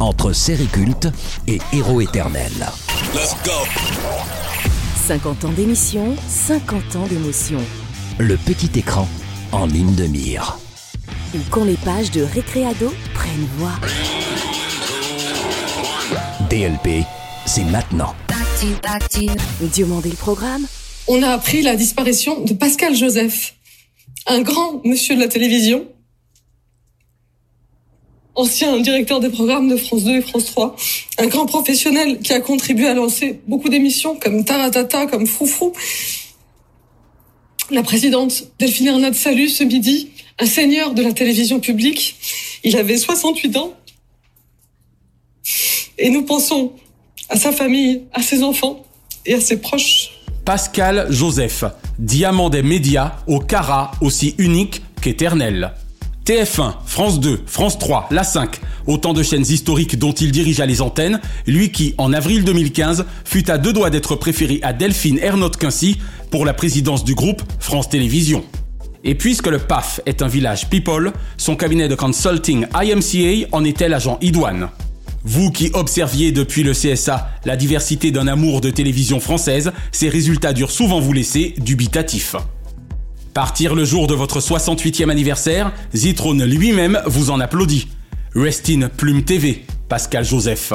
Entre 0.00 0.32
série 0.32 0.66
culte 0.66 1.08
et 1.46 1.58
héros 1.72 2.00
éternel. 2.00 2.52
50 5.06 5.44
ans 5.44 5.52
d'émission, 5.52 6.16
50 6.28 6.96
ans 6.96 7.06
d'émotion. 7.06 7.58
Le 8.18 8.36
petit 8.36 8.78
écran 8.78 9.06
en 9.52 9.66
ligne 9.66 9.94
de 9.94 10.06
mire. 10.06 10.58
Ou 11.34 11.38
quand 11.50 11.64
les 11.64 11.76
pages 11.76 12.10
de 12.10 12.22
Récréado 12.22 12.92
prennent 13.14 13.46
voix. 13.58 13.78
DLP, 16.48 17.04
c'est 17.46 17.64
maintenant. 17.64 18.14
Diomandé 19.60 20.10
le 20.10 20.16
programme, 20.16 20.66
on 21.08 21.22
a 21.22 21.28
appris 21.28 21.62
la 21.62 21.76
disparition 21.76 22.42
de 22.44 22.52
Pascal 22.52 22.94
Joseph, 22.94 23.54
un 24.26 24.42
grand 24.42 24.84
monsieur 24.84 25.14
de 25.14 25.20
la 25.20 25.28
télévision, 25.28 25.86
ancien 28.40 28.78
directeur 28.80 29.20
des 29.20 29.28
programmes 29.28 29.68
de 29.68 29.76
France 29.76 30.04
2 30.04 30.16
et 30.16 30.22
France 30.22 30.46
3, 30.46 30.74
un 31.18 31.26
grand 31.26 31.46
professionnel 31.46 32.18
qui 32.20 32.32
a 32.32 32.40
contribué 32.40 32.88
à 32.88 32.94
lancer 32.94 33.40
beaucoup 33.46 33.68
d'émissions 33.68 34.16
comme 34.16 34.44
Taratata, 34.44 35.06
comme 35.06 35.26
Foufou. 35.26 35.72
La 37.70 37.82
présidente 37.82 38.44
Delphine 38.58 38.88
Ernaud 38.88 39.12
salue 39.12 39.46
ce 39.46 39.62
midi, 39.62 40.10
un 40.38 40.46
seigneur 40.46 40.94
de 40.94 41.02
la 41.02 41.12
télévision 41.12 41.60
publique. 41.60 42.16
Il 42.64 42.76
avait 42.76 42.96
68 42.96 43.56
ans. 43.58 43.74
Et 45.98 46.10
nous 46.10 46.22
pensons 46.22 46.72
à 47.28 47.36
sa 47.36 47.52
famille, 47.52 48.02
à 48.12 48.22
ses 48.22 48.42
enfants 48.42 48.84
et 49.26 49.34
à 49.34 49.40
ses 49.40 49.58
proches. 49.60 50.10
Pascal 50.44 51.06
Joseph, 51.10 51.64
diamant 51.98 52.48
des 52.48 52.62
médias 52.62 53.16
au 53.26 53.38
cara 53.38 53.92
aussi 54.00 54.34
unique 54.38 54.82
qu'éternel. 55.02 55.72
TF1, 56.30 56.74
France 56.86 57.18
2, 57.18 57.40
France 57.44 57.76
3, 57.76 58.06
La 58.12 58.22
5, 58.22 58.60
autant 58.86 59.14
de 59.14 59.20
chaînes 59.20 59.42
historiques 59.42 59.98
dont 59.98 60.12
il 60.12 60.30
dirigea 60.30 60.64
les 60.64 60.80
antennes, 60.80 61.20
lui 61.48 61.72
qui, 61.72 61.96
en 61.98 62.12
avril 62.12 62.44
2015, 62.44 63.04
fut 63.24 63.50
à 63.50 63.58
deux 63.58 63.72
doigts 63.72 63.90
d'être 63.90 64.14
préféré 64.14 64.60
à 64.62 64.72
Delphine 64.72 65.18
Ernotte 65.18 65.56
Quincy 65.56 65.98
pour 66.30 66.44
la 66.44 66.54
présidence 66.54 67.02
du 67.02 67.16
groupe 67.16 67.42
France 67.58 67.88
Télévisions. 67.88 68.44
Et 69.02 69.16
puisque 69.16 69.48
le 69.48 69.58
PAF 69.58 69.98
est 70.06 70.22
un 70.22 70.28
village 70.28 70.70
people, 70.70 71.12
son 71.36 71.56
cabinet 71.56 71.88
de 71.88 71.96
consulting 71.96 72.64
IMCA 72.74 73.48
en 73.50 73.64
était 73.64 73.88
l'agent 73.88 74.16
idoine. 74.20 74.68
Vous 75.24 75.50
qui 75.50 75.72
observiez 75.74 76.30
depuis 76.30 76.62
le 76.62 76.74
CSA 76.74 77.28
la 77.44 77.56
diversité 77.56 78.12
d'un 78.12 78.28
amour 78.28 78.60
de 78.60 78.70
télévision 78.70 79.18
française, 79.18 79.72
ces 79.90 80.08
résultats 80.08 80.52
durent 80.52 80.70
souvent 80.70 81.00
vous 81.00 81.12
laisser 81.12 81.56
dubitatif. 81.58 82.36
Partir 83.34 83.76
le 83.76 83.84
jour 83.84 84.08
de 84.08 84.14
votre 84.14 84.40
68e 84.40 85.08
anniversaire, 85.08 85.70
Zitrone 85.94 86.44
lui-même 86.44 87.00
vous 87.06 87.30
en 87.30 87.38
applaudit. 87.38 87.86
Rest 88.34 88.68
in 88.70 88.88
Plume 88.88 89.22
TV, 89.22 89.64
Pascal 89.88 90.24
Joseph. 90.24 90.72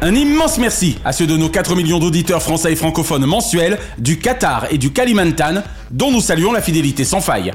Un 0.00 0.14
immense 0.14 0.56
merci 0.56 0.96
à 1.04 1.12
ceux 1.12 1.26
de 1.26 1.36
nos 1.36 1.50
4 1.50 1.76
millions 1.76 1.98
d'auditeurs 1.98 2.42
français 2.42 2.72
et 2.72 2.76
francophones 2.76 3.26
mensuels 3.26 3.78
du 3.98 4.18
Qatar 4.18 4.66
et 4.70 4.78
du 4.78 4.90
Kalimantan, 4.90 5.62
dont 5.90 6.10
nous 6.10 6.22
saluons 6.22 6.52
la 6.52 6.62
fidélité 6.62 7.04
sans 7.04 7.20
faille. 7.20 7.52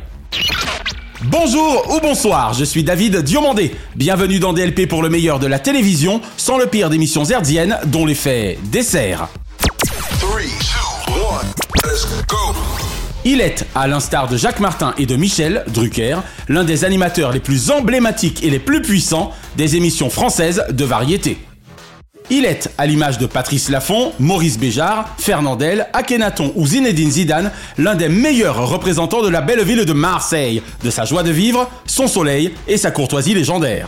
Bonjour 1.24 1.96
ou 1.96 2.02
bonsoir, 2.02 2.54
je 2.54 2.66
suis 2.66 2.84
David 2.84 3.24
Diomandé. 3.24 3.74
Bienvenue 3.96 4.40
dans 4.40 4.54
DLP 4.54 4.88
pour 4.88 5.02
le 5.02 5.10
meilleur 5.10 5.40
de 5.40 5.48
la 5.48 5.58
télévision, 5.58 6.22
sans 6.38 6.60
le 6.60 6.68
pire 6.68 6.92
d'émissions 6.92 7.26
herdiennes 7.26 7.80
dont 7.88 8.06
l'effet 8.06 8.60
dessert. 8.66 9.28
Three, 10.20 10.52
two, 10.60 11.14
one. 11.14 11.48
Let's 11.84 12.06
go. 12.28 12.83
Il 13.26 13.40
est, 13.40 13.66
à 13.74 13.88
l'instar 13.88 14.28
de 14.28 14.36
Jacques 14.36 14.60
Martin 14.60 14.94
et 14.98 15.06
de 15.06 15.16
Michel 15.16 15.64
Drucker, 15.70 16.18
l'un 16.50 16.66
des 16.66 16.84
animateurs 16.84 17.32
les 17.32 17.40
plus 17.40 17.72
emblématiques 17.72 18.44
et 18.44 18.50
les 18.50 18.60
plus 18.60 18.82
puissants 18.82 19.32
des 19.56 19.78
émissions 19.78 20.10
françaises 20.10 20.66
de 20.70 20.84
variété. 20.84 21.38
Il 22.30 22.44
est, 22.44 22.70
à 22.78 22.86
l'image 22.86 23.20
de 23.20 23.26
Patrice 23.26 23.70
Laffont, 23.70 24.12
Maurice 24.20 24.60
Béjart, 24.60 25.16
Fernandel, 25.18 25.88
Akhenaton 25.94 26.52
ou 26.56 26.68
Zinedine 26.68 27.12
Zidane, 27.12 27.52
l'un 27.78 27.96
des 27.96 28.10
meilleurs 28.10 28.68
représentants 28.68 29.22
de 29.22 29.30
la 29.30 29.40
belle 29.40 29.64
ville 29.64 29.86
de 29.86 29.94
Marseille, 29.94 30.62
de 30.84 30.90
sa 30.90 31.06
joie 31.06 31.24
de 31.24 31.32
vivre, 31.32 31.70
son 31.86 32.08
soleil 32.08 32.54
et 32.68 32.76
sa 32.76 32.92
courtoisie 32.92 33.34
légendaire. 33.34 33.88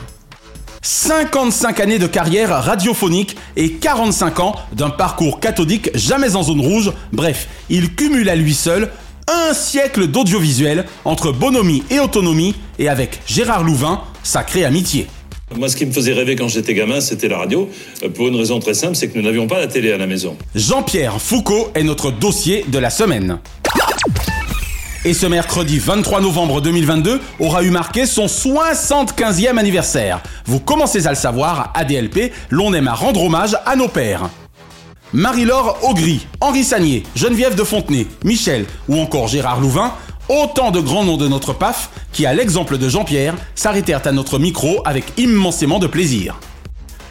55 0.81 1.79
années 1.79 1.97
de 1.97 2.06
carrière 2.06 2.50
radiophonique 2.63 3.35
et 3.56 3.72
45 3.73 4.40
ans 4.40 4.56
d'un 4.72 4.91
parcours 4.91 5.40
cathodique 5.40 5.90
jamais 5.96 6.35
en 6.35 6.44
zone 6.44 6.62
rouge, 6.62 6.94
bref, 7.12 7.47
il 7.69 7.96
cumule 7.96 8.29
à 8.29 8.35
lui 8.35 8.53
seul 8.53 8.91
un 9.27 9.53
siècle 9.53 10.07
d'audiovisuel 10.07 10.85
entre 11.03 11.31
bonhomie 11.31 11.83
et 11.89 11.99
autonomie 11.99 12.55
et 12.79 12.89
avec 12.89 13.21
Gérard 13.27 13.63
Louvain, 13.63 14.01
sacrée 14.23 14.65
amitié. 14.65 15.07
Moi, 15.55 15.69
ce 15.69 15.75
qui 15.75 15.85
me 15.85 15.91
faisait 15.91 16.13
rêver 16.13 16.35
quand 16.35 16.47
j'étais 16.47 16.73
gamin, 16.73 16.99
c'était 16.99 17.27
la 17.27 17.37
radio, 17.37 17.69
euh, 18.03 18.09
pour 18.09 18.27
une 18.27 18.35
raison 18.35 18.59
très 18.59 18.73
simple, 18.73 18.95
c'est 18.95 19.07
que 19.07 19.17
nous 19.17 19.23
n'avions 19.23 19.47
pas 19.47 19.59
la 19.59 19.67
télé 19.67 19.91
à 19.91 19.97
la 19.97 20.07
maison. 20.07 20.35
Jean-Pierre 20.55 21.21
Foucault 21.21 21.69
est 21.75 21.83
notre 21.83 22.11
dossier 22.11 22.65
de 22.67 22.79
la 22.79 22.89
semaine. 22.89 23.37
Et 25.05 25.13
ce 25.13 25.27
mercredi 25.27 25.77
23 25.77 26.19
novembre 26.21 26.61
2022 26.61 27.21
aura 27.39 27.61
eu 27.61 27.69
marqué 27.69 28.07
son 28.07 28.25
75e 28.25 29.59
anniversaire. 29.59 30.19
Vous 30.45 30.59
commencez 30.59 31.05
à 31.05 31.11
le 31.11 31.15
savoir, 31.15 31.71
à 31.75 31.85
DLP, 31.85 32.31
l'on 32.49 32.73
aime 32.73 32.87
à 32.87 32.95
rendre 32.95 33.23
hommage 33.23 33.55
à 33.67 33.75
nos 33.75 33.87
pères. 33.87 34.31
Marie-Laure 35.15 35.77
Augry, 35.83 36.27
Henri 36.41 36.65
Sagnier, 36.65 37.03
Geneviève 37.15 37.55
de 37.55 37.63
Fontenay, 37.63 38.05
Michel 38.25 38.65
ou 38.89 38.99
encore 38.99 39.29
Gérard 39.29 39.61
Louvain, 39.61 39.93
autant 40.27 40.71
de 40.71 40.81
grands 40.81 41.05
noms 41.05 41.15
de 41.15 41.29
notre 41.29 41.53
PAF 41.53 41.89
qui, 42.11 42.25
à 42.25 42.33
l'exemple 42.33 42.77
de 42.77 42.89
Jean-Pierre, 42.89 43.33
s'arrêtèrent 43.55 44.05
à 44.05 44.11
notre 44.11 44.39
micro 44.39 44.81
avec 44.83 45.05
immensément 45.15 45.79
de 45.79 45.87
plaisir. 45.87 46.37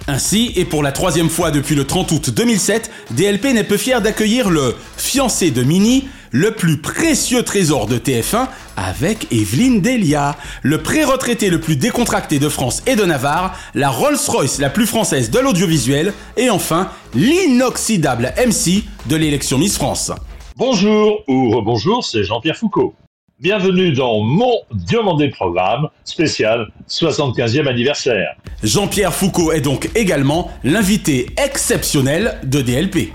Ainsi, 0.07 0.53
et 0.55 0.67
pour 0.67 0.83
la 0.83 0.93
troisième 0.93 1.31
fois 1.31 1.51
depuis 1.51 1.75
le 1.75 1.87
30 1.87 2.13
août 2.13 2.29
2007, 2.29 2.91
DLP 3.13 3.55
n'est 3.55 3.65
peu 3.65 3.79
fier 3.79 4.03
d'accueillir 4.03 4.51
le 4.51 4.77
fiancé 4.99 5.51
de 5.51 5.63
Mini, 5.63 6.07
le 6.35 6.51
plus 6.51 6.79
précieux 6.79 7.45
trésor 7.45 7.87
de 7.87 7.97
TF1, 7.97 8.49
avec 8.77 9.33
Evelyne 9.33 9.81
Delia, 9.81 10.37
le 10.63 10.79
pré-retraité 10.83 11.49
le 11.49 11.61
plus 11.61 11.77
décontracté 11.77 12.41
de 12.41 12.49
France 12.49 12.83
et 12.89 12.97
de 12.97 13.05
Navarre, 13.05 13.57
la 13.77 13.89
Rolls-Royce 13.89 14.59
la 14.59 14.69
plus 14.69 14.87
française 14.87 15.31
de 15.31 15.39
l'audiovisuel, 15.39 16.13
et 16.37 16.51
enfin, 16.51 16.91
l'inoxydable 17.15 18.35
MC 18.37 18.83
de 19.07 19.15
l'élection 19.15 19.59
Miss 19.59 19.77
France. 19.77 20.11
Bonjour 20.57 21.23
ou 21.29 21.51
rebonjour, 21.51 22.05
c'est 22.05 22.25
Jean-Pierre 22.25 22.57
Foucault. 22.57 22.97
Bienvenue 23.39 23.93
dans 23.93 24.19
mon 24.19 24.55
Diomandé 24.73 25.29
Programme 25.29 25.89
spécial 26.03 26.67
75e 26.89 27.69
anniversaire. 27.69 28.35
Jean-Pierre 28.65 29.15
Foucault 29.15 29.53
est 29.53 29.61
donc 29.61 29.89
également 29.95 30.51
l'invité 30.65 31.27
exceptionnel 31.37 32.41
de 32.43 32.61
DLP. 32.61 33.13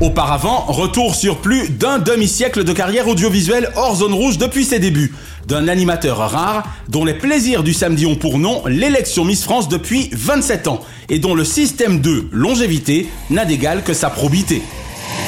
Auparavant, 0.00 0.64
retour 0.66 1.14
sur 1.14 1.38
plus 1.38 1.70
d'un 1.70 1.98
demi-siècle 1.98 2.64
de 2.64 2.72
carrière 2.72 3.06
audiovisuelle 3.06 3.70
hors 3.76 3.96
zone 3.96 4.12
rouge 4.12 4.38
depuis 4.38 4.64
ses 4.64 4.80
débuts, 4.80 5.14
d'un 5.46 5.68
animateur 5.68 6.18
rare 6.18 6.64
dont 6.88 7.04
les 7.04 7.14
plaisirs 7.14 7.62
du 7.62 7.72
samedi 7.72 8.04
ont 8.04 8.16
pour 8.16 8.38
nom 8.38 8.62
l'élection 8.66 9.24
Miss 9.24 9.44
France 9.44 9.68
depuis 9.68 10.10
27 10.12 10.66
ans 10.66 10.80
et 11.08 11.20
dont 11.20 11.34
le 11.34 11.44
système 11.44 12.00
de 12.00 12.26
longévité 12.32 13.08
n'a 13.30 13.44
d'égal 13.44 13.84
que 13.84 13.94
sa 13.94 14.10
probité. 14.10 14.62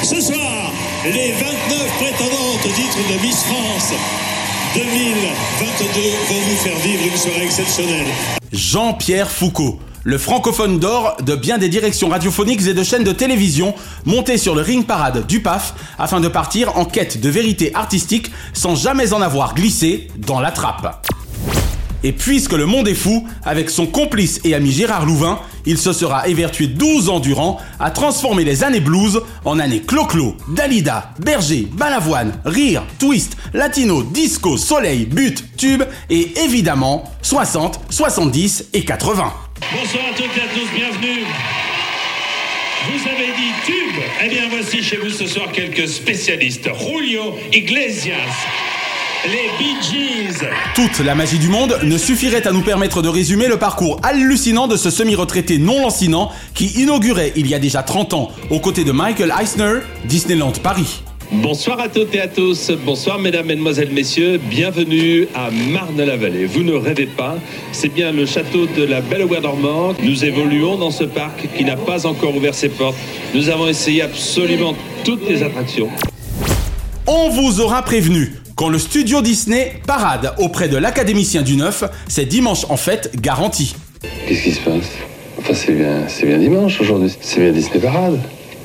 Ce 0.03 0.19
soir, 0.19 0.71
les 1.05 1.31
29 1.31 1.97
prétendantes 1.97 2.65
au 2.65 2.69
titre 2.69 2.97
de 2.97 3.25
Miss 3.25 3.43
France 3.43 3.93
2022 4.75 6.01
vont 6.27 6.41
vous 6.41 6.57
faire 6.57 6.79
vivre 6.79 7.03
une 7.09 7.17
soirée 7.17 7.45
exceptionnelle. 7.45 8.07
Jean-Pierre 8.51 9.31
Foucault, 9.31 9.79
le 10.07 10.17
francophone 10.17 10.79
d'or 10.79 11.17
de 11.21 11.35
bien 11.35 11.57
des 11.57 11.67
directions 11.67 12.07
radiophoniques 12.07 12.65
et 12.65 12.73
de 12.73 12.81
chaînes 12.81 13.03
de 13.03 13.11
télévision, 13.11 13.75
monté 14.05 14.37
sur 14.37 14.55
le 14.55 14.61
ring 14.61 14.85
parade 14.85 15.27
du 15.27 15.41
PAF 15.41 15.73
afin 15.99 16.21
de 16.21 16.29
partir 16.29 16.77
en 16.77 16.85
quête 16.85 17.19
de 17.19 17.27
vérité 17.27 17.75
artistique 17.75 18.31
sans 18.53 18.75
jamais 18.75 19.11
en 19.11 19.21
avoir 19.21 19.53
glissé 19.53 20.07
dans 20.17 20.39
la 20.39 20.51
trappe. 20.51 21.05
Et 22.07 22.13
puisque 22.13 22.53
le 22.53 22.65
monde 22.65 22.87
est 22.87 22.93
fou, 22.93 23.27
avec 23.43 23.69
son 23.69 23.85
complice 23.85 24.39
et 24.45 24.55
ami 24.55 24.71
Gérard 24.71 25.05
Louvain, 25.05 25.41
il 25.65 25.77
se 25.77 25.91
sera 25.91 26.29
évertué 26.29 26.67
12 26.67 27.09
ans 27.09 27.19
durant 27.19 27.59
à 27.81 27.91
transformer 27.91 28.45
les 28.45 28.63
années 28.63 28.79
blues 28.79 29.19
en 29.43 29.59
années 29.59 29.81
clo-clo, 29.81 30.37
Dalida, 30.47 31.11
Berger, 31.19 31.67
Balavoine, 31.69 32.39
Rire, 32.45 32.85
Twist, 32.97 33.35
Latino, 33.53 34.03
Disco, 34.03 34.55
Soleil, 34.55 35.05
But, 35.05 35.43
Tube 35.57 35.83
et 36.09 36.31
évidemment 36.45 37.03
60, 37.23 37.81
70 37.89 38.67
et 38.71 38.85
80. 38.85 39.33
Bonsoir 39.73 40.03
à 40.09 40.15
toutes 40.15 40.37
et 40.37 40.41
à 40.41 40.53
tous, 40.53 40.73
bienvenue. 40.73 41.25
Vous 42.85 43.09
avez 43.09 43.33
dit 43.35 43.51
tube 43.65 44.01
Eh 44.23 44.29
bien, 44.29 44.43
voici 44.49 44.81
chez 44.81 44.95
vous 44.95 45.09
ce 45.09 45.27
soir 45.27 45.51
quelques 45.51 45.89
spécialistes. 45.89 46.69
Julio 46.73 47.35
Iglesias. 47.51 48.76
Les 49.27 49.49
Bee 49.59 49.75
Gees. 49.81 50.45
Toute 50.73 50.99
la 50.99 51.13
magie 51.13 51.37
du 51.37 51.49
monde 51.49 51.77
ne 51.83 51.97
suffirait 51.97 52.47
à 52.47 52.53
nous 52.53 52.61
permettre 52.61 53.01
de 53.01 53.09
résumer 53.09 53.47
le 53.47 53.57
parcours 53.57 53.99
hallucinant 54.01 54.67
de 54.67 54.77
ce 54.77 54.89
semi-retraité 54.89 55.57
non 55.57 55.81
lancinant 55.81 56.31
qui 56.53 56.67
inaugurait 56.81 57.33
il 57.35 57.45
y 57.47 57.53
a 57.53 57.59
déjà 57.59 57.83
30 57.83 58.13
ans, 58.13 58.31
aux 58.49 58.61
côtés 58.61 58.85
de 58.85 58.93
Michael 58.93 59.33
Eisner, 59.37 59.79
Disneyland 60.05 60.53
Paris. 60.63 61.01
Bonsoir 61.29 61.81
à 61.81 61.89
toutes 61.89 62.15
et 62.15 62.21
à 62.21 62.29
tous. 62.29 62.71
Bonsoir 62.85 63.19
mesdames, 63.19 63.47
mesdemoiselles, 63.47 63.91
messieurs. 63.91 64.39
Bienvenue 64.49 65.27
à 65.35 65.51
Marne-la-Vallée. 65.51 66.45
Vous 66.45 66.63
ne 66.63 66.75
rêvez 66.75 67.07
pas, 67.07 67.35
c'est 67.73 67.93
bien 67.93 68.13
le 68.13 68.25
château 68.25 68.65
de 68.65 68.83
la 68.83 69.01
Belle 69.01 69.27
Dormant. 69.41 69.93
Nous 70.01 70.23
évoluons 70.23 70.77
dans 70.77 70.91
ce 70.91 71.03
parc 71.03 71.49
qui 71.57 71.65
n'a 71.65 71.75
pas 71.75 72.05
encore 72.05 72.33
ouvert 72.33 72.55
ses 72.55 72.69
portes. 72.69 72.95
Nous 73.35 73.49
avons 73.49 73.67
essayé 73.67 74.03
absolument 74.03 74.73
toutes 75.03 75.27
les 75.27 75.43
attractions. 75.43 75.89
On 77.05 77.27
vous 77.27 77.59
aura 77.59 77.83
prévenu. 77.83 78.31
Quand 78.57 78.69
le 78.69 78.79
studio 78.79 79.21
Disney 79.21 79.73
parade 79.85 80.33
auprès 80.39 80.67
de 80.67 80.77
l'académicien 80.77 81.43
du 81.43 81.57
Neuf, 81.57 81.83
c'est 82.07 82.25
dimanche 82.25 82.65
en 82.69 82.75
fait 82.75 83.11
garanti. 83.21 83.75
Qu'est-ce 84.27 84.41
qui 84.41 84.51
se 84.51 84.61
passe? 84.61 84.89
Enfin, 85.37 85.53
c'est 85.53 85.73
bien, 85.73 86.05
c'est 86.07 86.25
bien 86.25 86.39
dimanche 86.39 86.81
aujourd'hui. 86.81 87.15
C'est 87.21 87.39
bien 87.39 87.51
Disney 87.51 87.79
Parade. 87.79 88.19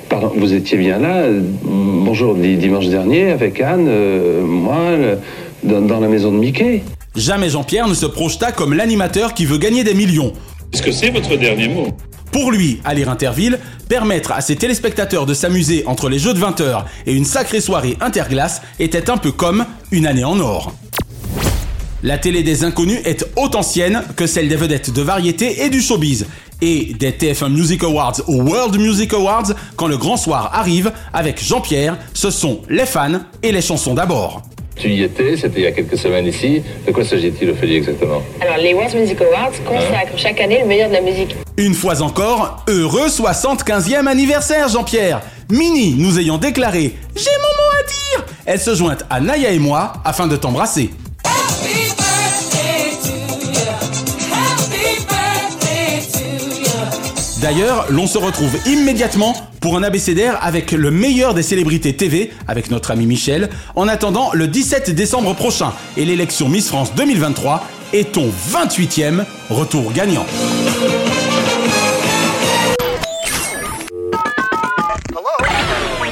Pardon, 0.08 0.32
vous 0.34 0.54
étiez 0.54 0.78
bien 0.78 0.98
là, 0.98 1.24
bonjour, 1.62 2.34
di- 2.34 2.56
dimanche 2.56 2.86
dernier, 2.86 3.32
avec 3.32 3.60
Anne, 3.60 3.84
euh, 3.86 4.42
moi, 4.46 4.96
le- 4.96 5.18
dans, 5.62 5.82
dans 5.82 6.00
la 6.00 6.08
maison 6.08 6.32
de 6.32 6.38
Mickey. 6.38 6.82
Jamais 7.14 7.50
Jean-Pierre 7.50 7.86
ne 7.86 7.92
se 7.94 8.06
projeta 8.06 8.50
comme 8.50 8.72
l'animateur 8.72 9.34
qui 9.34 9.44
veut 9.44 9.58
gagner 9.58 9.84
des 9.84 9.92
millions. 9.94 10.32
Est-ce 10.72 10.80
que 10.80 10.90
c'est 10.90 11.10
votre 11.10 11.36
dernier 11.36 11.68
mot? 11.68 11.88
Pour 12.32 12.50
lui, 12.50 12.80
aller 12.86 13.04
Interville, 13.04 13.58
permettre 13.92 14.32
à 14.32 14.40
ses 14.40 14.56
téléspectateurs 14.56 15.26
de 15.26 15.34
s'amuser 15.34 15.82
entre 15.84 16.08
les 16.08 16.18
jeux 16.18 16.32
de 16.32 16.38
20 16.38 16.62
heures 16.62 16.86
et 17.04 17.12
une 17.12 17.26
sacrée 17.26 17.60
soirée 17.60 17.98
interglace 18.00 18.62
était 18.78 19.10
un 19.10 19.18
peu 19.18 19.32
comme 19.32 19.66
une 19.90 20.06
année 20.06 20.24
en 20.24 20.40
or. 20.40 20.72
La 22.02 22.16
télé 22.16 22.42
des 22.42 22.64
inconnus 22.64 23.00
est 23.04 23.26
autant 23.36 23.58
ancienne 23.58 24.02
que 24.16 24.26
celle 24.26 24.48
des 24.48 24.56
vedettes 24.56 24.94
de 24.94 25.02
variété 25.02 25.62
et 25.62 25.68
du 25.68 25.82
showbiz, 25.82 26.24
et 26.62 26.94
des 26.98 27.10
TF1 27.10 27.50
Music 27.50 27.84
Awards 27.84 28.18
aux 28.28 28.40
World 28.40 28.80
Music 28.80 29.12
Awards 29.12 29.52
quand 29.76 29.88
le 29.88 29.98
grand 29.98 30.16
soir 30.16 30.48
arrive 30.54 30.90
avec 31.12 31.44
Jean-Pierre, 31.44 31.98
ce 32.14 32.30
sont 32.30 32.62
les 32.70 32.86
fans 32.86 33.20
et 33.42 33.52
les 33.52 33.60
chansons 33.60 33.92
d'abord. 33.92 34.42
Tu 34.82 34.88
y 34.88 35.05
étais, 35.05 35.37
c'était 35.37 35.61
il 35.61 35.62
y 35.62 35.67
a 35.69 35.70
quelques 35.70 35.96
semaines 35.96 36.26
ici. 36.26 36.61
De 36.84 36.90
quoi 36.90 37.05
s'agit-il, 37.05 37.50
Ophélie, 37.50 37.76
exactement 37.76 38.20
Alors, 38.40 38.56
les 38.56 38.75
World 38.75 38.96
Music 38.96 39.17
Awards 39.20 39.52
consacrent 39.64 40.19
chaque 40.19 40.40
année 40.40 40.58
le 40.61 40.67
meilleur 40.67 40.88
de 40.88 40.94
la 40.94 41.00
musique. 41.00 41.37
Une 41.56 41.73
fois 41.73 42.02
encore, 42.02 42.64
heureux 42.67 43.06
75e 43.06 44.08
anniversaire 44.08 44.69
Jean-Pierre 44.69 45.20
Mini 45.50 45.94
nous 45.96 46.19
ayant 46.19 46.37
déclaré 46.37 46.96
«J'ai 47.14 47.31
mon 47.31 47.62
mot 47.62 47.70
à 47.79 47.82
dire!» 48.25 48.34
Elle 48.44 48.58
se 48.58 48.75
joint 48.75 48.99
à 49.08 49.20
Naya 49.20 49.52
et 49.52 49.61
moi 49.61 49.93
afin 50.05 50.26
de 50.26 50.34
t'embrasser. 50.34 50.90
D'ailleurs, 57.42 57.86
l'on 57.90 58.06
se 58.06 58.18
retrouve 58.18 58.56
immédiatement 58.68 59.34
pour 59.60 59.76
un 59.76 59.82
abécédaire 59.82 60.38
avec 60.44 60.70
le 60.70 60.92
meilleur 60.92 61.34
des 61.34 61.42
célébrités 61.42 61.92
TV, 61.92 62.30
avec 62.46 62.70
notre 62.70 62.92
ami 62.92 63.04
Michel, 63.04 63.48
en 63.74 63.88
attendant 63.88 64.30
le 64.32 64.46
17 64.46 64.94
décembre 64.94 65.34
prochain 65.34 65.72
et 65.96 66.04
l'élection 66.04 66.48
Miss 66.48 66.68
France 66.68 66.94
2023 66.94 67.64
et 67.94 68.04
ton 68.04 68.28
28e 68.28 69.24
retour 69.50 69.92
gagnant. 69.92 70.24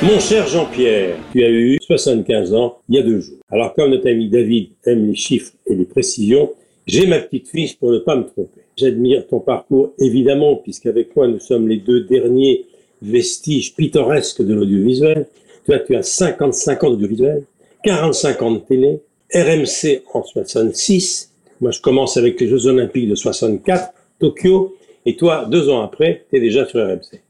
Mon 0.02 0.18
cher 0.18 0.48
Jean-Pierre, 0.48 1.14
tu 1.30 1.44
as 1.44 1.50
eu 1.50 1.78
75 1.80 2.54
ans 2.54 2.78
il 2.88 2.96
y 2.96 2.98
a 2.98 3.02
deux 3.02 3.20
jours. 3.20 3.38
Alors 3.52 3.72
comme 3.74 3.92
notre 3.92 4.10
ami 4.10 4.28
David 4.28 4.70
aime 4.84 5.06
les 5.06 5.14
chiffres 5.14 5.52
et 5.68 5.76
les 5.76 5.84
précisions, 5.84 6.50
j'ai 6.88 7.06
ma 7.06 7.20
petite 7.20 7.48
fiche 7.48 7.78
pour 7.78 7.92
ne 7.92 7.98
pas 7.98 8.16
me 8.16 8.24
tromper. 8.24 8.59
J'admire 8.80 9.26
ton 9.26 9.40
parcours 9.40 9.92
évidemment, 9.98 10.56
puisqu'avec 10.56 11.14
moi 11.14 11.28
nous 11.28 11.38
sommes 11.38 11.68
les 11.68 11.76
deux 11.76 12.00
derniers 12.04 12.64
vestiges 13.02 13.74
pittoresques 13.74 14.42
de 14.42 14.54
l'audiovisuel. 14.54 15.26
Toi, 15.66 15.80
tu 15.80 15.94
as 15.94 16.02
55 16.02 16.84
ans 16.84 16.90
d'audiovisuel, 16.90 17.44
45 17.84 18.42
ans 18.42 18.52
de 18.52 18.58
télé, 18.58 19.00
RMC 19.34 20.02
en 20.14 20.22
66. 20.22 21.30
Moi, 21.60 21.72
je 21.72 21.80
commence 21.82 22.16
avec 22.16 22.40
les 22.40 22.48
Jeux 22.48 22.66
Olympiques 22.66 23.08
de 23.08 23.14
64, 23.14 23.92
Tokyo, 24.18 24.76
et 25.04 25.16
toi, 25.16 25.46
deux 25.50 25.68
ans 25.68 25.82
après, 25.82 26.24
tu 26.30 26.36
es 26.36 26.40
déjà 26.40 26.66
sur 26.66 26.80
RMC. 26.80 27.20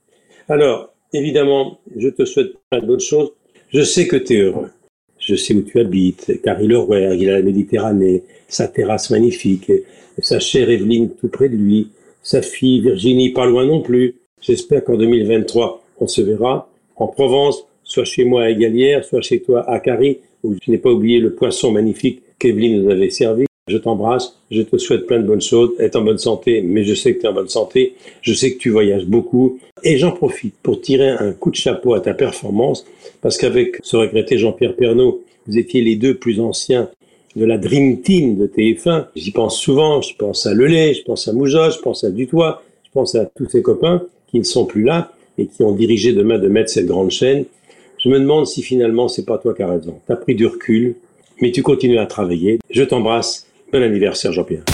Alors, 0.48 0.94
évidemment, 1.12 1.80
je 1.96 2.08
te 2.08 2.24
souhaite 2.24 2.52
plein 2.70 2.80
bonnes 2.80 3.00
choses. 3.00 3.32
Je 3.72 3.82
sais 3.82 4.06
que 4.06 4.16
tu 4.16 4.34
es 4.34 4.42
heureux. 4.42 4.70
Je 5.18 5.34
sais 5.34 5.54
où 5.54 5.62
tu 5.62 5.80
habites, 5.80 6.40
car 6.42 6.60
il 6.62 6.72
est 6.72 7.18
il 7.18 7.28
a 7.28 7.32
la 7.32 7.42
Méditerranée, 7.42 8.22
sa 8.48 8.68
terrasse 8.68 9.10
magnifique, 9.10 9.70
sa 10.18 10.40
chère 10.40 10.70
Evelyne 10.70 11.10
tout 11.20 11.28
près 11.28 11.48
de 11.48 11.56
lui, 11.56 11.88
sa 12.22 12.42
fille 12.42 12.80
Virginie 12.80 13.30
pas 13.30 13.46
loin 13.46 13.66
non 13.66 13.80
plus. 13.80 14.16
J'espère 14.40 14.84
qu'en 14.84 14.96
2023, 14.96 15.82
on 16.00 16.06
se 16.06 16.22
verra 16.22 16.68
en 16.96 17.06
Provence, 17.06 17.66
soit 17.84 18.04
chez 18.04 18.24
moi 18.24 18.44
à 18.44 18.50
Égalière, 18.50 19.04
soit 19.04 19.22
chez 19.22 19.40
toi 19.40 19.68
à 19.68 19.80
Carrie, 19.80 20.18
où 20.44 20.54
je 20.54 20.70
n'ai 20.70 20.78
pas 20.78 20.90
oublié 20.90 21.18
le 21.18 21.34
poisson 21.34 21.72
magnifique 21.72 22.22
qu'Evelyne 22.38 22.82
nous 22.82 22.90
avait 22.90 23.10
servi. 23.10 23.46
Je 23.68 23.76
t'embrasse, 23.76 24.36
je 24.50 24.62
te 24.62 24.78
souhaite 24.78 25.06
plein 25.06 25.20
de 25.20 25.26
bonnes 25.26 25.40
choses, 25.40 25.70
être 25.78 25.96
en 25.96 26.02
bonne 26.02 26.18
santé, 26.18 26.60
mais 26.62 26.82
je 26.82 26.94
sais 26.94 27.14
que 27.14 27.20
tu 27.20 27.26
es 27.26 27.28
en 27.28 27.34
bonne 27.34 27.48
santé, 27.48 27.94
je 28.20 28.32
sais 28.34 28.52
que 28.52 28.58
tu 28.58 28.70
voyages 28.70 29.06
beaucoup, 29.06 29.60
et 29.84 29.96
j'en 29.96 30.10
profite 30.10 30.54
pour 30.62 30.80
tirer 30.80 31.10
un 31.10 31.32
coup 31.32 31.50
de 31.50 31.56
chapeau 31.56 31.94
à 31.94 32.00
ta 32.00 32.12
performance, 32.12 32.84
parce 33.20 33.36
qu'avec 33.36 33.76
ce 33.82 33.96
regretté 33.96 34.38
Jean-Pierre 34.38 34.74
Pernaud, 34.74 35.22
vous 35.46 35.56
étiez 35.56 35.82
les 35.82 35.96
deux 35.96 36.14
plus 36.14 36.40
anciens 36.40 36.90
de 37.36 37.44
la 37.44 37.58
Dream 37.58 38.00
Team 38.00 38.36
de 38.36 38.46
TF1. 38.46 39.06
J'y 39.14 39.30
pense 39.30 39.58
souvent, 39.58 40.02
je 40.02 40.14
pense 40.16 40.46
à 40.46 40.54
Lelay, 40.54 40.94
je 40.94 41.02
pense 41.02 41.28
à 41.28 41.32
Moujotte, 41.32 41.74
je 41.74 41.80
pense 41.80 42.04
à 42.04 42.10
Dutoit, 42.10 42.62
je 42.84 42.90
pense 42.92 43.14
à 43.14 43.24
tous 43.24 43.48
ces 43.48 43.62
copains 43.62 44.02
qui 44.28 44.38
ne 44.38 44.44
sont 44.44 44.66
plus 44.66 44.84
là 44.84 45.12
et 45.38 45.46
qui 45.46 45.62
ont 45.62 45.72
dirigé 45.72 46.12
demain 46.12 46.38
de 46.38 46.48
mettre 46.48 46.70
cette 46.70 46.86
grande 46.86 47.10
chaîne. 47.10 47.44
Je 47.98 48.08
me 48.08 48.18
demande 48.18 48.46
si 48.46 48.62
finalement 48.62 49.08
c'est 49.08 49.24
pas 49.24 49.38
toi 49.38 49.54
qui 49.54 49.62
as 49.62 49.68
raison. 49.68 50.00
Tu 50.06 50.12
as 50.12 50.16
pris 50.16 50.34
du 50.34 50.46
recul, 50.46 50.96
mais 51.40 51.52
tu 51.52 51.62
continues 51.62 51.98
à 51.98 52.06
travailler. 52.06 52.58
Je 52.70 52.82
t'embrasse. 52.82 53.46
Bon 53.72 53.82
anniversaire 53.82 54.32
Jean-Pierre. 54.32 54.64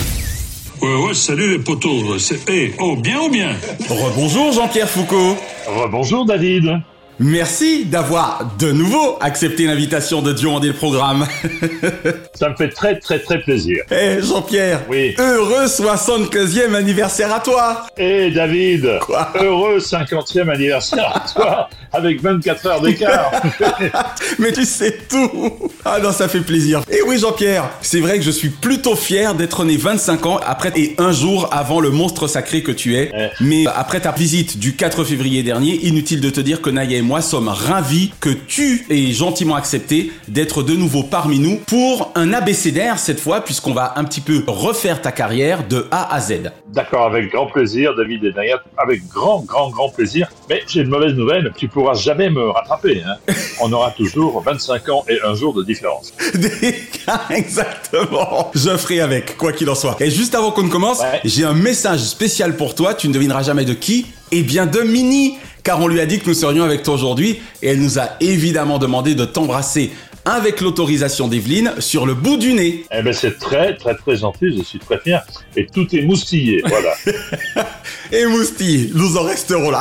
Ouais, 0.81 1.06
ouais, 1.06 1.14
salut 1.14 1.50
les 1.50 1.59
potos. 1.59 2.19
C'est, 2.19 2.38
eh, 2.50 2.70
oh, 2.81 2.97
bien 2.97 3.20
ou 3.23 3.31
bien? 3.31 3.50
Rebonjour 3.88 4.52
Jean-Pierre 4.52 4.88
Foucault 4.88 5.37
Rebonjour 5.67 6.25
David 6.26 6.81
Merci 7.19 7.87
d'avoir 7.87 8.50
de 8.59 8.73
nouveau 8.73 9.17
accepté 9.23 9.67
l'invitation 9.67 10.21
de 10.21 10.35
demander 10.35 10.69
le 10.69 10.75
programme. 10.75 11.26
Ça 12.35 12.50
me 12.50 12.57
fait 12.57 12.69
très 12.69 12.99
très 12.99 13.19
très 13.21 13.40
plaisir. 13.40 13.85
Eh 13.90 14.21
Jean-Pierre, 14.21 14.83
Oui. 14.90 15.14
heureux 15.19 15.64
75e 15.64 16.75
anniversaire 16.75 17.33
à 17.35 17.40
toi 17.40 17.87
Et 17.97 18.31
David, 18.31 18.99
Quoi 19.00 19.33
heureux 19.40 19.79
50e 19.79 20.50
anniversaire 20.50 21.11
à 21.17 21.21
toi, 21.33 21.71
avec 21.95 22.21
24 22.21 22.67
heures 22.67 22.81
d'écart. 22.83 23.31
Mais 24.38 24.52
tu 24.52 24.67
sais 24.67 24.99
tout 25.09 25.71
Ah 25.87 25.99
non, 26.02 26.12
ça 26.12 26.29
fait 26.29 26.40
plaisir. 26.40 26.83
Et 26.90 27.00
oui 27.07 27.19
Jean-Pierre, 27.19 27.71
c'est 27.81 28.00
vrai 28.00 28.19
que 28.19 28.25
je 28.25 28.31
suis 28.31 28.50
plutôt 28.50 28.95
fier 28.95 29.35
d'être 29.35 29.64
né 29.64 29.79
25 29.79 30.26
ans 30.26 30.40
après 30.47 30.73
et 30.76 30.95
un 30.99 31.12
jour 31.12 31.49
avant 31.50 31.81
le 31.81 31.88
monstre 31.88 32.26
sacré 32.26 32.62
que 32.62 32.73
tu 32.73 32.95
es. 32.97 33.11
Ouais. 33.12 33.31
Mais 33.40 33.64
après 33.75 34.00
ta 34.00 34.12
visite 34.12 34.59
du 34.59 34.76
4 34.76 35.02
février 35.05 35.43
dernier, 35.43 35.76
inutile 35.87 36.21
de 36.21 36.29
te 36.29 36.40
dire 36.43 36.61
que 36.61 36.69
Naya 36.69 36.99
et 36.99 37.06
moi 37.07 37.23
sommes 37.23 37.49
ravis 37.49 38.13
que 38.21 38.31
tu 38.31 38.85
aies 38.91 39.13
gentiment 39.13 39.55
accepté 39.55 40.11
d'être 40.29 40.63
de 40.65 40.75
nouveau 40.75 41.05
parmi 41.05 41.39
nous 41.39 41.57
pour 41.67 42.11
un 42.17 42.33
abécédaire 42.33 42.99
cette 42.99 43.21
fois, 43.21 43.41
puisqu'on 43.43 43.73
va 43.73 43.93
un 43.97 44.05
petit 44.05 44.21
peu 44.21 44.43
refaire 44.47 45.01
ta 45.01 45.13
carrière 45.13 45.67
de 45.69 45.87
A 45.93 46.13
à 46.15 46.21
Z. 46.21 46.51
D'accord, 46.73 47.07
avec 47.07 47.31
grand 47.31 47.47
plaisir, 47.47 47.95
David 47.95 48.25
et 48.25 48.33
Naya, 48.33 48.61
avec 48.77 49.07
grand, 49.07 49.41
grand, 49.43 49.71
grand 49.71 49.89
plaisir. 49.89 50.29
Mais 50.51 50.63
j'ai 50.67 50.81
une 50.81 50.89
mauvaise 50.89 51.15
nouvelle, 51.15 51.53
tu 51.57 51.69
pourras 51.69 51.95
jamais 51.95 52.29
me 52.29 52.51
rattraper. 52.51 53.03
Hein. 53.07 53.33
On 53.63 53.73
aura 53.73 53.93
toujours 53.93 54.43
25 54.43 54.89
ans 54.89 55.05
et 55.09 55.19
un 55.25 55.35
jour 55.35 55.55
de 55.55 55.63
différence. 55.63 56.13
Exactement. 57.31 58.51
Je 58.55 58.77
ferai 58.77 59.01
avec, 59.01 59.37
quoi 59.37 59.53
qu'il 59.53 59.71
en 59.71 59.75
soit. 59.75 59.97
Et 60.01 60.11
juste 60.11 60.35
avant 60.35 60.51
qu'on 60.51 60.65
ne 60.65 60.69
commence, 60.71 61.01
Ouais. 61.01 61.21
j'ai 61.25 61.45
un 61.45 61.55
message 61.55 62.01
spécial 62.01 62.57
pour 62.57 62.75
toi. 62.75 62.95
Tu 62.95 63.09
ne 63.09 63.13
devineras 63.13 63.43
jamais 63.43 63.65
de 63.65 63.75
qui. 63.75 64.07
Eh 64.33 64.43
bien, 64.43 64.67
de 64.67 64.81
Mini. 64.81 65.37
Car 65.66 65.80
on 65.80 65.88
lui 65.88 65.99
a 65.99 66.06
dit 66.06 66.20
que 66.20 66.28
nous 66.28 66.35
serions 66.35 66.62
avec 66.62 66.85
toi 66.85 66.94
aujourd'hui. 66.94 67.40
Et 67.61 67.70
elle 67.70 67.80
nous 67.80 67.99
a 67.99 68.11
évidemment 68.20 68.78
demandé 68.78 69.16
de 69.16 69.25
t'embrasser 69.25 69.90
avec 70.25 70.61
l'autorisation 70.61 71.26
d'Evelyne 71.26 71.73
sur 71.80 72.06
le 72.06 72.14
bout 72.14 72.37
du 72.37 72.52
nez. 72.52 72.85
Eh 72.92 73.02
ben 73.02 73.12
c'est 73.12 73.37
très, 73.37 73.75
très, 73.75 73.96
très 73.96 74.16
gentil, 74.16 74.56
je 74.56 74.62
suis 74.62 74.78
très 74.78 75.00
fier. 75.00 75.26
Et 75.56 75.66
tout 75.66 75.87
est 75.92 76.02
moustillé, 76.02 76.62
voilà. 76.64 76.94
Et 78.12 78.26
Mousti, 78.26 78.92
nous 78.94 79.16
en 79.16 79.25
resterons 79.25 79.70
là. 79.70 79.80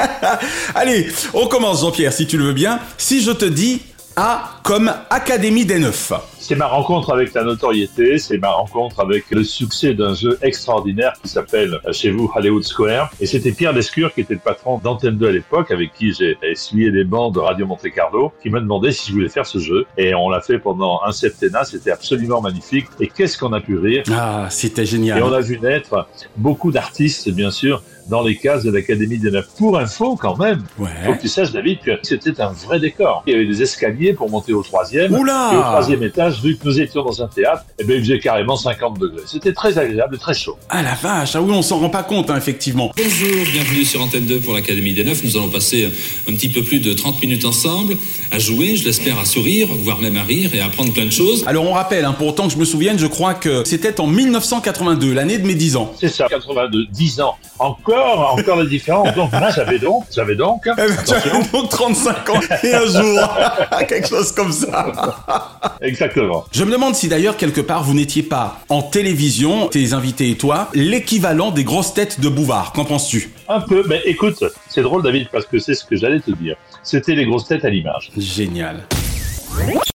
Allez, 0.74 1.06
on 1.34 1.46
commence 1.46 1.82
Jean-Pierre, 1.82 2.12
si 2.12 2.26
tu 2.26 2.36
le 2.36 2.46
veux 2.46 2.52
bien. 2.52 2.80
Si 2.98 3.22
je 3.22 3.30
te 3.30 3.44
dis 3.44 3.80
A 4.16 4.58
comme 4.62 4.92
Académie 5.10 5.64
des 5.64 5.78
Neufs. 5.78 6.12
C'est 6.38 6.56
ma 6.56 6.66
rencontre 6.66 7.12
avec 7.12 7.32
la 7.34 7.44
notoriété, 7.44 8.18
c'est 8.18 8.36
ma 8.36 8.50
rencontre 8.50 9.00
avec 9.00 9.30
le 9.30 9.44
succès 9.44 9.94
d'un 9.94 10.12
jeu 10.12 10.38
extraordinaire 10.42 11.14
qui 11.22 11.28
s'appelle 11.28 11.78
euh, 11.86 11.92
chez 11.92 12.10
vous 12.10 12.30
Hollywood 12.34 12.64
Square. 12.64 13.10
Et 13.20 13.26
c'était 13.26 13.52
Pierre 13.52 13.72
Lescure 13.72 14.12
qui 14.12 14.20
était 14.20 14.34
le 14.34 14.40
patron 14.40 14.78
d'Antenne 14.78 15.16
2 15.16 15.28
à 15.28 15.30
l'époque, 15.30 15.70
avec 15.70 15.94
qui 15.94 16.12
j'ai 16.12 16.36
essuyé 16.42 16.90
les 16.90 17.04
bancs 17.04 17.32
de 17.32 17.38
Radio 17.38 17.66
Monte 17.66 17.88
Carlo, 17.94 18.32
qui 18.42 18.50
m'a 18.50 18.60
demandé 18.60 18.92
si 18.92 19.08
je 19.08 19.14
voulais 19.14 19.28
faire 19.28 19.46
ce 19.46 19.58
jeu. 19.58 19.86
Et 19.96 20.14
on 20.14 20.28
l'a 20.28 20.40
fait 20.40 20.58
pendant 20.58 21.00
un 21.06 21.12
septennat, 21.12 21.64
c'était 21.64 21.92
absolument 21.92 22.40
magnifique. 22.42 22.86
Et 23.00 23.06
qu'est-ce 23.06 23.38
qu'on 23.38 23.52
a 23.52 23.60
pu 23.60 23.78
rire? 23.78 24.02
Ah, 24.12 24.48
c'était 24.50 24.84
génial. 24.84 25.20
Et 25.20 25.22
on 25.22 25.32
a 25.32 25.40
vu 25.40 25.58
naître 25.58 26.08
beaucoup 26.36 26.72
d'artistes, 26.72 27.30
bien 27.30 27.50
sûr, 27.50 27.82
dans 28.08 28.22
les 28.22 28.36
cases 28.36 28.64
de 28.64 28.70
l'Académie 28.70 29.18
des 29.18 29.30
Neufs. 29.30 29.48
Pour 29.58 29.78
info, 29.78 30.16
quand 30.20 30.36
même, 30.38 30.62
Ouais. 30.78 30.88
faut 31.06 31.14
que 31.14 31.20
tu 31.20 31.28
saches, 31.28 31.52
David, 31.52 31.78
que 31.84 31.92
c'était 32.02 32.40
un 32.40 32.52
vrai 32.52 32.80
décor. 32.80 33.22
Il 33.26 33.32
y 33.32 33.36
avait 33.36 33.46
des 33.46 33.62
escaliers 33.62 34.12
pour 34.12 34.28
monter 34.30 34.52
au 34.52 34.62
troisième. 34.62 35.12
Oula 35.14 35.50
Et 35.52 35.56
au 35.56 35.60
troisième 35.60 36.02
étage, 36.02 36.42
vu 36.42 36.56
que 36.56 36.64
nous 36.66 36.80
étions 36.80 37.04
dans 37.04 37.22
un 37.22 37.28
théâtre, 37.28 37.64
eh 37.78 37.84
ben, 37.84 37.96
il 37.96 38.02
faisait 38.02 38.18
carrément 38.18 38.56
50 38.56 38.98
degrés. 38.98 39.22
C'était 39.26 39.52
très 39.52 39.78
agréable 39.78 40.16
et 40.16 40.18
très 40.18 40.34
chaud. 40.34 40.56
Ah 40.68 40.82
la 40.82 40.94
vache, 40.94 41.36
ah 41.36 41.42
oui, 41.42 41.52
on 41.54 41.62
s'en 41.62 41.78
rend 41.78 41.90
pas 41.90 42.02
compte, 42.02 42.30
hein, 42.30 42.36
effectivement. 42.36 42.92
Bonjour, 42.96 43.44
bienvenue 43.52 43.84
sur 43.84 44.02
Antenne 44.02 44.26
2 44.26 44.40
pour 44.40 44.54
l'Académie 44.54 44.92
des 44.94 45.04
Neufs. 45.04 45.22
Nous 45.24 45.36
allons 45.36 45.48
passer 45.50 45.86
un 46.28 46.32
petit 46.32 46.48
peu 46.48 46.62
plus 46.62 46.80
de 46.80 46.92
30 46.92 47.20
minutes 47.22 47.44
ensemble 47.44 47.94
à 48.30 48.38
jouer, 48.38 48.76
je 48.76 48.84
l'espère 48.84 49.18
à 49.18 49.24
sourire, 49.24 49.68
voire 49.70 50.00
même 50.00 50.16
à 50.16 50.22
rire 50.22 50.50
et 50.54 50.60
à 50.60 50.66
apprendre 50.66 50.92
plein 50.92 51.04
de 51.06 51.10
choses. 51.12 51.44
Alors 51.46 51.64
on 51.64 51.72
rappelle, 51.72 52.04
hein, 52.04 52.14
pour 52.16 52.28
autant 52.28 52.46
que 52.48 52.52
je 52.54 52.58
me 52.58 52.64
souvienne, 52.64 52.98
je 52.98 53.06
crois 53.06 53.34
que 53.34 53.62
c'était 53.64 54.00
en 54.00 54.06
1982, 54.06 55.12
l'année 55.12 55.38
de 55.38 55.46
mes 55.46 55.54
10 55.54 55.76
ans. 55.76 55.92
C'est 56.00 56.08
ça, 56.08 56.26
82, 56.28 56.86
10 56.90 57.20
ans. 57.20 57.36
Encore, 57.58 57.91
encore 57.96 58.56
la 58.56 58.66
différence. 58.66 59.14
Donc, 59.14 59.32
moi, 59.32 59.50
j'avais 59.50 59.78
donc, 59.78 60.04
j'avais 60.14 60.34
donc, 60.36 60.62
Eh 60.66 60.70
ben, 60.76 60.86
tu 60.86 60.92
attention. 61.14 61.30
avais 61.34 61.48
donc 61.52 61.68
35 61.70 62.30
ans 62.30 62.40
et 62.62 62.74
un 62.74 62.86
jour, 62.86 63.36
quelque 63.88 64.08
chose 64.08 64.32
comme 64.32 64.52
ça. 64.52 65.58
Exactement. 65.80 66.44
Je 66.52 66.64
me 66.64 66.72
demande 66.72 66.94
si 66.94 67.08
d'ailleurs 67.08 67.36
quelque 67.36 67.60
part 67.60 67.82
vous 67.82 67.94
n'étiez 67.94 68.22
pas 68.22 68.60
en 68.68 68.82
télévision, 68.82 69.68
tes 69.68 69.92
invités 69.92 70.30
et 70.30 70.36
toi, 70.36 70.68
l'équivalent 70.74 71.50
des 71.50 71.64
grosses 71.64 71.94
têtes 71.94 72.20
de 72.20 72.28
Bouvard. 72.28 72.72
Qu'en 72.72 72.84
penses-tu? 72.84 73.30
Un 73.48 73.60
peu, 73.60 73.84
mais 73.88 74.00
écoute, 74.04 74.42
c'est 74.68 74.82
drôle, 74.82 75.02
David, 75.02 75.28
parce 75.30 75.46
que 75.46 75.58
c'est 75.58 75.74
ce 75.74 75.84
que 75.84 75.96
j'allais 75.96 76.20
te 76.20 76.30
dire. 76.30 76.56
C'était 76.82 77.14
les 77.14 77.26
grosses 77.26 77.46
têtes 77.46 77.64
à 77.64 77.70
l'image. 77.70 78.10
Génial. 78.16 78.82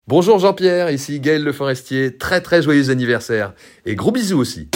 Bonjour 0.07 0.39
Jean-Pierre, 0.39 0.91
ici 0.91 1.19
Gaël 1.19 1.43
Le 1.43 1.53
Forestier. 1.53 2.17
Très 2.17 2.41
très 2.41 2.63
joyeux 2.63 2.91
anniversaire. 2.91 3.53
Et 3.87 3.95
gros 3.95 4.13
bisous 4.13 4.39
aussi. 4.39 4.69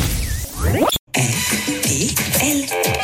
Elle, 1.14 2.99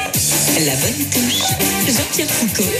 la 0.64 0.74
bonne 0.76 1.04
touche. 1.12 1.42
Jean-Pierre 1.86 2.30
Foucault. 2.30 2.70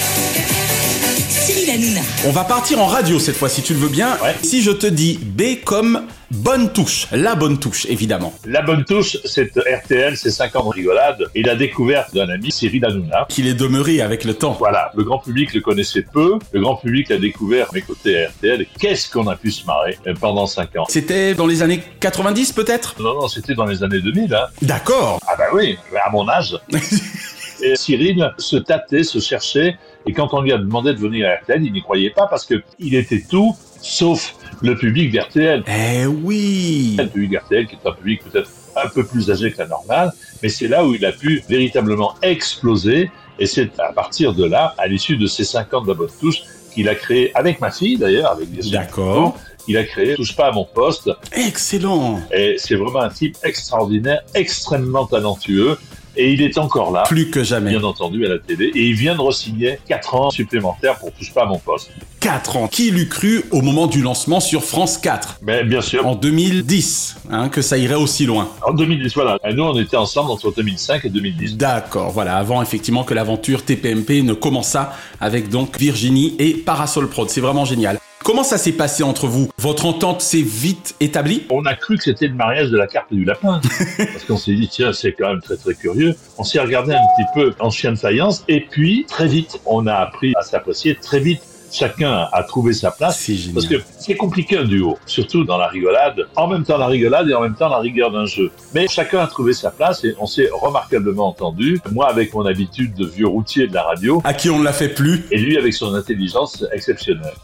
Cyril 1.29 1.71
Hanouna. 1.71 2.01
On 2.27 2.31
va 2.31 2.45
partir 2.45 2.81
en 2.81 2.87
radio 2.87 3.19
cette 3.19 3.37
fois, 3.37 3.51
si 3.51 3.61
tu 3.61 3.75
le 3.75 3.81
veux 3.81 3.91
bien. 3.91 4.17
Si 4.43 4.63
je 4.63 4.71
te 4.71 4.87
dis 4.87 5.19
B 5.23 5.63
comme 5.63 6.07
bonne 6.31 6.73
touche, 6.73 7.07
la 7.13 7.35
bonne 7.35 7.59
touche, 7.59 7.85
évidemment. 7.85 8.33
La 8.47 8.63
bonne 8.63 8.85
touche, 8.85 9.19
c'est 9.27 9.53
RTL, 9.55 10.17
c'est 10.17 10.31
5 10.31 10.57
ans 10.57 10.65
de 10.65 10.71
rigolade 10.71 11.27
et 11.35 11.43
la 11.43 11.55
découverte 11.55 12.15
d'un 12.15 12.31
ami, 12.31 12.51
Cyril 12.51 12.83
Hanouna. 12.87 13.27
Qu'il 13.29 13.47
est 13.47 13.55
demeuré 13.55 14.01
avec 14.01 14.25
le 14.25 14.33
temps. 14.33 14.57
Voilà, 14.59 14.91
le 14.97 15.05
grand 15.05 15.19
public 15.19 15.53
le 15.53 15.61
connaissait 15.61 16.07
peu, 16.11 16.39
le 16.53 16.61
grand 16.61 16.77
public 16.77 17.11
l'a 17.11 17.19
découvert 17.19 17.69
côtés 17.87 18.25
à 18.25 18.29
RTL 18.31 18.67
qu'est-ce 18.79 19.11
qu'on 19.11 19.27
a 19.27 19.37
pu 19.37 19.51
se 19.51 19.67
marrer 19.67 19.99
euh, 20.07 20.15
pendant 20.19 20.47
5 20.47 20.77
ans? 20.77 20.87
C'était 20.89 21.35
dans 21.35 21.47
les 21.47 21.63
années 21.63 21.83
90 22.01 22.53
peut-être? 22.53 22.97
Non, 23.01 23.21
non, 23.21 23.29
c'était 23.29 23.55
dans 23.55 23.67
les 23.67 23.83
années 23.83 24.01
2000. 24.01 24.35
Hein. 24.35 24.47
D'accord. 24.63 25.21
Ah 25.27 25.35
bah 25.37 25.45
oui, 25.53 25.77
à 26.03 26.11
mon 26.11 26.27
âge. 26.27 26.59
et 27.63 27.77
Cyril 27.77 28.33
se 28.39 28.57
tâtait, 28.57 29.03
se 29.03 29.19
cherchait, 29.19 29.77
et 30.07 30.13
quand 30.13 30.33
on 30.33 30.41
lui 30.41 30.53
a 30.53 30.59
demandé 30.59 30.93
de 30.93 30.99
venir 30.99 31.29
à 31.29 31.35
RTL, 31.43 31.63
il 31.65 31.73
n'y 31.73 31.83
croyait 31.83 32.11
pas 32.11 32.27
parce 32.27 32.45
que 32.45 32.63
il 32.79 32.95
était 32.95 33.23
tout 33.29 33.57
sauf 33.83 34.35
le 34.63 34.77
public 34.77 35.13
d'RTL. 35.13 35.63
Eh 35.67 36.07
oui 36.07 36.97
Le 36.99 37.07
public 37.07 37.31
d'RTL 37.31 37.67
qui 37.67 37.77
est 37.77 37.89
un 37.89 37.93
public 37.93 38.23
peut-être 38.25 38.51
un 38.77 38.89
peu 38.89 39.05
plus 39.05 39.31
âgé 39.31 39.53
que 39.53 39.59
la 39.59 39.67
normale, 39.67 40.13
mais 40.43 40.49
c'est 40.49 40.69
là 40.69 40.85
où 40.85 40.95
il 40.95 41.05
a 41.05 41.13
pu 41.13 41.43
véritablement 41.49 42.15
exploser, 42.23 43.11
et 43.39 43.47
c'est 43.47 43.79
à 43.81 43.93
partir 43.93 44.35
de 44.35 44.45
là, 44.45 44.75
à 44.79 44.87
l'issue 44.87 45.17
de 45.17 45.27
ces 45.27 45.45
50 45.45 45.85
de 45.85 45.89
la 45.89 45.95
bonne 45.95 46.11
touche, 46.21 46.43
qu'il 46.75 46.89
a 46.89 46.95
créé, 46.95 47.35
avec 47.35 47.61
ma 47.61 47.71
fille 47.71 47.97
d'ailleurs, 47.97 48.31
avec 48.31 48.51
des 48.51 48.71
D'accord. 48.71 49.39
il 49.67 49.77
a 49.79 49.85
créé 49.85 50.15
Touche 50.15 50.37
pas 50.37 50.49
à 50.49 50.53
mon 50.53 50.65
poste. 50.65 51.11
Excellent. 51.33 52.21
Et 52.33 52.57
c'est 52.59 52.75
vraiment 52.75 53.01
un 53.01 53.09
type 53.09 53.37
extraordinaire, 53.43 54.21
extrêmement 54.35 55.07
talentueux. 55.07 55.79
Et 56.17 56.33
il 56.33 56.43
est 56.43 56.59
encore 56.59 56.93
là. 56.93 57.05
Plus 57.07 57.31
que 57.31 57.45
jamais. 57.45 57.71
Bien 57.71 57.85
entendu, 57.85 58.25
à 58.25 58.31
la 58.31 58.39
télé. 58.39 58.67
Et 58.75 58.87
il 58.87 58.95
vient 58.95 59.15
de 59.15 59.21
re-signer 59.21 59.79
4 59.89 60.15
ans 60.15 60.31
supplémentaires 60.31 60.99
pour 60.99 61.13
Touche 61.13 61.33
pas 61.33 61.43
à 61.43 61.47
mon 61.47 61.59
poste. 61.59 61.91
4 62.21 62.57
ans. 62.57 62.69
Qui 62.69 62.91
l'eût 62.91 63.09
cru 63.09 63.45
au 63.51 63.61
moment 63.61 63.87
du 63.87 64.03
lancement 64.03 64.41
sur 64.41 64.65
France 64.65 64.99
4 64.99 65.41
Mais 65.43 65.63
bien 65.63 65.81
sûr. 65.81 66.07
En 66.07 66.15
2010, 66.15 67.17
hein, 67.31 67.49
que 67.49 67.63
ça 67.63 67.77
irait 67.77 67.95
aussi 67.95 68.27
loin. 68.27 68.49
En 68.67 68.73
2010, 68.73 69.15
voilà. 69.15 69.39
Et 69.47 69.53
nous, 69.53 69.63
on 69.63 69.79
était 69.79 69.97
ensemble 69.97 70.31
entre 70.31 70.53
2005 70.55 71.05
et 71.05 71.09
2010. 71.09 71.57
D'accord, 71.57 72.11
voilà, 72.11 72.37
avant 72.37 72.63
effectivement 72.63 73.05
que 73.05 73.15
l'aventure 73.15 73.65
TPMP 73.65 74.23
ne 74.23 74.33
commençât 74.33 74.93
avec 75.21 75.49
donc 75.51 75.79
Virginie 75.79 76.35
et 76.39 76.55
Parasol 76.55 77.09
Prod. 77.09 77.29
C'est 77.29 77.41
vraiment 77.41 77.65
génial. 77.65 77.99
Comment 78.27 78.43
ça 78.43 78.59
s'est 78.59 78.73
passé 78.73 79.05
entre 79.05 79.29
vous? 79.29 79.51
Votre 79.57 79.87
entente 79.87 80.21
s'est 80.21 80.43
vite 80.43 80.97
établie? 80.99 81.45
On 81.49 81.65
a 81.65 81.77
cru 81.77 81.97
que 81.97 82.03
c'était 82.03 82.27
le 82.27 82.35
mariage 82.35 82.71
de 82.71 82.77
la 82.77 82.89
carte 82.89 83.13
et 83.13 83.15
du 83.15 83.25
lapin. 83.25 83.61
parce 83.99 84.25
qu'on 84.25 84.37
s'est 84.37 84.55
dit, 84.55 84.67
tiens, 84.67 84.93
c'est 84.93 85.13
quand 85.13 85.29
même 85.29 85.41
très 85.41 85.57
très 85.57 85.77
curieux. 85.77 86.17
On 86.37 86.43
s'est 86.43 86.59
regardé 86.59 86.93
un 86.93 86.99
petit 87.17 87.29
peu 87.37 87.55
en 87.61 87.71
chien 87.71 87.93
de 87.93 87.97
faïence. 87.97 88.43
Et 88.49 88.63
puis, 88.63 89.07
très 89.07 89.29
vite, 89.29 89.61
on 89.65 89.87
a 89.87 89.95
appris 89.95 90.33
à 90.35 90.43
s'apprécier. 90.43 90.97
Très 90.97 91.21
vite, 91.21 91.41
chacun 91.71 92.27
a 92.33 92.43
trouvé 92.43 92.73
sa 92.73 92.91
place. 92.91 93.17
C'est 93.21 93.37
génial. 93.37 93.55
Parce 93.55 93.69
que 93.69 93.77
c'est 93.97 94.17
compliqué 94.17 94.59
un 94.59 94.65
duo, 94.65 94.99
surtout 95.07 95.45
dans 95.45 95.57
la 95.57 95.69
rigolade. 95.69 96.27
En 96.35 96.49
même 96.49 96.65
temps 96.65 96.79
la 96.79 96.89
rigolade 96.89 97.29
et 97.31 97.35
en 97.35 97.43
même 97.43 97.55
temps 97.55 97.69
la 97.69 97.79
rigueur 97.79 98.11
d'un 98.11 98.27
jeu. 98.27 98.51
Mais 98.75 98.89
chacun 98.89 99.21
a 99.21 99.29
trouvé 99.29 99.53
sa 99.53 99.71
place 99.71 100.03
et 100.03 100.17
on 100.19 100.27
s'est 100.27 100.49
remarquablement 100.53 101.29
entendu. 101.29 101.79
Moi 101.93 102.09
avec 102.09 102.35
mon 102.35 102.45
habitude 102.45 102.93
de 102.95 103.07
vieux 103.07 103.29
routier 103.29 103.69
de 103.69 103.75
la 103.75 103.85
radio. 103.85 104.21
À 104.25 104.35
qui 104.35 104.51
on 104.51 104.59
ne 104.59 104.65
l'a 104.65 104.73
fait 104.73 104.89
plus? 104.89 105.27
Et 105.31 105.39
lui 105.39 105.57
avec 105.57 105.75
son 105.75 105.95
intelligence 105.95 106.65
exceptionnelle. 106.73 107.35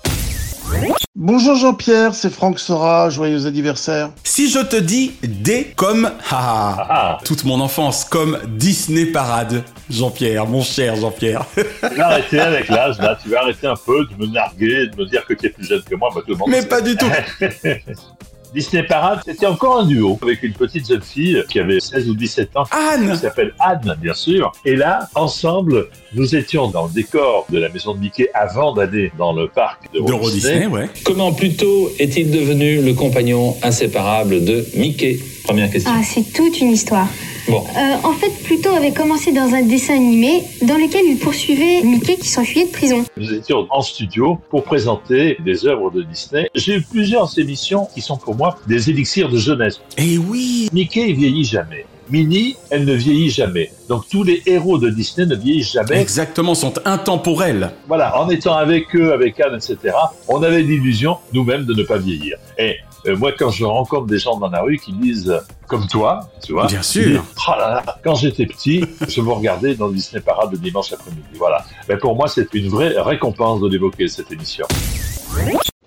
Bonjour 1.15 1.55
Jean-Pierre, 1.57 2.15
c'est 2.15 2.31
Franck 2.33 2.59
Sora, 2.59 3.11
joyeux 3.11 3.47
anniversaire. 3.47 4.11
Si 4.25 4.51
je 4.51 4.59
te 4.61 4.77
dis 4.77 5.13
D 5.23 5.73
comme 5.77 6.07
haha, 6.31 6.87
Ah, 6.89 7.19
toute 7.25 7.45
mon 7.45 7.61
enfance, 7.61 8.05
comme 8.05 8.39
Disney 8.49 9.07
Parade, 9.07 9.63
Jean-Pierre, 9.91 10.47
mon 10.47 10.63
cher 10.63 10.97
Jean-Pierre. 10.97 11.45
tu 11.55 11.97
vas 11.97 12.07
arrêter 12.07 12.41
avec 12.41 12.69
l'âge 12.69 12.99
là, 12.99 13.19
tu 13.23 13.29
vas 13.29 13.41
arrêter 13.41 13.67
un 13.67 13.77
peu 13.77 14.05
de 14.07 14.27
me 14.27 14.33
narguer, 14.33 14.87
de 14.89 14.97
me 14.97 15.07
dire 15.07 15.25
que 15.27 15.35
tu 15.35 15.47
es 15.47 15.51
plus 15.51 15.67
jeune 15.67 15.83
que 15.83 15.95
moi, 15.95 16.09
bah, 16.15 16.23
tout 16.27 16.33
le 16.33 16.39
monde 16.39 16.49
Mais 16.51 16.63
sait. 16.63 16.69
pas 16.69 16.81
du 16.81 16.97
tout. 16.97 17.07
Disney 18.55 18.83
Parade, 18.83 19.21
c'était 19.25 19.47
encore 19.47 19.81
un 19.81 19.87
duo 19.87 20.19
avec 20.23 20.43
une 20.43 20.53
petite 20.53 20.87
jeune 20.87 21.03
fille 21.03 21.43
qui 21.49 21.59
avait 21.59 21.81
16 21.81 22.11
ou 22.11 22.15
17 22.15 22.57
ans. 22.57 22.65
Anne 22.71 23.11
Qui 23.13 23.17
s'appelle 23.17 23.55
Anne, 23.59 23.97
bien 24.01 24.15
sûr. 24.15 24.53
Et 24.65 24.77
là, 24.77 25.09
ensemble, 25.15 25.89
nous 26.15 26.37
étions 26.37 26.69
dans 26.69 26.87
le 26.87 26.93
décor 26.93 27.47
de 27.51 27.59
la 27.59 27.71
maison 27.71 27.95
de 27.95 28.01
Mickey 28.01 28.29
avant 28.35 28.75
d'aller 28.75 29.11
dans 29.17 29.33
le 29.33 29.49
parc 29.49 29.93
de, 29.95 30.01
De 30.01 30.13
Walt 30.13 30.31
Disney, 30.31 30.67
ouais. 30.67 30.91
Comment 31.05 31.33
plutôt 31.33 31.91
est-il 31.99 32.31
devenu 32.31 32.83
le 32.83 32.93
compagnon 32.93 33.57
inséparable 33.63 34.45
de 34.45 34.67
Mickey? 34.77 35.19
Première 35.45 35.71
question. 35.71 35.91
Ah, 35.95 36.03
c'est 36.05 36.33
toute 36.33 36.61
une 36.61 36.73
histoire. 36.73 37.09
Bon. 37.49 37.65
Euh, 37.77 37.97
en 38.05 38.13
fait, 38.13 38.31
Pluto 38.45 38.71
avait 38.71 38.93
commencé 38.93 39.33
dans 39.33 39.53
un 39.55 39.63
dessin 39.63 39.95
animé 39.95 40.43
dans 40.63 40.77
lequel 40.77 41.03
il 41.07 41.19
poursuivait 41.19 41.83
Mickey 41.83 42.17
qui 42.17 42.29
s'enfuyait 42.29 42.67
de 42.67 42.73
prison. 42.73 43.05
Nous 43.17 43.35
étions 43.35 43.67
en 43.71 43.83
studio 43.83 44.39
pour 44.51 44.63
présenter 44.63 45.37
des 45.45 45.67
œuvres 45.67 45.91
de 45.91 46.03
Disney. 46.03 46.49
J'ai 46.55 46.77
eu 46.77 46.83
plusieurs 46.83 47.39
émissions 47.39 47.89
qui 47.93 48.01
sont 48.01 48.17
pour 48.17 48.37
moi 48.37 48.57
des 48.67 48.91
élixirs 48.91 49.29
de 49.29 49.39
jeunesse. 49.39 49.81
Et 49.99 50.19
oui 50.19 50.69
Mickey 50.73 51.09
il 51.09 51.17
vieillit 51.17 51.45
jamais. 51.45 51.87
Minnie, 52.11 52.57
elle 52.71 52.85
ne 52.85 52.93
vieillit 52.93 53.31
jamais. 53.31 53.71
Donc 53.89 54.05
tous 54.11 54.23
les 54.23 54.43
héros 54.47 54.79
de 54.79 54.91
Disney 54.91 55.27
ne 55.27 55.35
vieillissent 55.35 55.73
jamais. 55.73 56.01
Exactement, 56.01 56.55
sont 56.55 56.75
intemporels. 56.85 57.71
Voilà, 57.89 58.21
en 58.21 58.29
étant 58.29 58.55
avec 58.55 58.95
eux, 58.95 59.13
avec 59.13 59.41
Anne, 59.41 59.55
etc., 59.55 59.95
on 60.29 60.43
avait 60.43 60.63
l'illusion 60.63 61.17
nous-mêmes 61.33 61.65
de 61.65 61.75
ne 61.75 61.83
pas 61.83 61.99
vieillir. 61.99 62.37
Et 62.59 62.77
euh, 63.07 63.17
moi, 63.17 63.33
quand 63.37 63.51
je 63.51 63.65
rencontre 63.65 64.07
des 64.07 64.19
gens 64.19 64.37
dans 64.39 64.49
la 64.49 64.63
rue 64.63 64.79
qui 64.79 64.93
disent, 64.93 65.31
euh, 65.31 65.39
comme 65.67 65.87
toi, 65.87 66.21
tu 66.45 66.53
vois, 66.53 66.67
Bien 66.67 66.83
sûr. 66.83 67.03
disent, 67.05 67.21
oh 67.49 67.51
là 67.59 67.83
là, 67.85 67.97
quand 68.05 68.15
j'étais 68.15 68.47
petit, 68.47 68.85
je 69.09 69.21
vous 69.21 69.35
regardais 69.35 69.75
dans 69.75 69.89
Disney 69.89 70.21
Parade 70.21 70.53
le 70.53 70.59
dimanche 70.59 70.93
après-midi. 70.93 71.23
Voilà. 71.37 71.65
Mais 71.89 71.97
pour 71.97 72.15
moi, 72.17 72.29
c'est 72.29 72.53
une 72.55 72.69
vraie 72.69 72.95
récompense 73.01 73.61
de 73.61 73.69
l'évoquer, 73.69 74.09
cette 74.09 74.31
émission. 74.31 74.67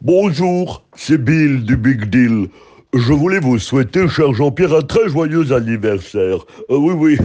Bonjour, 0.01 0.83
c'est 0.95 1.17
Bill 1.17 1.63
du 1.63 1.77
Big 1.77 2.05
Deal. 2.09 2.49
Je 2.93 3.11
voulais 3.11 3.39
vous 3.39 3.59
souhaiter, 3.59 4.07
cher 4.07 4.33
Jean-Pierre, 4.33 4.73
un 4.73 4.81
très 4.81 5.09
joyeux 5.09 5.51
anniversaire. 5.51 6.37
Euh, 6.69 6.77
oui, 6.77 6.93
oui. 6.93 7.17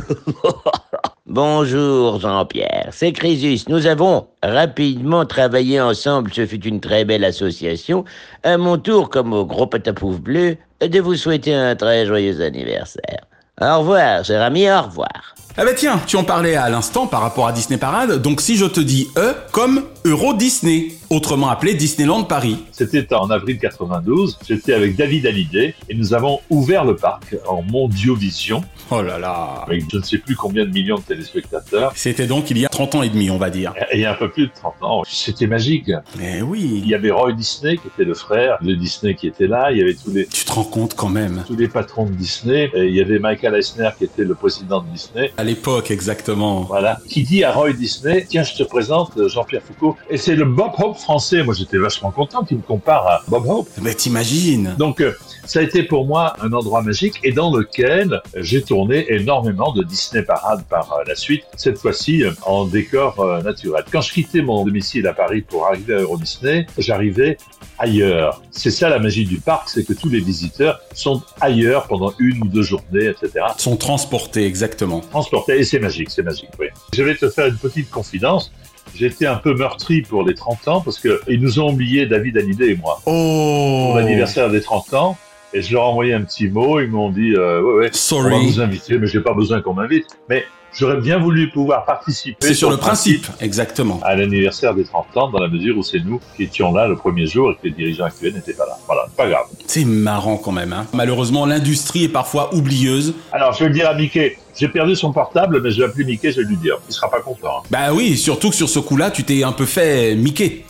Bonjour 1.32 2.18
Jean-Pierre, 2.18 2.88
c'est 2.90 3.12
Crésus. 3.12 3.60
Nous 3.68 3.86
avons 3.86 4.26
rapidement 4.42 5.24
travaillé 5.24 5.80
ensemble, 5.80 6.32
ce 6.34 6.44
fut 6.44 6.66
une 6.66 6.80
très 6.80 7.04
belle 7.04 7.24
association. 7.24 8.04
À 8.42 8.58
mon 8.58 8.78
tour, 8.78 9.10
comme 9.10 9.32
au 9.32 9.46
gros 9.46 9.68
patapouf 9.68 10.20
bleu, 10.20 10.56
de 10.80 10.98
vous 10.98 11.14
souhaiter 11.14 11.54
un 11.54 11.76
très 11.76 12.04
joyeux 12.04 12.40
anniversaire. 12.40 13.29
Au 13.62 13.80
revoir, 13.80 14.24
cher 14.24 14.40
ami, 14.40 14.70
au 14.70 14.80
revoir. 14.82 15.34
Ah 15.56 15.64
bah 15.66 15.74
tiens, 15.76 16.00
tu 16.06 16.16
en 16.16 16.24
parlais 16.24 16.54
à 16.54 16.70
l'instant 16.70 17.06
par 17.06 17.20
rapport 17.20 17.46
à 17.46 17.52
Disney 17.52 17.78
Parade, 17.78 18.22
donc 18.22 18.40
si 18.40 18.56
je 18.56 18.64
te 18.64 18.80
dis 18.80 19.08
E 19.18 19.34
comme 19.52 19.82
Euro 20.06 20.32
Disney, 20.32 20.92
autrement 21.10 21.50
appelé 21.50 21.74
Disneyland 21.74 22.22
Paris. 22.24 22.64
C'était 22.70 23.12
en 23.12 23.28
avril 23.28 23.58
92, 23.58 24.38
j'étais 24.48 24.72
avec 24.72 24.96
David 24.96 25.26
Hallyday 25.26 25.74
et 25.88 25.94
nous 25.94 26.14
avons 26.14 26.40
ouvert 26.48 26.84
le 26.84 26.96
parc 26.96 27.36
en 27.46 27.62
Mondiovision. 27.62 28.64
Oh 28.90 29.02
là 29.02 29.18
là 29.18 29.64
Avec 29.66 29.84
je 29.90 29.98
ne 29.98 30.02
sais 30.02 30.18
plus 30.18 30.34
combien 30.34 30.64
de 30.64 30.70
millions 30.70 30.96
de 30.96 31.02
téléspectateurs. 31.02 31.92
C'était 31.94 32.26
donc 32.26 32.50
il 32.50 32.58
y 32.58 32.64
a 32.64 32.68
30 32.68 32.94
ans 32.94 33.02
et 33.02 33.08
demi, 33.08 33.30
on 33.30 33.36
va 33.36 33.50
dire. 33.50 33.74
Et 33.90 33.98
il 33.98 34.00
y 34.00 34.06
a 34.06 34.12
un 34.12 34.16
peu 34.16 34.30
plus 34.30 34.46
de 34.46 34.52
30 34.54 34.74
ans. 34.82 35.02
C'était 35.06 35.46
magique. 35.46 35.90
Mais 36.18 36.42
oui 36.42 36.80
Il 36.82 36.88
y 36.88 36.94
avait 36.94 37.10
Roy 37.10 37.32
Disney 37.32 37.76
qui 37.76 37.88
était 37.88 38.04
le 38.04 38.14
frère 38.14 38.58
de 38.62 38.74
Disney 38.74 39.14
qui 39.14 39.26
était 39.26 39.46
là. 39.46 39.70
Il 39.72 39.78
y 39.78 39.82
avait 39.82 39.94
tous 39.94 40.10
les, 40.12 40.26
Tu 40.26 40.44
te 40.44 40.52
rends 40.52 40.64
compte 40.64 40.94
quand 40.94 41.08
même 41.08 41.44
tous 41.46 41.56
les 41.56 41.68
patrons 41.68 42.06
de 42.06 42.12
Disney. 42.12 42.70
Et 42.74 42.86
il 42.86 42.94
y 42.94 43.00
avait 43.00 43.18
Michael 43.18 43.49
Eisner 43.54 43.90
qui 43.98 44.04
était 44.04 44.24
le 44.24 44.34
président 44.34 44.80
de 44.80 44.88
Disney. 44.88 45.32
À 45.36 45.44
l'époque, 45.44 45.90
exactement. 45.90 46.62
Voilà. 46.62 46.98
Qui 47.08 47.22
dit 47.22 47.44
à 47.44 47.52
Roy 47.52 47.72
Disney, 47.72 48.26
tiens, 48.28 48.42
je 48.42 48.54
te 48.54 48.62
présente 48.62 49.12
Jean-Pierre 49.28 49.62
Foucault. 49.62 49.96
Et 50.08 50.16
c'est 50.16 50.36
le 50.36 50.44
Bob 50.44 50.72
Hope 50.78 50.98
français. 50.98 51.42
Moi, 51.42 51.54
j'étais 51.54 51.78
vachement 51.78 52.10
content 52.10 52.44
qu'il 52.44 52.58
me 52.58 52.62
compare 52.62 53.06
à 53.06 53.22
Bob 53.28 53.46
Hope. 53.46 53.68
Mais 53.80 53.94
t'imagines 53.94 54.74
Donc, 54.78 55.00
euh, 55.00 55.12
ça 55.50 55.60
a 55.60 55.62
été 55.62 55.82
pour 55.82 56.06
moi 56.06 56.34
un 56.40 56.52
endroit 56.52 56.82
magique 56.82 57.18
et 57.24 57.32
dans 57.32 57.54
lequel 57.54 58.20
j'ai 58.36 58.62
tourné 58.62 59.12
énormément 59.12 59.72
de 59.72 59.82
Disney 59.82 60.22
Parade 60.22 60.64
par 60.68 60.92
euh, 60.92 61.02
la 61.06 61.14
suite, 61.14 61.44
cette 61.56 61.78
fois-ci 61.78 62.22
euh, 62.22 62.30
en 62.42 62.66
décor 62.66 63.18
euh, 63.20 63.42
naturel. 63.42 63.84
Quand 63.90 64.00
je 64.00 64.12
quittais 64.12 64.42
mon 64.42 64.64
domicile 64.64 65.06
à 65.06 65.12
Paris 65.12 65.42
pour 65.42 65.66
arriver 65.66 65.94
à 65.94 66.00
Euro 66.00 66.18
Disney, 66.18 66.66
j'arrivais 66.78 67.36
ailleurs. 67.78 68.42
C'est 68.50 68.70
ça 68.70 68.88
la 68.88 68.98
magie 68.98 69.24
du 69.24 69.40
parc, 69.40 69.68
c'est 69.68 69.84
que 69.84 69.92
tous 69.92 70.08
les 70.08 70.20
visiteurs 70.20 70.80
sont 70.94 71.22
ailleurs 71.40 71.86
pendant 71.88 72.12
une 72.18 72.42
ou 72.42 72.48
deux 72.48 72.62
journées, 72.62 73.06
etc. 73.06 73.39
Sont 73.58 73.76
transportés, 73.76 74.46
exactement. 74.46 75.00
Transportés, 75.00 75.58
et 75.58 75.64
c'est 75.64 75.78
magique, 75.78 76.10
c'est 76.10 76.22
magique, 76.22 76.50
oui. 76.58 76.66
Je 76.94 77.02
vais 77.02 77.14
te 77.14 77.28
faire 77.28 77.46
une 77.46 77.56
petite 77.56 77.90
confidence. 77.90 78.52
J'étais 78.94 79.26
un 79.26 79.36
peu 79.36 79.54
meurtri 79.54 80.02
pour 80.02 80.24
les 80.24 80.34
30 80.34 80.68
ans 80.68 80.80
parce 80.80 80.98
que 80.98 81.20
ils 81.28 81.40
nous 81.40 81.60
ont 81.60 81.70
oublié 81.70 82.06
David 82.06 82.36
Hallyday 82.38 82.70
et 82.72 82.76
moi 82.76 83.00
Oh 83.06 83.86
pour 83.86 83.96
l'anniversaire 83.98 84.50
des 84.50 84.60
30 84.60 84.94
ans. 84.94 85.16
Et 85.52 85.62
je 85.62 85.72
leur 85.72 85.82
ai 85.82 85.86
envoyé 85.86 86.14
un 86.14 86.22
petit 86.22 86.48
mot. 86.48 86.80
Ils 86.80 86.88
m'ont 86.90 87.10
dit, 87.10 87.34
euh, 87.34 87.60
ouais, 87.60 87.72
ouais, 87.84 87.90
Sorry. 87.92 88.32
on 88.34 88.38
va 88.38 88.44
vous 88.44 88.60
inviter, 88.60 88.98
mais 88.98 89.06
j'ai 89.06 89.20
pas 89.20 89.34
besoin 89.34 89.60
qu'on 89.62 89.74
m'invite. 89.74 90.06
Mais 90.28 90.44
j'aurais 90.72 91.00
bien 91.00 91.18
voulu 91.18 91.50
pouvoir 91.50 91.84
participer. 91.84 92.46
C'est 92.46 92.54
sur 92.54 92.70
le 92.70 92.76
principe, 92.76 93.26
exactement. 93.40 94.00
À 94.04 94.14
l'anniversaire 94.16 94.74
des 94.74 94.84
30 94.84 95.16
ans, 95.16 95.30
dans 95.30 95.38
la 95.40 95.48
mesure 95.48 95.76
où 95.78 95.82
c'est 95.82 96.00
nous 96.00 96.20
qui 96.36 96.44
étions 96.44 96.72
là 96.72 96.86
le 96.88 96.96
premier 96.96 97.26
jour 97.26 97.50
et 97.50 97.54
que 97.54 97.60
les 97.64 97.70
dirigeants 97.70 98.04
actuels 98.04 98.34
n'étaient 98.34 98.52
pas 98.54 98.66
là. 98.66 98.76
Voilà, 98.86 99.06
pas 99.16 99.28
grave. 99.28 99.46
C'est 99.66 99.84
marrant 99.84 100.36
quand 100.36 100.52
même. 100.52 100.72
Hein. 100.72 100.86
Malheureusement, 100.92 101.46
l'industrie 101.46 102.04
est 102.04 102.08
parfois 102.08 102.54
oublieuse. 102.54 103.14
Alors, 103.32 103.52
je 103.52 103.60
vais 103.60 103.68
le 103.68 103.74
dire 103.74 103.88
à 103.88 103.94
Mickey. 103.94 104.38
J'ai 104.56 104.68
perdu 104.68 104.96
son 104.96 105.12
portable, 105.12 105.60
mais 105.62 105.70
je 105.70 105.78
vais 105.78 105.84
appeler 105.86 106.04
Mickey, 106.04 106.32
je 106.32 106.40
vais 106.40 106.46
lui 106.46 106.56
dire. 106.56 106.76
Il 106.88 106.92
sera 106.92 107.10
pas 107.10 107.20
content. 107.20 107.58
hein. 107.58 107.62
Bah 107.70 107.92
oui, 107.92 108.16
surtout 108.16 108.50
que 108.50 108.56
sur 108.56 108.68
ce 108.68 108.78
coup-là, 108.78 109.10
tu 109.10 109.24
t'es 109.24 109.42
un 109.44 109.52
peu 109.52 109.66
fait 109.66 110.14
Mickey. 110.16 110.64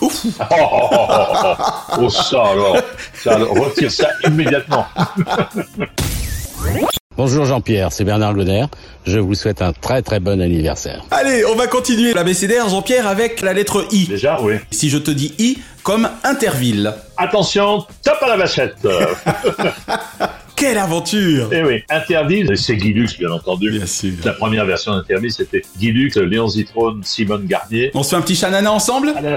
Ouf 0.00 0.24
Oh, 0.40 0.44
oh, 0.50 0.88
oh, 0.90 0.90
oh, 0.90 1.44
oh. 1.44 1.54
Oh, 2.02 2.08
ça 2.10 2.42
alors. 2.42 2.76
Ça, 3.14 3.34
alors, 3.36 3.54
retire 3.54 3.90
ça 3.90 4.08
immédiatement. 4.26 4.84
Bonjour 7.16 7.44
Jean-Pierre, 7.44 7.92
c'est 7.92 8.04
Bernard 8.04 8.34
Goder. 8.34 8.64
Je 9.04 9.18
vous 9.18 9.34
souhaite 9.34 9.60
un 9.60 9.74
très 9.74 10.00
très 10.00 10.18
bon 10.18 10.40
anniversaire. 10.40 11.04
Allez, 11.10 11.44
on 11.44 11.54
va 11.54 11.66
continuer 11.66 12.14
l'abécédaire, 12.14 12.70
Jean-Pierre, 12.70 13.06
avec 13.06 13.42
la 13.42 13.52
lettre 13.52 13.86
I. 13.92 14.06
Déjà, 14.06 14.40
oui. 14.40 14.54
Si 14.70 14.88
je 14.88 14.96
te 14.96 15.10
dis 15.10 15.34
I 15.38 15.58
comme 15.82 16.08
Interville. 16.24 16.94
Attention, 17.18 17.84
top 18.02 18.16
à 18.22 18.28
la 18.28 18.36
vachette. 18.38 18.76
Quelle 20.56 20.78
aventure 20.78 21.50
Eh 21.52 21.62
oui, 21.64 21.82
Interville, 21.90 22.56
c'est 22.56 22.76
Guy 22.76 22.94
Lux, 22.94 23.18
bien 23.18 23.30
entendu. 23.30 23.72
Bien 23.72 23.84
sûr. 23.84 24.12
La 24.24 24.32
première 24.32 24.64
version 24.64 24.92
d'Interville, 24.92 25.32
c'était 25.32 25.62
Guy 25.76 25.90
Lux, 25.90 26.16
Léon 26.16 26.48
Zitrone, 26.48 27.02
Simone 27.02 27.44
Garnier. 27.46 27.90
On 27.94 28.02
se 28.02 28.10
fait 28.10 28.16
un 28.16 28.22
petit 28.22 28.36
chanana 28.36 28.72
ensemble? 28.72 29.12
Allez. 29.16 29.36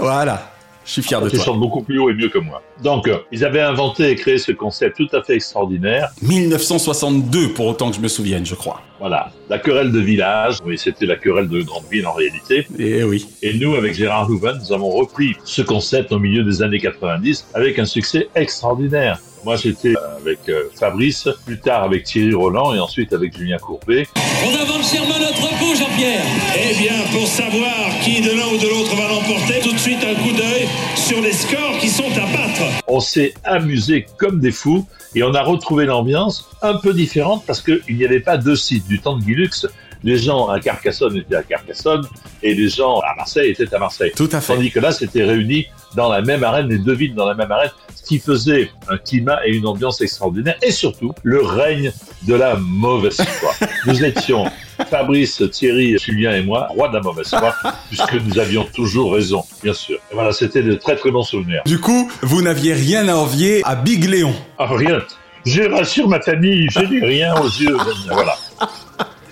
Voilà. 0.00 0.49
Je 0.84 0.92
suis 0.92 1.02
fier 1.02 1.20
de 1.20 1.28
Tu 1.28 1.36
toi. 1.36 1.44
chantes 1.44 1.60
beaucoup 1.60 1.82
plus 1.82 1.98
haut 1.98 2.10
et 2.10 2.14
mieux 2.14 2.28
que 2.28 2.38
moi. 2.38 2.62
Donc, 2.82 3.06
euh, 3.06 3.18
ils 3.30 3.44
avaient 3.44 3.60
inventé 3.60 4.10
et 4.10 4.14
créé 4.16 4.38
ce 4.38 4.52
concept 4.52 4.96
tout 4.96 5.08
à 5.14 5.22
fait 5.22 5.34
extraordinaire. 5.34 6.08
1962, 6.22 7.48
pour 7.52 7.66
autant 7.66 7.90
que 7.90 7.96
je 7.96 8.00
me 8.00 8.08
souvienne, 8.08 8.44
je 8.46 8.54
crois. 8.54 8.80
Voilà, 8.98 9.30
la 9.48 9.58
querelle 9.58 9.92
de 9.92 9.98
village. 10.00 10.56
Oui, 10.64 10.76
c'était 10.78 11.06
la 11.06 11.16
querelle 11.16 11.48
de 11.48 11.62
grande 11.62 11.84
ville 11.90 12.06
en 12.06 12.12
réalité. 12.12 12.66
Eh 12.78 13.02
oui. 13.04 13.26
Et 13.42 13.54
nous, 13.54 13.74
avec 13.74 13.94
Gérard 13.94 14.28
Louvain, 14.28 14.54
nous 14.58 14.72
avons 14.72 14.90
repris 14.90 15.34
ce 15.44 15.62
concept 15.62 16.12
au 16.12 16.18
milieu 16.18 16.42
des 16.44 16.62
années 16.62 16.80
90 16.80 17.46
avec 17.54 17.78
un 17.78 17.84
succès 17.86 18.28
extraordinaire. 18.34 19.18
Moi, 19.44 19.56
j'étais 19.56 19.94
avec 20.18 20.40
euh, 20.48 20.64
Fabrice, 20.78 21.26
plus 21.46 21.58
tard 21.58 21.82
avec 21.84 22.04
Thierry 22.04 22.34
Roland 22.34 22.74
et 22.74 22.78
ensuite 22.78 23.12
avec 23.14 23.36
Julien 23.36 23.56
Courbet. 23.56 24.06
On 24.44 24.54
avance 24.54 24.92
chèrement 24.92 25.18
notre 25.18 25.42
repos, 25.42 25.74
Jean-Pierre. 25.74 26.24
Eh 26.56 26.74
bien, 26.78 26.92
pour 27.10 27.26
savoir 27.26 27.88
qui 28.02 28.20
de 28.20 28.32
l'un 28.32 28.46
ou 28.48 28.58
de 28.58 28.68
l'autre 28.68 28.94
va 28.96 29.08
l'emporter, 29.08 29.60
tout 29.62 29.72
de 29.72 29.78
suite 29.78 30.04
un 30.04 30.14
coup 30.22 30.32
d'œil 30.32 30.68
sur 30.94 31.22
les 31.22 31.32
scores 31.32 31.78
qui 31.80 31.88
sont 31.88 32.10
à 32.12 32.26
battre. 32.26 32.82
On 32.86 33.00
s'est 33.00 33.32
amusé 33.44 34.06
comme 34.18 34.40
des 34.40 34.52
fous 34.52 34.86
et 35.14 35.22
on 35.22 35.32
a 35.32 35.42
retrouvé 35.42 35.86
l'ambiance 35.86 36.46
un 36.60 36.74
peu 36.74 36.92
différente 36.92 37.44
parce 37.46 37.62
qu'il 37.62 37.96
n'y 37.96 38.04
avait 38.04 38.20
pas 38.20 38.36
deux 38.36 38.56
sites. 38.56 38.86
Du 38.86 39.00
temps 39.00 39.16
de 39.16 39.22
Guy 39.22 39.34
Lux, 39.34 39.66
les 40.02 40.18
gens 40.18 40.48
à 40.48 40.60
Carcassonne 40.60 41.16
étaient 41.16 41.36
à 41.36 41.42
Carcassonne 41.42 42.02
et 42.42 42.54
les 42.54 42.68
gens 42.68 43.00
à 43.00 43.14
Marseille 43.16 43.50
étaient 43.50 43.72
à 43.74 43.78
Marseille. 43.78 44.12
Tout 44.16 44.28
à 44.32 44.40
fait. 44.40 44.54
Tandis 44.54 44.70
que 44.70 44.80
là, 44.80 44.92
c'était 44.92 45.24
réuni 45.24 45.66
dans 45.94 46.08
la 46.08 46.22
même 46.22 46.44
arène, 46.44 46.68
les 46.68 46.78
deux 46.78 46.94
villes 46.94 47.14
dans 47.14 47.26
la 47.26 47.34
même 47.34 47.50
arène, 47.50 47.70
ce 47.94 48.02
qui 48.02 48.18
faisait 48.18 48.70
un 48.88 48.96
climat 48.96 49.40
et 49.46 49.50
une 49.50 49.66
ambiance 49.66 50.00
extraordinaire 50.00 50.56
et 50.62 50.70
surtout 50.70 51.12
le 51.22 51.42
règne 51.42 51.92
de 52.22 52.34
la 52.34 52.56
mauvaise 52.56 53.20
foi. 53.20 53.52
Nous 53.86 54.04
étions 54.04 54.46
Fabrice, 54.88 55.42
Thierry, 55.50 55.98
Julien 55.98 56.32
et 56.32 56.42
moi, 56.42 56.68
rois 56.70 56.88
de 56.88 56.94
la 56.94 57.00
mauvaise 57.00 57.28
foi, 57.28 57.54
puisque 57.88 58.14
nous 58.14 58.38
avions 58.38 58.64
toujours 58.64 59.12
raison, 59.12 59.44
bien 59.62 59.74
sûr. 59.74 59.96
Et 60.10 60.14
voilà, 60.14 60.32
c'était 60.32 60.62
de 60.62 60.74
très 60.74 60.96
très 60.96 61.10
bons 61.10 61.22
souvenirs. 61.22 61.62
Du 61.66 61.78
coup, 61.78 62.10
vous 62.22 62.42
n'aviez 62.42 62.72
rien 62.72 63.06
à 63.08 63.14
envier 63.14 63.62
à 63.64 63.74
Big 63.74 64.04
Léon. 64.04 64.34
Ah, 64.58 64.68
rien. 64.70 65.00
Je 65.44 65.62
rassure 65.62 66.08
ma 66.08 66.20
famille, 66.20 66.68
je 66.70 66.80
n'ai 66.80 67.00
rien 67.06 67.34
aux 67.36 67.48
yeux. 67.48 67.76
Voilà. 68.10 68.36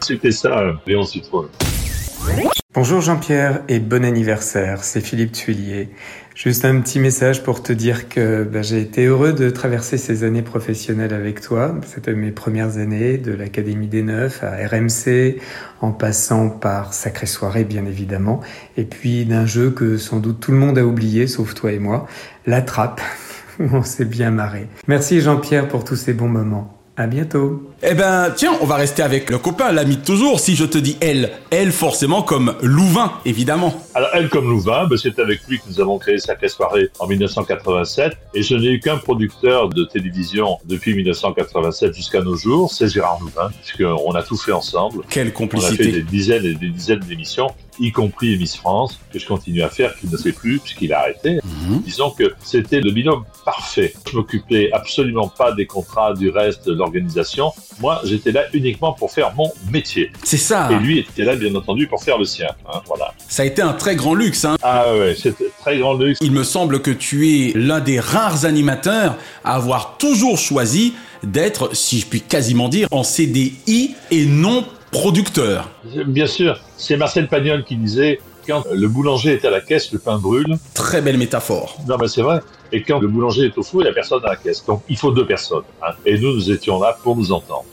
C'était 0.00 0.30
ça, 0.30 0.58
euh, 0.58 0.72
Léon 0.86 1.04
Citrone. 1.04 1.48
Bonjour 2.74 3.00
Jean-Pierre 3.00 3.62
et 3.68 3.80
bon 3.80 4.04
anniversaire, 4.04 4.84
c'est 4.84 5.00
Philippe 5.00 5.32
Tuillier. 5.32 5.88
Juste 6.34 6.64
un 6.64 6.80
petit 6.80 7.00
message 7.00 7.42
pour 7.42 7.62
te 7.62 7.72
dire 7.72 8.08
que 8.08 8.44
bah, 8.44 8.62
j'ai 8.62 8.80
été 8.80 9.06
heureux 9.06 9.32
de 9.32 9.50
traverser 9.50 9.96
ces 9.96 10.22
années 10.22 10.42
professionnelles 10.42 11.12
avec 11.12 11.40
toi. 11.40 11.74
C'était 11.84 12.14
mes 12.14 12.30
premières 12.30 12.76
années 12.76 13.18
de 13.18 13.32
l'Académie 13.32 13.88
des 13.88 14.02
Neufs 14.02 14.44
à 14.44 14.52
RMC, 14.68 15.40
en 15.80 15.90
passant 15.90 16.50
par 16.50 16.94
Sacrée 16.94 17.26
Soirée 17.26 17.64
bien 17.64 17.84
évidemment, 17.84 18.40
et 18.76 18.84
puis 18.84 19.24
d'un 19.24 19.46
jeu 19.46 19.70
que 19.70 19.96
sans 19.96 20.20
doute 20.20 20.38
tout 20.38 20.52
le 20.52 20.58
monde 20.58 20.78
a 20.78 20.84
oublié, 20.84 21.26
sauf 21.26 21.54
toi 21.54 21.72
et 21.72 21.80
moi, 21.80 22.06
La 22.46 22.62
Trappe, 22.62 23.00
où 23.58 23.64
on 23.72 23.82
s'est 23.82 24.04
bien 24.04 24.30
marré. 24.30 24.68
Merci 24.86 25.20
Jean-Pierre 25.20 25.66
pour 25.66 25.84
tous 25.84 25.96
ces 25.96 26.12
bons 26.12 26.28
moments. 26.28 26.77
À 26.98 27.06
bientôt. 27.06 27.62
Eh 27.80 27.94
ben, 27.94 28.32
tiens, 28.34 28.58
on 28.60 28.66
va 28.66 28.74
rester 28.74 29.04
avec 29.04 29.30
le 29.30 29.38
copain, 29.38 29.70
l'ami 29.70 29.98
de 29.98 30.04
toujours. 30.04 30.40
Si 30.40 30.56
je 30.56 30.64
te 30.64 30.78
dis 30.78 30.96
elle, 31.00 31.30
elle 31.50 31.70
forcément 31.70 32.22
comme 32.22 32.56
Louvain, 32.60 33.12
évidemment. 33.24 33.72
Alors, 33.94 34.08
elle 34.14 34.28
comme 34.28 34.50
Louvain, 34.50 34.88
ben, 34.88 34.96
c'est 34.96 35.16
avec 35.20 35.46
lui 35.48 35.60
que 35.60 35.68
nous 35.68 35.80
avons 35.80 35.98
créé 35.98 36.18
Sacrée 36.18 36.48
Soirée 36.48 36.90
en 36.98 37.06
1987. 37.06 38.14
Et 38.34 38.42
je 38.42 38.56
n'ai 38.56 38.72
eu 38.72 38.80
qu'un 38.80 38.96
producteur 38.96 39.68
de 39.68 39.84
télévision 39.84 40.58
depuis 40.64 40.92
1987 40.92 41.94
jusqu'à 41.94 42.20
nos 42.20 42.34
jours, 42.34 42.72
c'est 42.72 42.88
Gérard 42.88 43.20
Louvain, 43.20 43.50
puisqu'on 43.62 44.10
a 44.10 44.22
tout 44.24 44.36
fait 44.36 44.50
ensemble. 44.50 45.04
Quelle 45.08 45.28
On 45.28 45.30
a 45.30 45.32
complicité. 45.34 45.84
fait 45.84 45.92
des 45.92 46.02
dizaines 46.02 46.44
et 46.46 46.54
des 46.54 46.70
dizaines 46.70 46.98
d'émissions, 46.98 47.46
y 47.78 47.92
compris 47.92 48.36
Miss 48.38 48.56
France, 48.56 48.98
que 49.12 49.20
je 49.20 49.26
continue 49.28 49.62
à 49.62 49.68
faire, 49.68 49.94
qu'il 49.96 50.10
ne 50.10 50.16
fait 50.16 50.32
plus, 50.32 50.58
puisqu'il 50.58 50.92
a 50.92 50.98
arrêté. 50.98 51.38
Disons 51.84 52.10
que 52.10 52.34
c'était 52.42 52.80
le 52.80 52.90
binôme 52.90 53.22
parfait. 53.44 53.94
Je 54.10 54.16
m'occupais 54.16 54.70
absolument 54.72 55.28
pas 55.28 55.52
des 55.52 55.66
contrats, 55.66 56.12
du 56.12 56.28
reste 56.28 56.66
de 56.66 56.74
l'organisation. 56.88 57.52
Moi, 57.80 58.00
j'étais 58.04 58.32
là 58.32 58.44
uniquement 58.52 58.92
pour 58.92 59.10
faire 59.12 59.32
mon 59.36 59.50
métier. 59.70 60.10
C'est 60.24 60.36
ça. 60.36 60.68
Et 60.72 60.76
lui 60.76 60.98
était 61.00 61.24
là, 61.24 61.36
bien 61.36 61.54
entendu, 61.54 61.86
pour 61.86 62.02
faire 62.02 62.18
le 62.18 62.24
sien. 62.24 62.48
hein, 62.72 62.80
voilà. 62.86 63.12
Ça 63.28 63.42
a 63.42 63.46
été 63.46 63.62
un 63.62 63.72
très 63.74 63.94
grand 63.96 64.14
luxe. 64.14 64.44
Hein. 64.44 64.56
Ah 64.62 64.92
ouais, 64.94 65.14
c'était 65.20 65.50
très 65.60 65.78
grand 65.78 65.94
luxe. 65.94 66.18
Il 66.22 66.32
me 66.32 66.44
semble 66.44 66.80
que 66.82 66.90
tu 66.90 67.28
es 67.28 67.52
l'un 67.54 67.80
des 67.80 68.00
rares 68.00 68.44
animateurs 68.44 69.16
à 69.44 69.54
avoir 69.54 69.96
toujours 69.98 70.38
choisi 70.38 70.94
d'être, 71.22 71.74
si 71.74 72.00
je 72.00 72.06
puis 72.06 72.20
quasiment 72.20 72.68
dire, 72.68 72.88
en 72.90 73.02
CDI 73.02 73.94
et 74.10 74.24
non 74.26 74.64
producteur. 74.90 75.70
Bien 76.06 76.26
sûr, 76.26 76.58
c'est 76.76 76.96
Marcel 76.96 77.28
Pagnol 77.28 77.64
qui 77.64 77.76
disait 77.76 78.20
Quand 78.48 78.64
le 78.72 78.88
boulanger 78.88 79.34
est 79.34 79.44
à 79.44 79.50
la 79.50 79.60
caisse, 79.60 79.92
le 79.92 79.98
pain 79.98 80.16
brûle. 80.16 80.56
Très 80.72 81.02
belle 81.02 81.18
métaphore. 81.18 81.76
Non, 81.86 81.98
mais 82.00 82.08
c'est 82.08 82.22
vrai. 82.22 82.40
Et 82.72 82.82
quand 82.82 82.98
le 82.98 83.06
boulanger 83.06 83.44
est 83.44 83.58
au 83.58 83.62
four, 83.62 83.82
il 83.82 83.84
n'y 83.84 83.90
a 83.90 83.92
personne 83.92 84.24
à 84.24 84.28
la 84.30 84.36
caisse. 84.36 84.64
Donc, 84.64 84.82
il 84.88 84.96
faut 84.96 85.10
deux 85.10 85.26
personnes. 85.26 85.64
hein. 85.82 85.92
Et 86.06 86.18
nous, 86.18 86.32
nous 86.32 86.50
étions 86.50 86.80
là 86.80 86.96
pour 87.02 87.14
nous 87.14 87.30
entendre. 87.30 87.66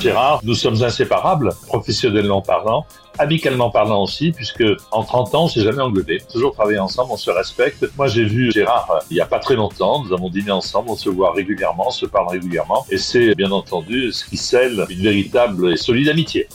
Gérard, 0.00 0.40
nous 0.42 0.54
sommes 0.54 0.82
inséparables, 0.82 1.50
professionnellement 1.66 2.40
parlant, 2.40 2.86
amicalement 3.18 3.68
parlant 3.68 4.02
aussi, 4.02 4.32
puisque 4.32 4.64
en 4.90 5.04
30 5.04 5.34
ans, 5.34 5.44
on 5.44 5.48
s'est 5.48 5.60
jamais 5.60 5.82
engueulé. 5.82 6.22
Toujours 6.32 6.54
travaillé 6.54 6.78
ensemble, 6.78 7.12
on 7.12 7.18
se 7.18 7.30
respecte. 7.30 7.86
Moi, 7.98 8.06
j'ai 8.06 8.24
vu 8.24 8.50
Gérard 8.52 8.90
euh, 8.90 9.04
il 9.10 9.18
y 9.18 9.20
a 9.20 9.26
pas 9.26 9.38
très 9.38 9.54
longtemps. 9.54 10.02
Nous 10.02 10.14
avons 10.14 10.30
dîné 10.30 10.50
ensemble, 10.50 10.88
on 10.88 10.96
se 10.96 11.10
voit 11.10 11.32
régulièrement, 11.34 11.88
on 11.88 11.90
se 11.90 12.06
parle 12.06 12.30
régulièrement. 12.30 12.86
Et 12.90 12.96
c'est, 12.96 13.34
bien 13.34 13.50
entendu, 13.50 14.10
ce 14.12 14.24
qui 14.24 14.38
scelle 14.38 14.86
une 14.88 15.02
véritable 15.02 15.74
et 15.74 15.76
solide 15.76 16.08
amitié. 16.08 16.48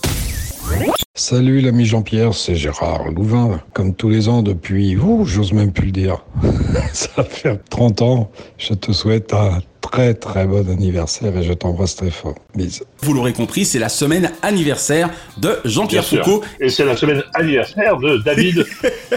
Salut 1.15 1.61
l'ami 1.61 1.85
Jean-Pierre, 1.85 2.33
c'est 2.33 2.55
Gérard 2.55 3.09
Louvain. 3.11 3.59
Comme 3.73 3.95
tous 3.95 4.09
les 4.09 4.29
ans 4.29 4.43
depuis, 4.43 4.95
ouh, 4.97 5.25
j'ose 5.25 5.51
même 5.51 5.71
plus 5.71 5.87
le 5.87 5.91
dire. 5.91 6.25
Ça 6.93 7.23
fait 7.23 7.59
30 7.69 8.01
ans. 8.01 8.31
Je 8.57 8.73
te 8.73 8.91
souhaite 8.91 9.33
un 9.33 9.59
très 9.81 10.13
très 10.13 10.45
bon 10.45 10.69
anniversaire 10.69 11.35
et 11.35 11.43
je 11.43 11.53
t'embrasse 11.53 11.95
très 11.95 12.11
fort. 12.11 12.35
Vous 13.01 13.13
l'aurez 13.13 13.33
compris, 13.33 13.65
c'est 13.65 13.79
la 13.79 13.89
semaine 13.89 14.31
anniversaire 14.41 15.09
de 15.37 15.59
Jean-Pierre 15.65 16.03
sûr. 16.03 16.23
Foucault. 16.23 16.43
Et 16.59 16.69
c'est 16.69 16.85
la 16.85 16.97
semaine 16.97 17.23
anniversaire 17.33 17.97
de 17.97 18.17
David, 18.17 18.65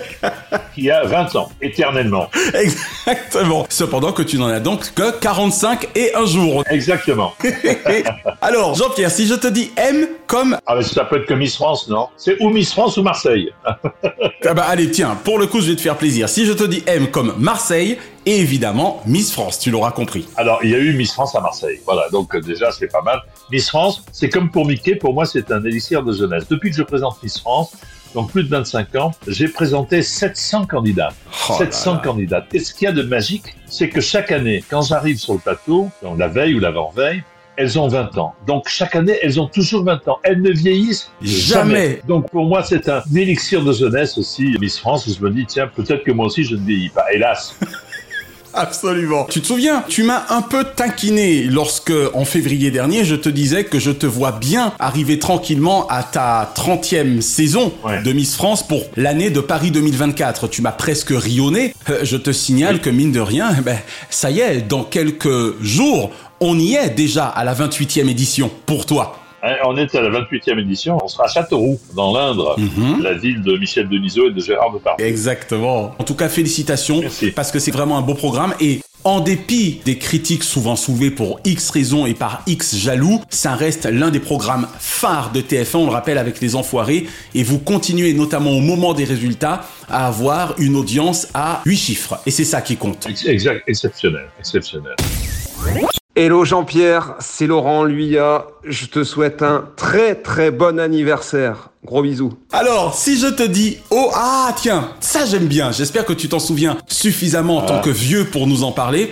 qui 0.74 0.90
a 0.90 1.05
20 1.05 1.37
ans, 1.37 1.50
éternellement. 1.61 2.29
Exactement. 2.55 3.66
Cependant 3.68 4.12
que 4.12 4.22
tu 4.22 4.38
n'en 4.38 4.48
as 4.48 4.61
donc 4.61 4.92
que 4.94 5.18
45 5.18 5.88
et 5.94 6.14
un 6.14 6.26
jour. 6.26 6.64
Exactement. 6.70 7.35
Alors, 8.40 8.74
Jean-Pierre, 8.74 9.11
si 9.11 9.26
je 9.26 9.35
te 9.35 9.46
dis 9.46 9.70
M 9.76 10.09
comme... 10.26 10.57
Ah, 10.66 10.76
mais 10.76 10.83
ça 10.83 11.05
peut 11.05 11.16
être 11.16 11.26
comme 11.26 11.38
Miss 11.38 11.57
France, 11.57 11.88
non? 11.88 12.09
C'est 12.16 12.40
ou 12.40 12.50
Miss 12.50 12.72
France 12.72 12.96
ou 12.96 13.03
Marseille. 13.03 13.53
Ah 14.46 14.55
bah 14.55 14.64
allez, 14.66 14.90
tiens, 14.90 15.18
pour 15.22 15.38
le 15.38 15.46
coup, 15.46 15.61
je 15.61 15.70
vais 15.70 15.76
te 15.76 15.83
faire 15.83 15.96
plaisir. 15.96 16.29
Si 16.29 16.46
je 16.46 16.53
te 16.53 16.64
dis 16.64 16.83
M 16.87 17.11
comme 17.11 17.35
Marseille, 17.38 17.98
et 18.26 18.40
évidemment 18.40 19.03
Miss 19.07 19.33
France, 19.33 19.59
tu 19.59 19.70
l'auras 19.70 19.92
compris. 19.92 20.26
Alors, 20.37 20.61
il 20.62 20.70
y 20.70 20.74
a 20.74 20.79
eu 20.79 20.94
Miss 20.94 21.12
France 21.12 21.35
à 21.35 21.40
Marseille. 21.40 21.81
Voilà, 21.85 22.09
donc 22.11 22.35
euh, 22.35 22.40
déjà, 22.40 22.70
c'est 22.72 22.88
pas 22.90 23.03
mal. 23.03 23.20
Miss 23.51 23.69
France, 23.69 24.05
c'est 24.12 24.29
comme 24.29 24.51
pour 24.51 24.66
Mickey, 24.66 24.95
pour 24.95 25.12
moi, 25.12 25.27
c'est 25.27 25.51
un 25.51 25.64
élixir 25.64 26.03
de 26.03 26.12
jeunesse. 26.12 26.47
Depuis 26.49 26.71
que 26.71 26.77
je 26.77 26.83
présente 26.83 27.23
Miss 27.23 27.38
France, 27.40 27.73
donc 28.14 28.31
plus 28.31 28.45
de 28.45 28.49
25 28.49 28.95
ans, 28.97 29.12
j'ai 29.27 29.49
présenté 29.49 30.03
700 30.03 30.66
candidats. 30.66 31.12
Oh 31.49 31.53
là 31.53 31.59
700 31.59 31.95
là. 31.95 32.01
candidats. 32.05 32.47
Et 32.53 32.59
ce 32.59 32.75
qu'il 32.75 32.87
y 32.87 32.88
a 32.88 32.93
de 32.93 33.03
magique, 33.03 33.55
c'est 33.66 33.88
que 33.88 34.01
chaque 34.01 34.33
année, 34.33 34.64
quand 34.69 34.83
j'arrive 34.83 35.19
sur 35.19 35.35
le 35.35 35.38
plateau, 35.38 35.88
donc 36.03 36.19
la 36.19 36.29
veille 36.29 36.55
ou 36.55 36.59
l'avant-veille, 36.61 37.23
elles 37.57 37.79
ont 37.79 37.88
20 37.88 38.16
ans. 38.19 38.35
Donc 38.47 38.69
chaque 38.69 38.97
année, 38.97 39.19
elles 39.23 39.38
ont 39.40 39.47
toujours 39.47 39.85
20 39.85 40.09
ans. 40.09 40.19
Elles 40.23 40.40
ne 40.40 40.51
vieillissent 40.51 41.11
Jamais. 41.21 41.75
jamais. 41.75 42.03
Donc 42.09 42.31
pour 42.31 42.47
moi, 42.47 42.62
c'est 42.62 42.88
un 42.88 43.03
élixir 43.14 43.62
de 43.62 43.73
jeunesse 43.73 44.16
aussi, 44.16 44.57
Miss 44.61 44.79
France, 44.79 45.07
où 45.07 45.12
je 45.14 45.21
me 45.21 45.31
dis, 45.31 45.45
tiens, 45.47 45.69
peut-être 45.69 46.03
que 46.05 46.12
moi 46.12 46.27
aussi, 46.27 46.45
je 46.45 46.57
ne 46.57 46.64
vieillis 46.66 46.88
pas. 46.88 47.05
Hélas. 47.12 47.55
Absolument. 48.55 49.27
Tu 49.31 49.41
te 49.41 49.47
souviens, 49.47 49.85
tu 49.89 50.03
m'as 50.03 50.25
un 50.31 50.43
peu 50.43 50.65
taquiné 50.65 51.45
lorsque, 51.45 51.93
en 52.15 52.25
février 52.25 52.71
dernier, 52.71 53.05
je 53.05 53.15
te 53.15 53.29
disais 53.29 53.65
que 53.65 53.79
je 53.79 53.91
te 53.91 54.07
vois 54.07 54.33
bien 54.33 54.73
arriver 54.79 55.19
tranquillement 55.19 55.87
à 55.89 56.03
ta 56.03 56.53
30e 56.57 57.21
saison 57.21 57.73
de 58.05 58.13
Miss 58.13 58.35
France 58.37 58.67
pour 58.67 58.83
l'année 58.97 59.31
de 59.31 59.41
Paris 59.41 59.71
2024. 59.71 60.49
Tu 60.49 60.63
m'as 60.63 60.73
presque 60.73 61.11
rionné. 61.11 61.75
Euh, 61.89 62.01
Je 62.03 62.17
te 62.17 62.33
signale 62.33 62.81
que 62.81 62.91
mine 62.91 63.13
de 63.13 63.21
rien, 63.21 63.55
eh 63.57 63.61
ben, 63.61 63.79
ça 64.11 64.31
y 64.31 64.41
est, 64.41 64.63
dans 64.63 64.85
quelques 64.85 65.63
jours, 65.63 66.11
on 66.41 66.59
y 66.59 66.75
est 66.75 66.91
déjà 66.91 67.27
à 67.27 67.45
la 67.45 67.55
28e 67.55 68.09
édition 68.09 68.51
pour 68.67 68.87
toi. 68.87 69.20
Hein, 69.42 69.55
On 69.64 69.76
est 69.76 69.94
à 69.94 70.03
la 70.03 70.11
28e 70.11 70.59
édition, 70.59 70.98
on 71.03 71.09
sera 71.09 71.24
à 71.24 71.29
Châteauroux, 71.29 71.79
dans 71.94 72.12
l'Indre, 72.12 72.57
la 73.00 73.14
ville 73.14 73.42
de 73.42 73.57
Michel 73.57 73.88
Denisot 73.88 74.29
et 74.29 74.33
de 74.33 74.40
Gérard 74.40 74.72
Depardieu. 74.72 75.07
Exactement. 75.07 75.94
En 75.98 76.05
tout 76.05 76.14
cas, 76.14 76.29
félicitations, 76.29 77.03
parce 77.35 77.50
que 77.50 77.59
c'est 77.59 77.70
vraiment 77.70 77.98
un 77.98 78.03
beau 78.03 78.14
programme 78.14 78.55
et 78.61 78.81
en 79.03 79.20
dépit 79.20 79.81
des 79.87 79.96
critiques 79.96 80.44
souvent 80.44 80.76
soulevées 80.76 81.11
pour 81.11 81.40
X 81.46 81.70
raisons 81.70 82.05
et 82.05 82.12
par 82.12 82.42
X 82.46 82.76
jaloux, 82.76 83.22
ça 83.31 83.55
reste 83.55 83.87
l'un 83.87 84.11
des 84.11 84.20
programmes 84.20 84.68
phares 84.79 85.33
de 85.33 85.40
TF1, 85.40 85.76
on 85.79 85.87
le 85.87 85.92
rappelle 85.92 86.18
avec 86.18 86.40
les 86.40 86.55
enfoirés, 86.55 87.07
et 87.35 87.42
vous 87.42 87.59
continuez 87.59 88.12
notamment 88.12 88.50
au 88.50 88.61
moment 88.61 88.92
des 88.92 89.05
résultats 89.05 89.62
à 89.88 90.07
avoir 90.07 90.55
une 90.59 90.76
audience 90.76 91.29
à 91.33 91.62
8 91.64 91.76
chiffres. 91.76 92.20
Et 92.26 92.31
c'est 92.31 92.44
ça 92.44 92.61
qui 92.61 92.76
compte. 92.76 93.09
Exact, 93.26 93.62
exceptionnel, 93.66 94.29
exceptionnel. 94.38 94.96
Hello 96.16 96.44
Jean-Pierre, 96.44 97.14
c'est 97.20 97.46
Laurent 97.46 97.85
Luya. 97.85 98.46
Je 98.64 98.87
te 98.87 99.05
souhaite 99.05 99.42
un 99.42 99.64
très 99.77 100.16
très 100.16 100.51
bon 100.51 100.79
anniversaire. 100.81 101.70
Gros 101.85 102.03
bisous. 102.03 102.33
Alors, 102.53 102.94
si 102.94 103.18
je 103.18 103.29
te 103.29 103.44
dis 103.44 103.79
oh 103.90 104.11
ah 104.14 104.53
tiens, 104.61 104.90
ça 105.01 105.25
j'aime 105.25 105.46
bien. 105.46 105.70
J'espère 105.73 106.05
que 106.05 106.12
tu 106.12 106.29
t'en 106.29 106.40
souviens 106.40 106.77
suffisamment 106.88 107.59
en 107.59 107.62
tant 107.66 107.77
Ah. 107.79 107.83
que 107.85 107.90
vieux 107.90 108.25
pour 108.25 108.46
nous 108.49 108.64
en 108.64 108.73
parler. 108.73 109.09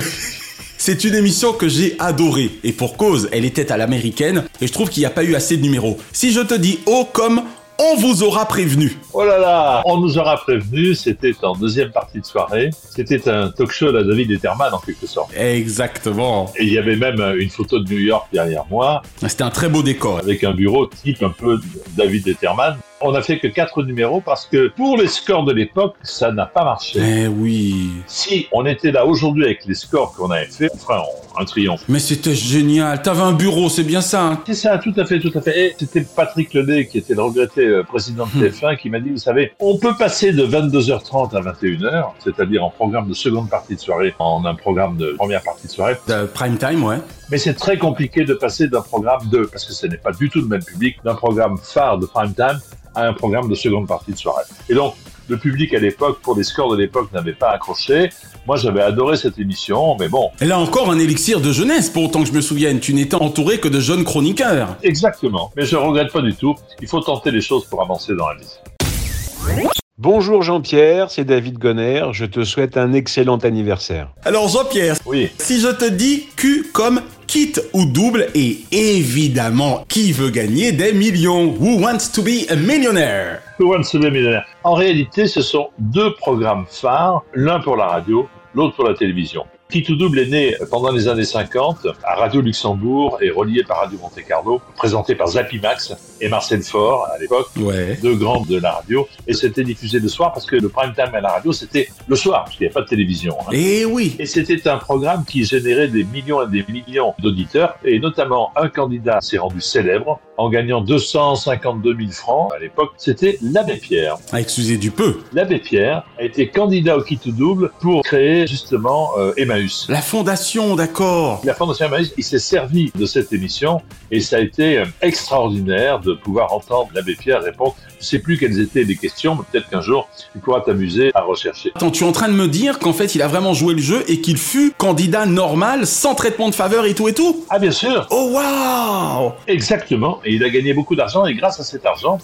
C'est 0.76 1.04
une 1.04 1.14
émission 1.14 1.52
que 1.52 1.68
j'ai 1.68 1.96
adorée 1.98 2.50
et 2.62 2.72
pour 2.72 2.96
cause, 2.96 3.28
elle 3.32 3.44
était 3.44 3.72
à 3.72 3.76
l'américaine 3.76 4.44
et 4.60 4.66
je 4.66 4.72
trouve 4.72 4.90
qu'il 4.90 5.00
n'y 5.00 5.06
a 5.06 5.10
pas 5.10 5.24
eu 5.24 5.34
assez 5.34 5.56
de 5.56 5.62
numéros. 5.62 5.98
Si 6.12 6.32
je 6.32 6.40
te 6.40 6.54
dis 6.54 6.80
oh 6.86 7.06
comme 7.12 7.42
on 7.78 7.96
vous 7.96 8.22
aura 8.22 8.46
prévenu. 8.46 8.98
Oh 9.12 9.24
là 9.24 9.38
là, 9.38 9.82
on 9.84 9.98
nous 9.98 10.18
aura 10.18 10.36
prévenu, 10.36 10.94
c'était 10.94 11.32
en 11.42 11.54
deuxième 11.54 11.90
partie 11.90 12.20
de 12.20 12.24
soirée. 12.24 12.70
C'était 12.72 13.28
un 13.28 13.50
talk 13.50 13.70
show 13.70 13.94
à 13.94 14.02
David 14.02 14.30
Letterman 14.30 14.74
en 14.74 14.78
quelque 14.78 15.06
sorte. 15.06 15.30
Exactement. 15.36 16.52
Et 16.56 16.64
il 16.64 16.72
y 16.72 16.78
avait 16.78 16.96
même 16.96 17.20
une 17.38 17.50
photo 17.50 17.78
de 17.78 17.88
New 17.92 18.00
York 18.00 18.26
derrière 18.32 18.64
moi. 18.70 19.02
C'était 19.16 19.44
un 19.44 19.50
très 19.50 19.68
beau 19.68 19.82
décor. 19.82 20.18
Avec 20.18 20.42
un 20.44 20.52
bureau 20.52 20.86
type 20.86 21.22
un 21.22 21.30
peu 21.30 21.60
David 21.96 22.26
Letterman. 22.26 22.76
On 23.00 23.12
n'a 23.12 23.22
fait 23.22 23.38
que 23.38 23.46
quatre 23.46 23.82
numéros 23.84 24.20
parce 24.20 24.46
que 24.46 24.68
pour 24.68 24.96
les 24.96 25.06
scores 25.06 25.44
de 25.44 25.52
l'époque, 25.52 25.94
ça 26.02 26.32
n'a 26.32 26.46
pas 26.46 26.64
marché. 26.64 26.98
Eh 27.00 27.26
oui. 27.28 27.90
Si 28.06 28.48
on 28.50 28.66
était 28.66 28.90
là 28.90 29.06
aujourd'hui 29.06 29.44
avec 29.44 29.64
les 29.66 29.74
scores 29.74 30.14
qu'on 30.14 30.30
avait 30.32 30.46
fait, 30.46 30.68
on 30.74 30.76
ferait 30.78 30.98
un 31.38 31.44
triomphe. 31.44 31.82
Mais 31.88 32.00
c'était 32.00 32.34
génial. 32.34 33.00
T'avais 33.02 33.22
un 33.22 33.32
bureau, 33.32 33.68
c'est 33.68 33.84
bien 33.84 34.00
ça. 34.00 34.24
hein 34.24 34.42
C'est 34.46 34.54
ça, 34.54 34.78
tout 34.78 34.92
à 34.96 35.04
fait, 35.04 35.20
tout 35.20 35.30
à 35.34 35.40
fait. 35.40 35.58
Et 35.68 35.74
c'était 35.78 36.00
Patrick 36.00 36.52
Ledet, 36.54 36.86
qui 36.88 36.98
était 36.98 37.14
le 37.14 37.22
regretté 37.22 37.64
euh, 37.66 37.84
président 37.84 38.26
de 38.34 38.48
TF1, 38.48 38.76
qui 38.78 38.90
m'a 38.90 38.98
dit, 38.98 39.10
vous 39.10 39.16
savez, 39.18 39.52
on 39.60 39.78
peut 39.78 39.94
passer 39.96 40.32
de 40.32 40.44
22h30 40.44 41.36
à 41.36 41.40
21h, 41.40 42.04
c'est-à-dire 42.18 42.64
en 42.64 42.70
programme 42.70 43.08
de 43.08 43.14
seconde 43.14 43.48
partie 43.48 43.76
de 43.76 43.80
soirée, 43.80 44.14
en 44.18 44.44
un 44.44 44.54
programme 44.56 44.96
de 44.96 45.12
première 45.16 45.42
partie 45.42 45.68
de 45.68 45.72
soirée. 45.72 45.96
De 46.08 46.24
prime 46.26 46.58
time, 46.58 46.82
ouais. 46.84 46.96
Mais 47.30 47.36
c'est 47.38 47.54
très 47.54 47.76
compliqué 47.76 48.24
de 48.24 48.32
passer 48.34 48.68
d'un 48.68 48.80
programme 48.80 49.28
de, 49.28 49.44
parce 49.44 49.66
que 49.66 49.72
ce 49.74 49.86
n'est 49.86 49.98
pas 49.98 50.12
du 50.12 50.30
tout 50.30 50.40
le 50.40 50.46
même 50.46 50.64
public, 50.64 50.96
d'un 51.04 51.14
programme 51.14 51.58
phare 51.58 51.98
de 51.98 52.06
prime 52.06 52.34
time 52.34 52.58
à 52.94 53.06
un 53.06 53.12
programme 53.12 53.48
de 53.48 53.54
seconde 53.54 53.86
partie 53.86 54.12
de 54.12 54.16
soirée. 54.16 54.44
Et 54.68 54.74
donc, 54.74 54.94
le 55.28 55.36
public 55.36 55.74
à 55.74 55.78
l'époque, 55.78 56.20
pour 56.22 56.36
les 56.36 56.42
scores 56.42 56.72
de 56.72 56.78
l'époque, 56.78 57.12
n'avait 57.12 57.34
pas 57.34 57.50
accroché. 57.50 58.08
Moi, 58.46 58.56
j'avais 58.56 58.80
adoré 58.80 59.18
cette 59.18 59.38
émission, 59.38 59.94
mais 60.00 60.08
bon. 60.08 60.30
Et 60.40 60.46
là 60.46 60.58
encore 60.58 60.90
un 60.90 60.98
élixir 60.98 61.42
de 61.42 61.52
jeunesse, 61.52 61.90
pour 61.90 62.04
autant 62.04 62.22
que 62.22 62.28
je 62.28 62.32
me 62.32 62.40
souvienne. 62.40 62.80
Tu 62.80 62.94
n'étais 62.94 63.14
entouré 63.14 63.60
que 63.60 63.68
de 63.68 63.78
jeunes 63.78 64.04
chroniqueurs. 64.04 64.76
Exactement. 64.82 65.50
Mais 65.54 65.66
je 65.66 65.76
regrette 65.76 66.10
pas 66.10 66.22
du 66.22 66.34
tout. 66.34 66.54
Il 66.80 66.88
faut 66.88 67.00
tenter 67.00 67.30
les 67.30 67.42
choses 67.42 67.66
pour 67.66 67.82
avancer 67.82 68.14
dans 68.16 68.28
la 68.28 68.36
vie. 68.36 69.68
Bonjour 70.00 70.44
Jean-Pierre, 70.44 71.10
c'est 71.10 71.24
David 71.24 71.58
Gonner. 71.58 72.04
Je 72.12 72.24
te 72.24 72.44
souhaite 72.44 72.76
un 72.76 72.92
excellent 72.92 73.38
anniversaire. 73.38 74.10
Alors 74.24 74.46
Jean-Pierre, 74.46 74.94
oui. 75.06 75.28
si 75.38 75.60
je 75.60 75.66
te 75.66 75.90
dis 75.90 76.28
Q 76.36 76.70
comme 76.72 77.00
kit 77.26 77.54
ou 77.72 77.84
double, 77.84 78.28
et 78.36 78.58
évidemment, 78.70 79.84
qui 79.88 80.12
veut 80.12 80.30
gagner 80.30 80.70
des 80.70 80.92
millions? 80.92 81.52
Who 81.58 81.80
wants 81.80 82.12
to 82.14 82.22
be 82.22 82.48
a 82.48 82.54
millionaire? 82.54 83.40
Who 83.58 83.70
wants 83.70 83.90
to 83.90 83.98
be 83.98 84.04
a 84.04 84.10
millionaire? 84.10 84.46
En 84.62 84.74
réalité, 84.74 85.26
ce 85.26 85.42
sont 85.42 85.70
deux 85.80 86.14
programmes 86.14 86.66
phares, 86.68 87.24
l'un 87.34 87.58
pour 87.58 87.76
la 87.76 87.88
radio, 87.88 88.28
l'autre 88.54 88.76
pour 88.76 88.84
la 88.84 88.94
télévision. 88.94 89.46
Kit 89.70 89.84
ou 89.90 89.96
double 89.96 90.20
est 90.20 90.28
né 90.28 90.56
pendant 90.70 90.90
les 90.90 91.08
années 91.08 91.24
50 91.26 91.88
à 92.02 92.14
Radio 92.14 92.40
Luxembourg 92.40 93.18
et 93.20 93.28
relié 93.28 93.62
par 93.64 93.80
Radio 93.80 93.98
Monte 94.00 94.24
Carlo, 94.26 94.62
présenté 94.76 95.14
par 95.14 95.26
Zappy 95.28 95.60
Max 95.60 95.92
et 96.22 96.28
Marcel 96.30 96.62
Faure 96.62 97.06
à 97.14 97.18
l'époque, 97.18 97.48
ouais. 97.58 97.98
deux 98.02 98.14
grands 98.16 98.40
de 98.40 98.58
la 98.58 98.72
radio. 98.72 99.06
Et 99.26 99.34
c'était 99.34 99.64
diffusé 99.64 100.00
le 100.00 100.08
soir 100.08 100.32
parce 100.32 100.46
que 100.46 100.56
le 100.56 100.70
prime 100.70 100.94
time 100.94 101.14
à 101.14 101.20
la 101.20 101.28
radio, 101.32 101.52
c'était 101.52 101.88
le 102.06 102.16
soir, 102.16 102.44
parce 102.44 102.56
qu'il 102.56 102.62
n'y 102.64 102.68
avait 102.68 102.74
pas 102.74 102.80
de 102.80 102.86
télévision. 102.86 103.36
hein. 103.42 103.50
Et 103.52 103.84
oui 103.84 104.16
Et 104.18 104.24
c'était 104.24 104.66
un 104.68 104.78
programme 104.78 105.26
qui 105.26 105.44
générait 105.44 105.88
des 105.88 106.04
millions 106.04 106.42
et 106.42 106.50
des 106.50 106.64
millions 106.72 107.12
d'auditeurs. 107.18 107.74
Et 107.84 107.98
notamment, 107.98 108.52
un 108.56 108.68
candidat 108.70 109.20
s'est 109.20 109.36
rendu 109.36 109.60
célèbre 109.60 110.18
en 110.38 110.48
gagnant 110.48 110.80
252 110.80 111.94
000 111.94 112.10
francs 112.12 112.50
à 112.56 112.58
l'époque. 112.58 112.92
C'était 112.96 113.38
l'abbé 113.42 113.76
Pierre. 113.76 114.16
Ah, 114.32 114.40
excusez 114.40 114.78
du 114.78 114.90
peu. 114.90 115.20
L'abbé 115.34 115.58
Pierre 115.58 116.04
a 116.18 116.22
été 116.22 116.48
candidat 116.48 116.96
au 116.96 117.02
kit 117.02 117.20
ou 117.26 117.32
double 117.32 117.70
pour 117.80 118.02
créer 118.02 118.46
justement 118.46 119.10
euh, 119.18 119.32
Emmaüs. 119.58 119.86
La 119.88 120.02
fondation, 120.02 120.76
d'accord. 120.76 121.40
La 121.44 121.54
fondation 121.54 121.86
Emmaüs, 121.86 122.12
il 122.16 122.24
s'est 122.24 122.38
servi 122.38 122.92
de 122.94 123.06
cette 123.06 123.32
émission 123.32 123.80
et 124.10 124.20
ça 124.20 124.36
a 124.36 124.40
été 124.40 124.78
euh, 124.78 124.84
extraordinaire 125.02 126.00
de 126.00 126.14
pouvoir 126.14 126.52
entendre 126.52 126.88
l'abbé 126.94 127.14
Pierre 127.14 127.42
répondre. 127.42 127.74
Je 128.00 128.06
sais 128.06 128.18
plus 128.20 128.38
quelles 128.38 128.60
étaient 128.60 128.84
les 128.84 128.96
questions, 128.96 129.34
mais 129.34 129.42
peut-être 129.50 129.68
qu'un 129.68 129.80
jour, 129.80 130.08
tu 130.32 130.38
pourras 130.38 130.60
t'amuser 130.60 131.10
à 131.14 131.22
rechercher. 131.22 131.72
Attends, 131.74 131.90
tu 131.90 132.04
es 132.04 132.06
en 132.06 132.12
train 132.12 132.28
de 132.28 132.34
me 132.34 132.48
dire 132.48 132.78
qu'en 132.78 132.92
fait, 132.92 133.14
il 133.14 133.22
a 133.22 133.28
vraiment 133.28 133.54
joué 133.54 133.74
le 133.74 133.80
jeu 133.82 134.04
et 134.08 134.20
qu'il 134.20 134.36
fut 134.38 134.72
candidat 134.76 135.26
normal, 135.26 135.86
sans 135.86 136.14
traitement 136.14 136.48
de 136.48 136.54
faveur 136.54 136.84
et 136.86 136.94
tout 136.94 137.08
et 137.08 137.14
tout? 137.14 137.44
Ah, 137.50 137.58
bien 137.58 137.72
sûr 137.72 138.06
Oh, 138.10 138.30
waouh 138.32 139.32
Exactement. 139.46 140.20
Et 140.24 140.34
il 140.34 140.44
a 140.44 140.50
gagné 140.50 140.74
beaucoup 140.74 140.94
d'argent 140.94 141.26
et 141.26 141.34
grâce 141.34 141.58
à 141.60 141.64
cet 141.64 141.84
argent, 141.86 142.18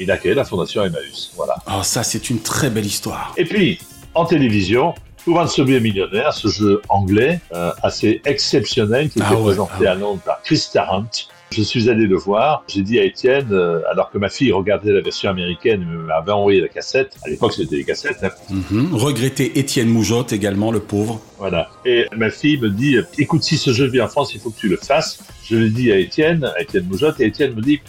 Il 0.00 0.10
a 0.12 0.16
créé 0.16 0.32
la 0.32 0.44
fondation 0.44 0.84
Emmaüs. 0.84 1.32
Voilà. 1.36 1.56
Oh, 1.66 1.82
ça, 1.82 2.04
c'est 2.04 2.30
une 2.30 2.38
très 2.40 2.70
belle 2.70 2.86
histoire. 2.86 3.34
Et 3.36 3.44
puis, 3.44 3.80
en 4.14 4.24
télévision, 4.24 4.94
Be 5.26 5.36
a 5.76 5.80
Millionaire, 5.80 6.32
ce 6.32 6.48
jeu 6.48 6.80
anglais 6.88 7.40
euh, 7.54 7.70
assez 7.82 8.20
exceptionnel 8.24 9.10
qui 9.10 9.20
Ah 9.22 9.26
était 9.26 9.34
ouais, 9.36 9.42
présenté 9.44 9.72
ah 9.76 9.80
ouais. 9.80 9.86
à 9.88 9.94
Londres 9.94 10.20
par 10.24 10.42
Chris 10.42 10.68
Tarrant. 10.72 11.04
Je 11.50 11.62
suis 11.62 11.88
allé 11.88 12.06
le 12.06 12.16
voir. 12.16 12.62
J'ai 12.68 12.82
dit 12.82 12.98
à 12.98 13.04
Étienne, 13.04 13.48
euh, 13.52 13.80
alors 13.90 14.10
que 14.10 14.18
ma 14.18 14.28
fille 14.28 14.52
regardait 14.52 14.92
la 14.92 15.00
version 15.00 15.30
américaine, 15.30 15.82
m'avait 16.06 16.32
envoyé 16.32 16.60
la 16.60 16.68
cassette. 16.68 17.16
À 17.24 17.28
l'époque, 17.30 17.54
c'était 17.54 17.76
les 17.76 17.84
cassettes. 17.84 18.18
hein. 18.22 18.28
Mhm. 18.70 18.94
Regretter 18.94 19.58
Étienne 19.58 19.88
Moujotte 19.88 20.32
également, 20.34 20.70
le 20.70 20.80
pauvre. 20.80 21.20
Voilà. 21.38 21.70
Et 21.86 22.04
ma 22.14 22.28
fille 22.28 22.58
me 22.60 22.68
dit, 22.68 22.98
écoute, 23.16 23.42
si 23.44 23.56
ce 23.56 23.72
jeu 23.72 23.86
vient 23.86 24.04
en 24.04 24.08
France, 24.08 24.34
il 24.34 24.40
faut 24.40 24.50
que 24.50 24.58
tu 24.60 24.68
le 24.68 24.76
fasses. 24.76 25.20
Je 25.42 25.56
le 25.56 25.70
dis 25.70 25.90
à 25.90 25.96
Étienne, 25.96 26.44
à 26.54 26.60
Étienne 26.60 26.84
Moujotte, 26.84 27.18
et 27.20 27.24
Étienne 27.26 27.54
me 27.54 27.62
dit, 27.62 27.80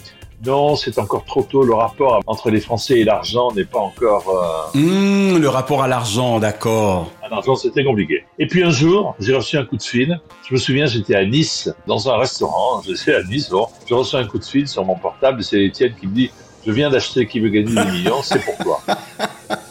non, 0.44 0.76
c'est 0.76 0.98
encore 0.98 1.24
trop 1.24 1.42
tôt. 1.42 1.62
Le 1.64 1.74
rapport 1.74 2.20
entre 2.26 2.50
les 2.50 2.60
Français 2.60 3.00
et 3.00 3.04
l'argent 3.04 3.52
n'est 3.52 3.64
pas 3.64 3.78
encore. 3.80 4.28
euh, 4.74 4.78
Hmm, 4.78 5.38
le 5.38 5.48
rapport 5.48 5.82
à 5.82 5.88
l'argent, 5.88 6.38
d'accord. 6.40 7.10
à 7.22 7.28
l'argent, 7.28 7.54
c'était 7.56 7.84
compliqué. 7.84 8.24
Et 8.38 8.46
puis 8.46 8.62
un 8.62 8.70
jour, 8.70 9.14
j'ai 9.20 9.34
reçu 9.34 9.56
un 9.58 9.64
coup 9.64 9.76
de 9.76 9.82
fil. 9.82 10.20
Je 10.48 10.54
me 10.54 10.58
souviens, 10.58 10.86
j'étais 10.86 11.14
à 11.14 11.24
Nice, 11.24 11.70
dans 11.86 12.08
un 12.10 12.16
restaurant. 12.16 12.82
J'étais 12.86 13.14
à 13.14 13.22
Nice, 13.22 13.50
bon. 13.50 13.66
Je 13.86 13.94
reçois 13.94 14.20
un 14.20 14.26
coup 14.26 14.38
de 14.38 14.44
fil 14.44 14.66
sur 14.66 14.84
mon 14.84 14.94
portable. 14.96 15.42
C'est 15.42 15.62
Étienne 15.64 15.94
qui 15.98 16.06
me 16.06 16.14
dit, 16.14 16.30
je 16.66 16.72
viens 16.72 16.90
d'acheter 16.90 17.26
Qui 17.26 17.40
veut 17.40 17.48
gagner 17.48 17.74
des 17.74 17.90
millions. 17.90 18.22
C'est 18.22 18.44
pour 18.44 18.56
toi. 18.58 18.82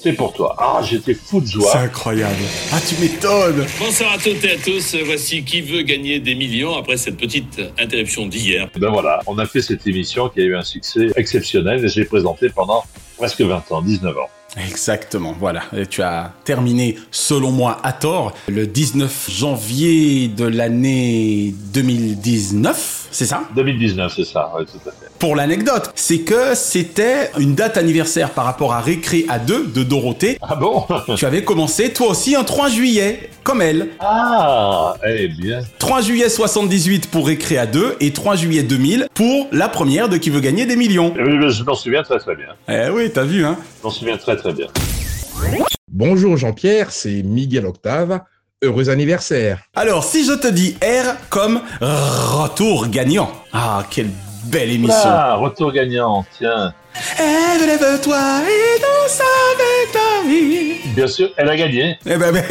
C'est 0.01 0.13
pour 0.13 0.33
toi. 0.33 0.55
Ah, 0.57 0.81
j'étais 0.83 1.13
fou 1.13 1.41
de 1.41 1.45
joie. 1.45 1.71
C'est 1.71 1.79
incroyable. 1.79 2.35
Ah, 2.71 2.79
tu 2.87 2.95
m'étonnes. 3.01 3.65
Bonsoir 3.79 4.13
à 4.13 4.17
toutes 4.17 4.43
et 4.43 4.53
à 4.53 4.57
tous. 4.57 4.95
Voici 5.05 5.43
qui 5.43 5.61
veut 5.61 5.81
gagner 5.81 6.19
des 6.19 6.35
millions 6.35 6.77
après 6.77 6.97
cette 6.97 7.17
petite 7.17 7.61
interruption 7.77 8.25
d'hier. 8.25 8.69
Ben 8.77 8.89
voilà, 8.89 9.19
on 9.27 9.37
a 9.39 9.45
fait 9.45 9.61
cette 9.61 9.85
émission 9.87 10.29
qui 10.29 10.39
a 10.41 10.43
eu 10.43 10.55
un 10.55 10.63
succès 10.63 11.09
exceptionnel 11.15 11.83
et 11.83 11.89
j'ai 11.89 12.05
présenté 12.05 12.49
pendant 12.49 12.83
presque 13.17 13.41
20 13.41 13.71
ans, 13.71 13.81
19 13.81 14.17
ans. 14.17 14.29
Exactement, 14.57 15.35
voilà. 15.37 15.63
Et 15.75 15.85
tu 15.85 16.01
as 16.01 16.33
terminé, 16.43 16.97
selon 17.11 17.51
moi, 17.51 17.77
à 17.83 17.93
tort, 17.93 18.33
le 18.47 18.65
19 18.65 19.29
janvier 19.29 20.27
de 20.27 20.45
l'année 20.45 21.53
2019, 21.73 23.09
c'est 23.11 23.25
ça? 23.25 23.43
2019, 23.55 24.13
c'est 24.15 24.23
ça, 24.23 24.51
oui, 24.57 24.65
tout 24.65 24.89
à 24.89 24.91
fait. 24.91 25.08
Pour 25.19 25.35
l'anecdote, 25.35 25.91
c'est 25.95 26.19
que 26.19 26.55
c'était 26.55 27.29
une 27.37 27.53
date 27.53 27.75
anniversaire 27.75 28.29
par 28.29 28.45
rapport 28.45 28.71
à 28.71 28.79
Récré 28.79 29.25
à 29.27 29.37
2 29.37 29.67
de 29.67 29.83
Dorothée. 29.83 30.37
Ah 30.41 30.55
bon 30.55 30.85
Tu 31.17 31.25
avais 31.25 31.43
commencé, 31.43 31.91
toi 31.91 32.11
aussi, 32.11 32.37
un 32.37 32.45
3 32.45 32.69
juillet, 32.69 33.29
comme 33.43 33.61
elle. 33.61 33.89
Ah, 33.99 34.95
eh 35.05 35.27
bien. 35.27 35.59
3 35.77 36.01
juillet 36.01 36.29
78 36.29 37.11
pour 37.11 37.27
Récré 37.27 37.57
à 37.57 37.65
2 37.65 37.97
et 37.99 38.13
3 38.13 38.37
juillet 38.37 38.63
2000 38.63 39.07
pour 39.13 39.49
la 39.51 39.67
première 39.67 40.07
de 40.07 40.15
Qui 40.15 40.29
veut 40.29 40.39
gagner 40.39 40.65
des 40.65 40.77
millions. 40.77 41.13
Eh 41.19 41.23
oui, 41.23 41.51
je 41.51 41.63
m'en 41.65 41.75
souviens 41.75 42.03
très 42.03 42.19
très 42.19 42.37
bien. 42.37 42.55
Eh 42.69 42.89
oui, 42.89 43.11
t'as 43.13 43.25
vu, 43.25 43.43
hein 43.43 43.57
Je 43.81 43.87
m'en 43.87 43.91
souviens 43.91 44.15
très 44.15 44.37
très 44.37 44.53
bien. 44.53 44.67
Bonjour 45.91 46.37
Jean-Pierre, 46.37 46.91
c'est 46.91 47.23
Miguel 47.23 47.65
Octave. 47.65 48.21
Heureux 48.61 48.89
anniversaire. 48.89 49.63
Alors, 49.75 50.05
si 50.05 50.25
je 50.25 50.33
te 50.33 50.47
dis 50.47 50.77
R 50.81 51.15
comme 51.29 51.59
retour 51.81 52.87
gagnant. 52.87 53.31
Ah, 53.51 53.85
quelle 53.89 54.11
belle 54.45 54.71
émission. 54.71 54.95
Ah, 55.05 55.35
retour 55.35 55.71
gagnant, 55.71 56.25
tiens. 56.37 56.73
Lève-toi 57.17 58.17
et 58.43 58.81
danse 58.81 59.21
avec 59.21 59.91
ta 59.91 60.27
vie. 60.27 60.73
Bien 60.95 61.07
sûr, 61.07 61.29
elle 61.37 61.49
a 61.49 61.55
gagné. 61.55 61.97
Eh 62.05 62.17
ben, 62.17 62.31
mais 62.31 62.43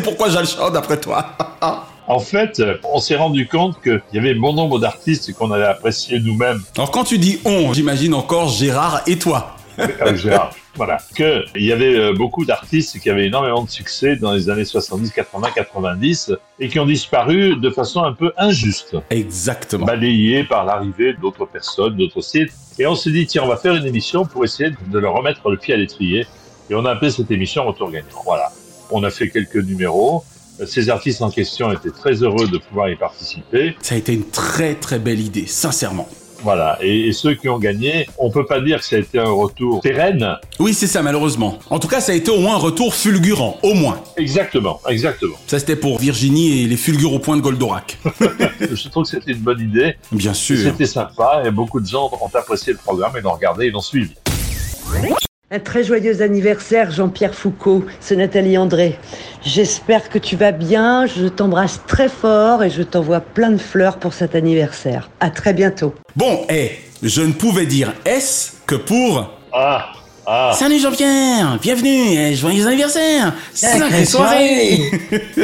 pourquoi 0.04 0.28
je 0.28 0.38
le 0.38 0.46
chante 0.46 0.72
d'après 0.72 0.98
toi? 1.00 1.26
En 2.08 2.20
fait, 2.20 2.60
euh, 2.60 2.76
on 2.84 3.00
s'est 3.00 3.16
rendu 3.16 3.48
compte 3.48 3.82
qu'il 3.82 4.00
y 4.12 4.18
avait 4.18 4.34
bon 4.34 4.52
nombre 4.52 4.78
d'artistes 4.78 5.32
qu'on 5.34 5.50
avait 5.50 5.64
appréciés 5.64 6.20
nous-mêmes. 6.20 6.62
Alors, 6.76 6.92
quand 6.92 7.02
tu 7.02 7.18
dis 7.18 7.40
on, 7.44 7.72
j'imagine 7.72 8.14
encore 8.14 8.48
Gérard 8.48 9.02
et 9.08 9.18
toi. 9.18 9.56
Avec 9.76 10.16
Gérard. 10.16 10.52
Voilà. 10.76 10.98
Que 11.14 11.44
il 11.54 11.64
y 11.64 11.72
avait 11.72 11.94
euh, 11.94 12.12
beaucoup 12.12 12.44
d'artistes 12.44 12.98
qui 13.00 13.10
avaient 13.10 13.26
énormément 13.26 13.64
de 13.64 13.70
succès 13.70 14.16
dans 14.16 14.32
les 14.32 14.50
années 14.50 14.64
70, 14.64 15.10
80, 15.10 15.48
90 15.54 16.32
et 16.60 16.68
qui 16.68 16.78
ont 16.78 16.86
disparu 16.86 17.56
de 17.56 17.70
façon 17.70 18.02
un 18.02 18.12
peu 18.12 18.32
injuste. 18.36 18.96
Exactement. 19.10 19.86
Balayés 19.86 20.44
par 20.44 20.64
l'arrivée 20.64 21.14
d'autres 21.14 21.46
personnes, 21.46 21.96
d'autres 21.96 22.20
sites. 22.20 22.52
Et 22.78 22.86
on 22.86 22.94
s'est 22.94 23.10
dit, 23.10 23.26
tiens, 23.26 23.42
on 23.44 23.48
va 23.48 23.56
faire 23.56 23.74
une 23.74 23.86
émission 23.86 24.24
pour 24.26 24.44
essayer 24.44 24.70
de 24.70 24.98
leur 24.98 25.14
remettre 25.14 25.48
le 25.48 25.56
pied 25.56 25.72
à 25.72 25.76
l'étrier. 25.76 26.26
Et 26.68 26.74
on 26.74 26.84
a 26.84 26.92
appelé 26.92 27.10
cette 27.10 27.30
émission 27.30 27.64
Retour 27.66 27.90
gagnant. 27.90 28.22
Voilà. 28.24 28.50
On 28.90 29.02
a 29.02 29.10
fait 29.10 29.30
quelques 29.30 29.56
numéros. 29.56 30.24
Ces 30.64 30.88
artistes 30.88 31.22
en 31.22 31.30
question 31.30 31.70
étaient 31.72 31.90
très 31.90 32.22
heureux 32.22 32.48
de 32.48 32.58
pouvoir 32.58 32.88
y 32.88 32.96
participer. 32.96 33.76
Ça 33.82 33.94
a 33.94 33.98
été 33.98 34.14
une 34.14 34.28
très 34.28 34.74
très 34.74 34.98
belle 34.98 35.20
idée, 35.20 35.46
sincèrement. 35.46 36.08
Voilà. 36.42 36.78
Et, 36.80 37.08
et 37.08 37.12
ceux 37.12 37.34
qui 37.34 37.48
ont 37.48 37.58
gagné, 37.58 38.08
on 38.18 38.30
peut 38.30 38.46
pas 38.46 38.60
dire 38.60 38.80
que 38.80 38.84
ça 38.86 38.96
a 38.96 38.98
été 39.00 39.18
un 39.18 39.30
retour 39.30 39.80
pérenne. 39.80 40.36
Oui, 40.58 40.74
c'est 40.74 40.86
ça, 40.86 41.02
malheureusement. 41.02 41.58
En 41.70 41.78
tout 41.78 41.88
cas, 41.88 42.00
ça 42.00 42.12
a 42.12 42.14
été 42.14 42.30
au 42.30 42.40
moins 42.40 42.54
un 42.54 42.58
retour 42.58 42.94
fulgurant, 42.94 43.58
au 43.62 43.74
moins. 43.74 44.00
Exactement, 44.16 44.80
exactement. 44.88 45.36
Ça, 45.46 45.58
c'était 45.58 45.76
pour 45.76 45.98
Virginie 45.98 46.62
et 46.62 46.66
les 46.66 46.76
fulgures 46.76 47.12
au 47.12 47.18
point 47.18 47.36
de 47.36 47.42
Goldorak. 47.42 47.98
Je 48.60 48.88
trouve 48.88 49.04
que 49.04 49.10
c'était 49.10 49.32
une 49.32 49.38
bonne 49.38 49.60
idée. 49.60 49.96
Bien 50.12 50.34
sûr. 50.34 50.58
C'était 50.58 50.86
sympa 50.86 51.42
et 51.44 51.50
beaucoup 51.50 51.80
de 51.80 51.86
gens 51.86 52.10
ont 52.20 52.36
apprécié 52.38 52.72
le 52.72 52.78
programme 52.78 53.16
et 53.16 53.20
l'ont 53.20 53.32
regardé 53.32 53.66
et 53.66 53.70
l'ont 53.70 53.80
suivi. 53.80 54.12
Un 55.48 55.60
très 55.60 55.84
joyeux 55.84 56.22
anniversaire, 56.22 56.90
Jean-Pierre 56.90 57.32
Foucault. 57.32 57.84
C'est 58.00 58.16
Nathalie 58.16 58.58
André. 58.58 58.98
J'espère 59.44 60.08
que 60.08 60.18
tu 60.18 60.34
vas 60.34 60.50
bien. 60.50 61.06
Je 61.06 61.28
t'embrasse 61.28 61.82
très 61.86 62.08
fort 62.08 62.64
et 62.64 62.70
je 62.70 62.82
t'envoie 62.82 63.20
plein 63.20 63.50
de 63.50 63.58
fleurs 63.58 63.98
pour 63.98 64.12
cet 64.12 64.34
anniversaire. 64.34 65.08
À 65.20 65.30
très 65.30 65.54
bientôt. 65.54 65.94
Bon, 66.16 66.40
eh, 66.50 66.72
je 67.00 67.22
ne 67.22 67.32
pouvais 67.32 67.66
dire 67.66 67.94
S 68.04 68.56
que 68.66 68.74
pour... 68.74 69.38
Ah, 69.52 69.92
ah. 70.26 70.50
Salut 70.58 70.80
Jean-Pierre, 70.80 71.60
bienvenue, 71.62 72.18
et 72.18 72.34
joyeux 72.34 72.66
anniversaire 72.66 73.32
Sacrée 73.54 74.04
soirée 74.04 74.80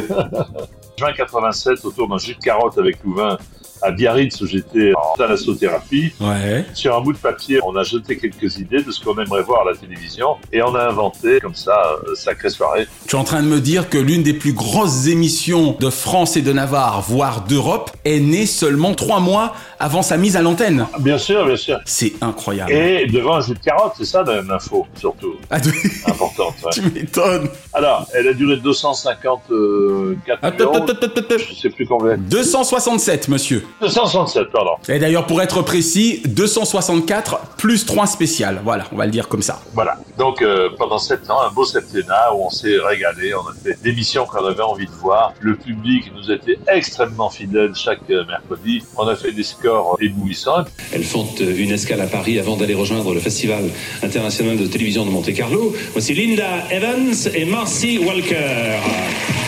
Juin 0.99 1.13
87, 1.13 1.85
autour 1.85 2.09
d'un 2.09 2.19
jus 2.19 2.35
de 2.35 2.41
carotte 2.41 2.79
avec 2.79 3.03
Louvain 3.05 3.39
à 3.83 3.91
Biarritz 3.91 4.41
où 4.41 4.47
j'étais 4.47 4.93
en 4.95 5.17
thalassothérapie. 5.17 6.13
Ouais. 6.21 6.65
Sur 6.73 6.97
un 6.97 7.01
bout 7.01 7.13
de 7.13 7.19
papier, 7.19 7.59
on 7.65 7.77
a 7.77 7.83
jeté 7.83 8.17
quelques 8.17 8.57
idées 8.57 8.83
de 8.83 8.91
ce 8.91 9.03
qu'on 9.05 9.19
aimerait 9.19 9.43
voir 9.43 9.63
à 9.67 9.73
la 9.73 9.77
télévision 9.77 10.37
et 10.53 10.63
on 10.63 10.75
a 10.75 10.85
inventé 10.85 11.41
comme 11.41 11.55
ça 11.55 11.83
euh, 12.07 12.15
Sacrée 12.15 12.51
soirée. 12.51 12.87
Tu 13.09 13.17
es 13.17 13.19
en 13.19 13.25
train 13.25 13.43
de 13.43 13.49
me 13.49 13.61
dire 13.61 13.89
que 13.89 13.99
l'une 13.99 14.23
des 14.23 14.35
plus 14.35 14.53
grosses 14.53 15.09
émissions 15.09 15.77
de 15.79 15.91
France 15.91 16.37
et 16.37 16.43
de 16.43 16.53
Navarre, 16.53 17.03
voire 17.03 17.43
d'Europe, 17.43 17.91
est 18.05 18.21
née 18.21 18.47
seulement 18.47 18.95
trois 18.95 19.21
mois 19.21 19.55
avant 19.79 20.03
sa 20.03 20.17
mise 20.17 20.37
à 20.37 20.43
l'antenne. 20.43 20.87
Bien 21.01 21.19
sûr, 21.19 21.45
bien 21.45 21.57
sûr. 21.57 21.81
C'est 21.85 22.13
incroyable. 22.21 22.71
Et 22.71 23.07
devant 23.07 23.35
un 23.37 23.41
jus 23.41 23.55
de 23.55 23.59
carotte, 23.59 23.95
c'est 23.97 24.05
ça 24.05 24.23
l'info, 24.23 24.87
surtout. 24.95 25.35
Ah, 25.51 25.61
tu... 25.61 25.71
Importante. 26.07 26.55
ouais. 26.65 26.71
tu 26.73 26.83
m'étonnes. 26.83 27.49
Alors, 27.73 28.07
elle 28.15 28.29
a 28.29 28.33
duré 28.33 28.59
254 28.59 30.39
Attends, 30.43 30.71
millions. 30.73 30.82
Attends, 30.83 31.07
attends, 31.07 31.21
attends. 31.21 31.45
Je 31.51 31.55
sais 31.55 31.71
plus 31.71 31.87
combien. 31.87 32.16
267, 32.16 33.29
monsieur. 33.29 33.66
267, 33.81 34.51
pardon. 34.51 34.73
Et 34.88 34.99
d'ailleurs, 34.99 35.27
pour 35.27 35.40
être 35.42 35.62
précis, 35.62 36.23
264 36.27 37.57
plus 37.57 37.87
3 37.87 38.07
spéciales. 38.07 38.61
Voilà, 38.64 38.85
on 38.92 38.97
va 38.97 39.07
le 39.07 39.11
dire 39.11 39.29
comme 39.29 39.42
ça. 39.42 39.61
Voilà. 39.75 39.97
Donc, 40.18 40.42
euh, 40.42 40.68
pendant 40.79 40.99
sept 40.99 41.31
ans, 41.31 41.40
un 41.40 41.51
beau 41.51 41.64
septennat 41.64 42.35
où 42.35 42.45
on 42.45 42.51
s'est 42.51 42.79
régalé. 42.79 43.35
On 43.35 43.40
a 43.49 43.55
fait 43.62 43.79
des 43.83 43.92
missions 43.92 44.27
qu'on 44.27 44.45
avait 44.45 44.62
envie 44.62 44.87
de 44.87 44.92
voir. 44.92 45.35
Le 45.40 45.57
public 45.57 46.12
nous 46.14 46.31
était 46.31 46.59
extrêmement 46.68 47.31
fidèle 47.31 47.75
chaque 47.75 48.01
euh, 48.11 48.25
mercredi. 48.27 48.83
On 48.97 49.07
a 49.07 49.16
fait 49.16 49.33
des 49.33 49.42
scores 49.42 49.97
éblouissants. 50.01 50.64
Elles 50.92 51.05
font 51.05 51.27
euh, 51.40 51.57
une 51.57 51.71
escale 51.71 52.01
à 52.01 52.07
Paris 52.07 52.38
avant 52.38 52.57
d'aller 52.57 52.75
rejoindre 52.75 53.14
le 53.14 53.21
Festival 53.21 53.64
international 54.03 54.57
de 54.57 54.66
télévision 54.66 55.05
de 55.05 55.11
Monte-Carlo. 55.11 55.75
Voici 55.92 56.14
Linda 56.14 56.49
Evans 56.71 57.14
et 57.35 57.45
Marcy 57.45 57.99
Walker. 57.99 59.42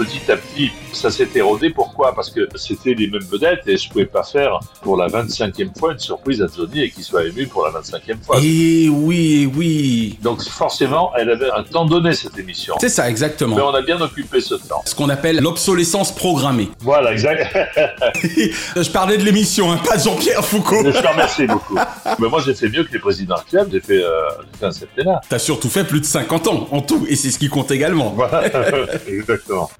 Et 0.00 0.04
petit 0.04 0.30
à 0.30 0.36
petit, 0.36 0.70
ça 0.92 1.10
s'est 1.10 1.28
érodé. 1.34 1.70
Pourquoi? 1.70 2.14
Parce 2.14 2.30
que 2.30 2.48
c'était 2.56 2.94
les 2.94 3.08
mêmes 3.08 3.24
vedettes 3.30 3.66
et 3.66 3.76
je 3.76 3.88
pouvais 3.88 4.06
pas 4.06 4.22
faire 4.22 4.58
pour 4.82 4.96
la 4.96 5.08
25e 5.08 5.76
fois 5.78 5.92
une 5.92 5.98
surprise 5.98 6.42
à 6.42 6.46
Johnny 6.54 6.82
et 6.82 6.90
qu'il 6.90 7.04
soit 7.04 7.24
ému 7.24 7.46
pour 7.46 7.64
la 7.64 7.80
25e 7.80 8.22
fois. 8.24 8.38
Et 8.42 8.88
oui, 8.88 9.42
et 9.42 9.46
oui. 9.46 10.18
Donc 10.22 10.42
forcément, 10.42 11.12
elle 11.16 11.30
avait 11.30 11.50
un 11.50 11.62
temps 11.62 11.84
donné 11.84 12.12
cette 12.12 12.38
émission. 12.38 12.74
C'est 12.80 12.88
ça, 12.88 13.08
exactement. 13.08 13.56
Mais 13.56 13.62
on 13.62 13.74
a 13.74 13.82
bien 13.82 14.00
occupé 14.00 14.40
ce 14.40 14.54
temps. 14.54 14.82
Ce 14.84 14.94
qu'on 14.94 15.08
appelle 15.08 15.40
l'obsolescence 15.40 16.14
programmée. 16.14 16.68
Voilà, 16.80 17.12
exact. 17.12 17.46
Je 18.22 18.90
parlais 18.90 19.18
de 19.18 19.24
l'émission, 19.24 19.72
hein, 19.72 19.78
pas 19.84 19.96
de 19.96 20.02
Jean-Pierre 20.02 20.44
Foucault. 20.44 20.84
Je 20.84 20.90
te 20.90 21.06
remercie 21.06 21.46
beaucoup. 21.46 21.78
Mais 22.18 22.28
moi, 22.28 22.42
j'ai 22.44 22.54
fait 22.54 22.68
mieux 22.68 22.84
que 22.84 22.92
les 22.92 22.98
présidents 22.98 23.36
actuels. 23.36 23.68
J'ai 23.72 23.80
fait, 23.80 24.02
euh, 24.02 24.28
fait 24.58 24.66
un 24.66 24.70
septennat. 24.70 25.20
T'as 25.28 25.38
surtout 25.38 25.68
fait 25.68 25.84
plus 25.84 26.00
de 26.00 26.06
50 26.06 26.48
ans 26.48 26.68
en 26.70 26.80
tout, 26.80 27.06
et 27.08 27.16
c'est 27.16 27.30
ce 27.30 27.38
qui 27.38 27.48
compte 27.48 27.70
également. 27.70 28.10
Voilà, 28.16 28.44
exactement. 29.08 29.70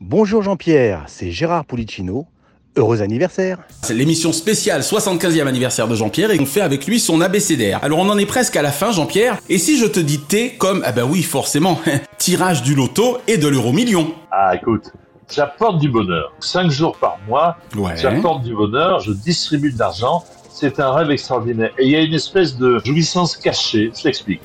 Bonjour 0.00 0.42
Jean-Pierre, 0.42 1.04
c'est 1.06 1.30
Gérard 1.30 1.64
Pulicino. 1.64 2.26
Heureux 2.76 3.02
anniversaire. 3.02 3.58
C'est 3.82 3.94
l'émission 3.94 4.32
spéciale 4.32 4.82
75e 4.82 5.46
anniversaire 5.46 5.88
de 5.88 5.94
Jean-Pierre 5.94 6.30
et 6.30 6.38
on 6.40 6.46
fait 6.46 6.60
avec 6.60 6.86
lui 6.86 7.00
son 7.00 7.20
abécédaire. 7.20 7.80
Alors 7.82 7.98
on 7.98 8.08
en 8.08 8.18
est 8.18 8.26
presque 8.26 8.56
à 8.56 8.62
la 8.62 8.70
fin 8.70 8.92
Jean-Pierre, 8.92 9.38
et 9.48 9.58
si 9.58 9.78
je 9.78 9.86
te 9.86 9.98
dis 10.00 10.18
T 10.20 10.50
comme, 10.56 10.82
ah 10.84 10.92
bah 10.92 11.04
oui 11.04 11.22
forcément, 11.22 11.80
tirage 12.18 12.62
du 12.62 12.74
loto 12.74 13.18
et 13.26 13.36
de 13.36 13.48
l'euro 13.48 13.72
million. 13.72 14.12
Ah, 14.30 14.54
écoute, 14.54 14.92
j'apporte 15.32 15.78
du 15.78 15.88
bonheur. 15.88 16.32
Cinq 16.40 16.70
jours 16.70 16.96
par 16.98 17.18
mois, 17.26 17.56
Ouais. 17.76 17.96
j'apporte 17.96 18.44
du 18.44 18.54
bonheur, 18.54 19.00
je 19.00 19.12
distribue 19.12 19.72
de 19.72 19.78
l'argent 19.78 20.24
c'est 20.50 20.80
un 20.80 20.90
rêve 20.92 21.10
extraordinaire. 21.12 21.70
Et 21.78 21.84
il 21.84 21.90
y 21.92 21.96
a 21.96 22.00
une 22.00 22.14
espèce 22.14 22.56
de 22.56 22.80
jouissance 22.84 23.36
cachée. 23.36 23.92
Je 23.96 24.02
t'explique. 24.02 24.40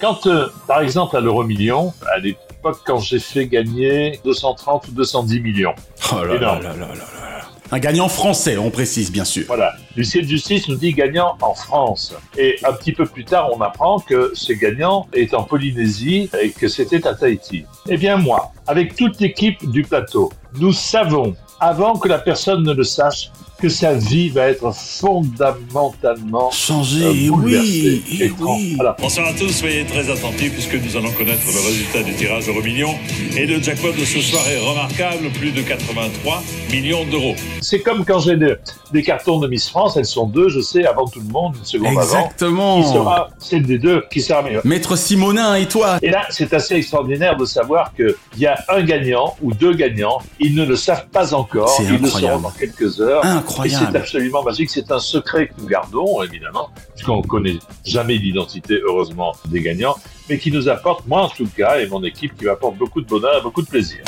Quand, 0.00 0.26
euh, 0.26 0.46
par 0.66 0.80
exemple, 0.80 1.14
à 1.18 1.20
l'euro 1.20 1.44
million, 1.44 1.92
à 2.10 2.18
l'époque, 2.18 2.40
quand 2.84 2.98
j'ai 2.98 3.18
fait 3.18 3.46
gagner 3.46 4.20
230 4.24 4.88
ou 4.88 4.92
210 4.92 5.40
millions. 5.40 5.74
Oh 6.12 6.24
là 6.24 6.34
Énorme. 6.34 6.62
là 6.62 6.68
là 6.70 6.76
là 6.76 6.86
là 6.86 6.94
là. 6.94 7.40
Un 7.72 7.78
gagnant 7.78 8.08
français, 8.08 8.58
on 8.58 8.70
précise 8.70 9.12
bien 9.12 9.24
sûr. 9.24 9.44
Voilà. 9.46 9.74
L'huissier 9.94 10.22
de 10.22 10.26
justice 10.26 10.66
nous 10.68 10.74
dit 10.74 10.92
gagnant 10.92 11.36
en 11.40 11.54
France. 11.54 12.12
Et 12.36 12.56
un 12.64 12.72
petit 12.72 12.90
peu 12.92 13.06
plus 13.06 13.24
tard, 13.24 13.48
on 13.56 13.60
apprend 13.60 14.00
que 14.00 14.32
ce 14.34 14.52
gagnant 14.52 15.06
est 15.12 15.34
en 15.34 15.44
Polynésie 15.44 16.28
et 16.42 16.50
que 16.50 16.66
c'était 16.66 17.06
à 17.06 17.14
Tahiti. 17.14 17.64
Eh 17.88 17.96
bien, 17.96 18.16
moi, 18.16 18.50
avec 18.66 18.96
toute 18.96 19.20
l'équipe 19.20 19.70
du 19.70 19.82
plateau, 19.82 20.32
nous 20.58 20.72
savons, 20.72 21.36
avant 21.60 21.96
que 21.96 22.08
la 22.08 22.18
personne 22.18 22.64
ne 22.64 22.72
le 22.72 22.82
sache, 22.82 23.30
que 23.60 23.68
sa 23.68 23.94
vie 23.94 24.30
va 24.30 24.48
être 24.48 24.72
fondamentalement 24.74 26.50
changée. 26.50 27.04
euh, 27.04 27.10
oui, 27.10 27.28
bouleversée. 27.30 28.02
et 28.20 28.32
oui. 28.40 28.72
voilà. 28.76 28.96
Bonsoir 29.00 29.28
à 29.28 29.32
tous, 29.32 29.50
soyez 29.50 29.84
très 29.84 30.10
attentifs 30.10 30.52
puisque 30.52 30.74
nous 30.74 30.96
allons 30.96 31.10
connaître 31.12 31.42
le 31.46 31.60
résultat 31.66 32.02
du 32.02 32.14
tirage 32.14 32.48
euro 32.48 32.62
million. 32.62 32.94
Et 33.36 33.46
le 33.46 33.60
jackpot 33.62 33.92
de 33.92 34.04
ce 34.04 34.20
soir 34.20 34.42
est 34.48 34.58
remarquable, 34.58 35.30
plus 35.38 35.50
de 35.52 35.60
83 35.62 36.42
millions 36.72 37.04
d'euros. 37.04 37.34
C'est 37.60 37.80
comme 37.80 38.04
quand 38.04 38.20
j'ai 38.20 38.36
des, 38.36 38.54
des 38.92 39.02
cartons 39.02 39.38
de 39.38 39.48
Miss 39.48 39.68
France, 39.68 39.96
elles 39.96 40.06
sont 40.06 40.26
deux, 40.26 40.48
je 40.48 40.60
sais, 40.60 40.86
avant 40.86 41.06
tout 41.06 41.20
le 41.20 41.30
monde, 41.30 41.56
une 41.58 41.64
seconde 41.64 41.92
Exactement. 41.92 42.78
avant. 42.78 42.82
Qui 42.82 42.88
sera 42.92 43.28
celle 43.38 43.62
des 43.64 43.78
deux 43.78 44.02
qui 44.10 44.20
sera 44.22 44.42
meilleure. 44.42 44.62
Maître 44.64 44.96
Simonin 44.96 45.54
et 45.56 45.66
toi 45.66 45.98
Et 46.02 46.10
là, 46.10 46.22
c'est 46.30 46.52
assez 46.54 46.74
extraordinaire 46.76 47.36
de 47.36 47.44
savoir 47.44 47.92
qu'il 47.94 48.14
y 48.38 48.46
a 48.46 48.56
un 48.68 48.82
gagnant 48.82 49.34
ou 49.42 49.52
deux 49.52 49.74
gagnants. 49.74 50.18
Ils 50.38 50.54
ne 50.54 50.64
le 50.64 50.76
savent 50.76 51.06
pas 51.12 51.34
encore. 51.34 51.68
C'est 51.68 51.84
Ils 51.84 51.98
le 52.00 52.08
sauront 52.08 52.38
dans 52.40 52.50
quelques 52.50 53.00
heures. 53.00 53.24
Incroyable. 53.24 53.49
Et 53.64 53.68
c'est 53.68 53.96
absolument 53.96 54.42
magique. 54.42 54.70
C'est 54.70 54.90
un 54.90 54.98
secret 54.98 55.48
que 55.48 55.54
nous 55.58 55.66
gardons, 55.66 56.22
évidemment, 56.22 56.70
puisqu'on 56.94 57.18
ne 57.18 57.26
connaît 57.26 57.58
jamais 57.84 58.16
l'identité, 58.16 58.78
heureusement, 58.84 59.34
des 59.46 59.60
gagnants, 59.60 59.96
mais 60.28 60.38
qui 60.38 60.50
nous 60.50 60.68
apporte, 60.68 61.06
moi 61.06 61.22
en 61.22 61.28
tout 61.28 61.48
cas, 61.56 61.78
et 61.78 61.86
mon 61.88 62.02
équipe, 62.04 62.36
qui 62.36 62.44
m'apporte 62.44 62.76
beaucoup 62.76 63.00
de 63.00 63.06
bonheur 63.06 63.38
et 63.38 63.42
beaucoup 63.42 63.62
de 63.62 63.68
plaisir. 63.68 64.00